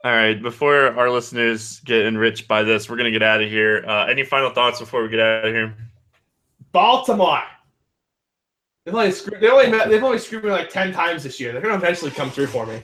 [0.04, 0.40] All right.
[0.40, 3.82] Before our listeners get enriched by this, we're gonna get out of here.
[3.88, 5.74] Uh, any final thoughts before we get out of here?
[6.72, 7.42] Baltimore.
[8.84, 9.40] They've only screwed.
[9.40, 11.52] They only met, they've only screwed me like ten times this year.
[11.52, 12.82] They're gonna eventually come through for me.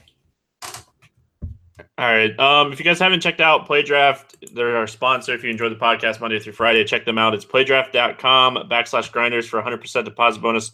[1.99, 2.37] All right.
[2.39, 5.35] Um, if you guys haven't checked out PlayDraft, they're our sponsor.
[5.35, 7.35] If you enjoy the podcast Monday through Friday, check them out.
[7.35, 10.71] It's playdraft.com backslash grinders for 100% deposit bonus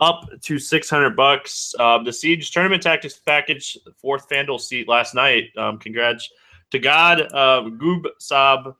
[0.00, 1.74] up to 600 bucks.
[1.78, 5.50] Uh, the Siege tournament tactics package, fourth FanDuel seat last night.
[5.56, 6.28] Um, congrats
[6.70, 8.74] to God, uh, Goob Saab.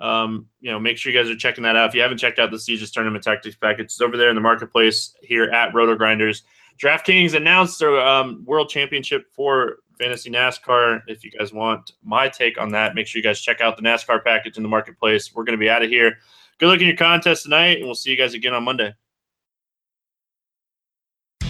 [0.00, 1.88] Um, you know, make sure you guys are checking that out.
[1.88, 4.40] If you haven't checked out the Siege's tournament tactics package, it's over there in the
[4.40, 6.42] marketplace here at RotoGrinders.
[6.82, 11.02] DraftKings announced their um, World Championship for Fantasy NASCAR.
[11.06, 13.82] If you guys want my take on that, make sure you guys check out the
[13.82, 15.32] NASCAR package in the marketplace.
[15.34, 16.18] We're going to be out of here.
[16.58, 18.94] Good luck in your contest tonight, and we'll see you guys again on Monday.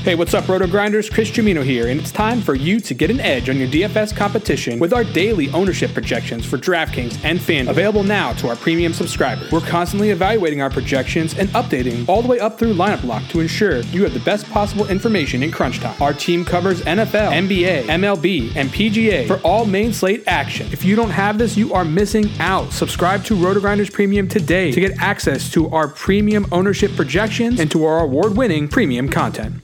[0.04, 1.10] Hey, what's up, RotoGrinders?
[1.10, 4.14] Chris Jumino here, and it's time for you to get an edge on your DFS
[4.14, 7.70] competition with our daily ownership projections for DraftKings and FanDuel.
[7.70, 9.50] Available now to our premium subscribers.
[9.50, 13.40] We're constantly evaluating our projections and updating all the way up through lineup lock to
[13.40, 15.96] ensure you have the best possible information in crunch time.
[16.02, 20.68] Our team covers NFL, NBA, MLB, and PGA for all main slate action.
[20.70, 22.74] If you don't have this, you are missing out.
[22.74, 27.86] Subscribe to RotoGrinders Premium today to get access to our premium ownership projections and to
[27.86, 29.63] our award-winning premium content.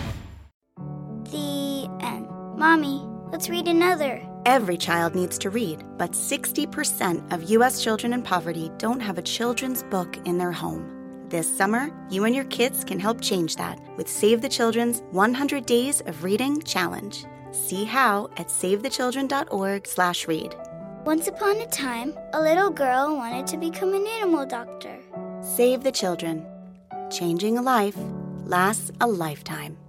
[2.61, 3.01] Mommy,
[3.31, 4.21] let's read another.
[4.45, 7.83] Every child needs to read, but 60% of U.S.
[7.83, 11.25] children in poverty don't have a children's book in their home.
[11.27, 15.65] This summer, you and your kids can help change that with Save the Children's 100
[15.65, 17.25] Days of Reading Challenge.
[17.49, 20.55] See how at savethechildren.org/read.
[21.03, 24.99] Once upon a time, a little girl wanted to become an animal doctor.
[25.41, 26.45] Save the Children.
[27.09, 27.97] Changing a life
[28.45, 29.79] lasts a lifetime.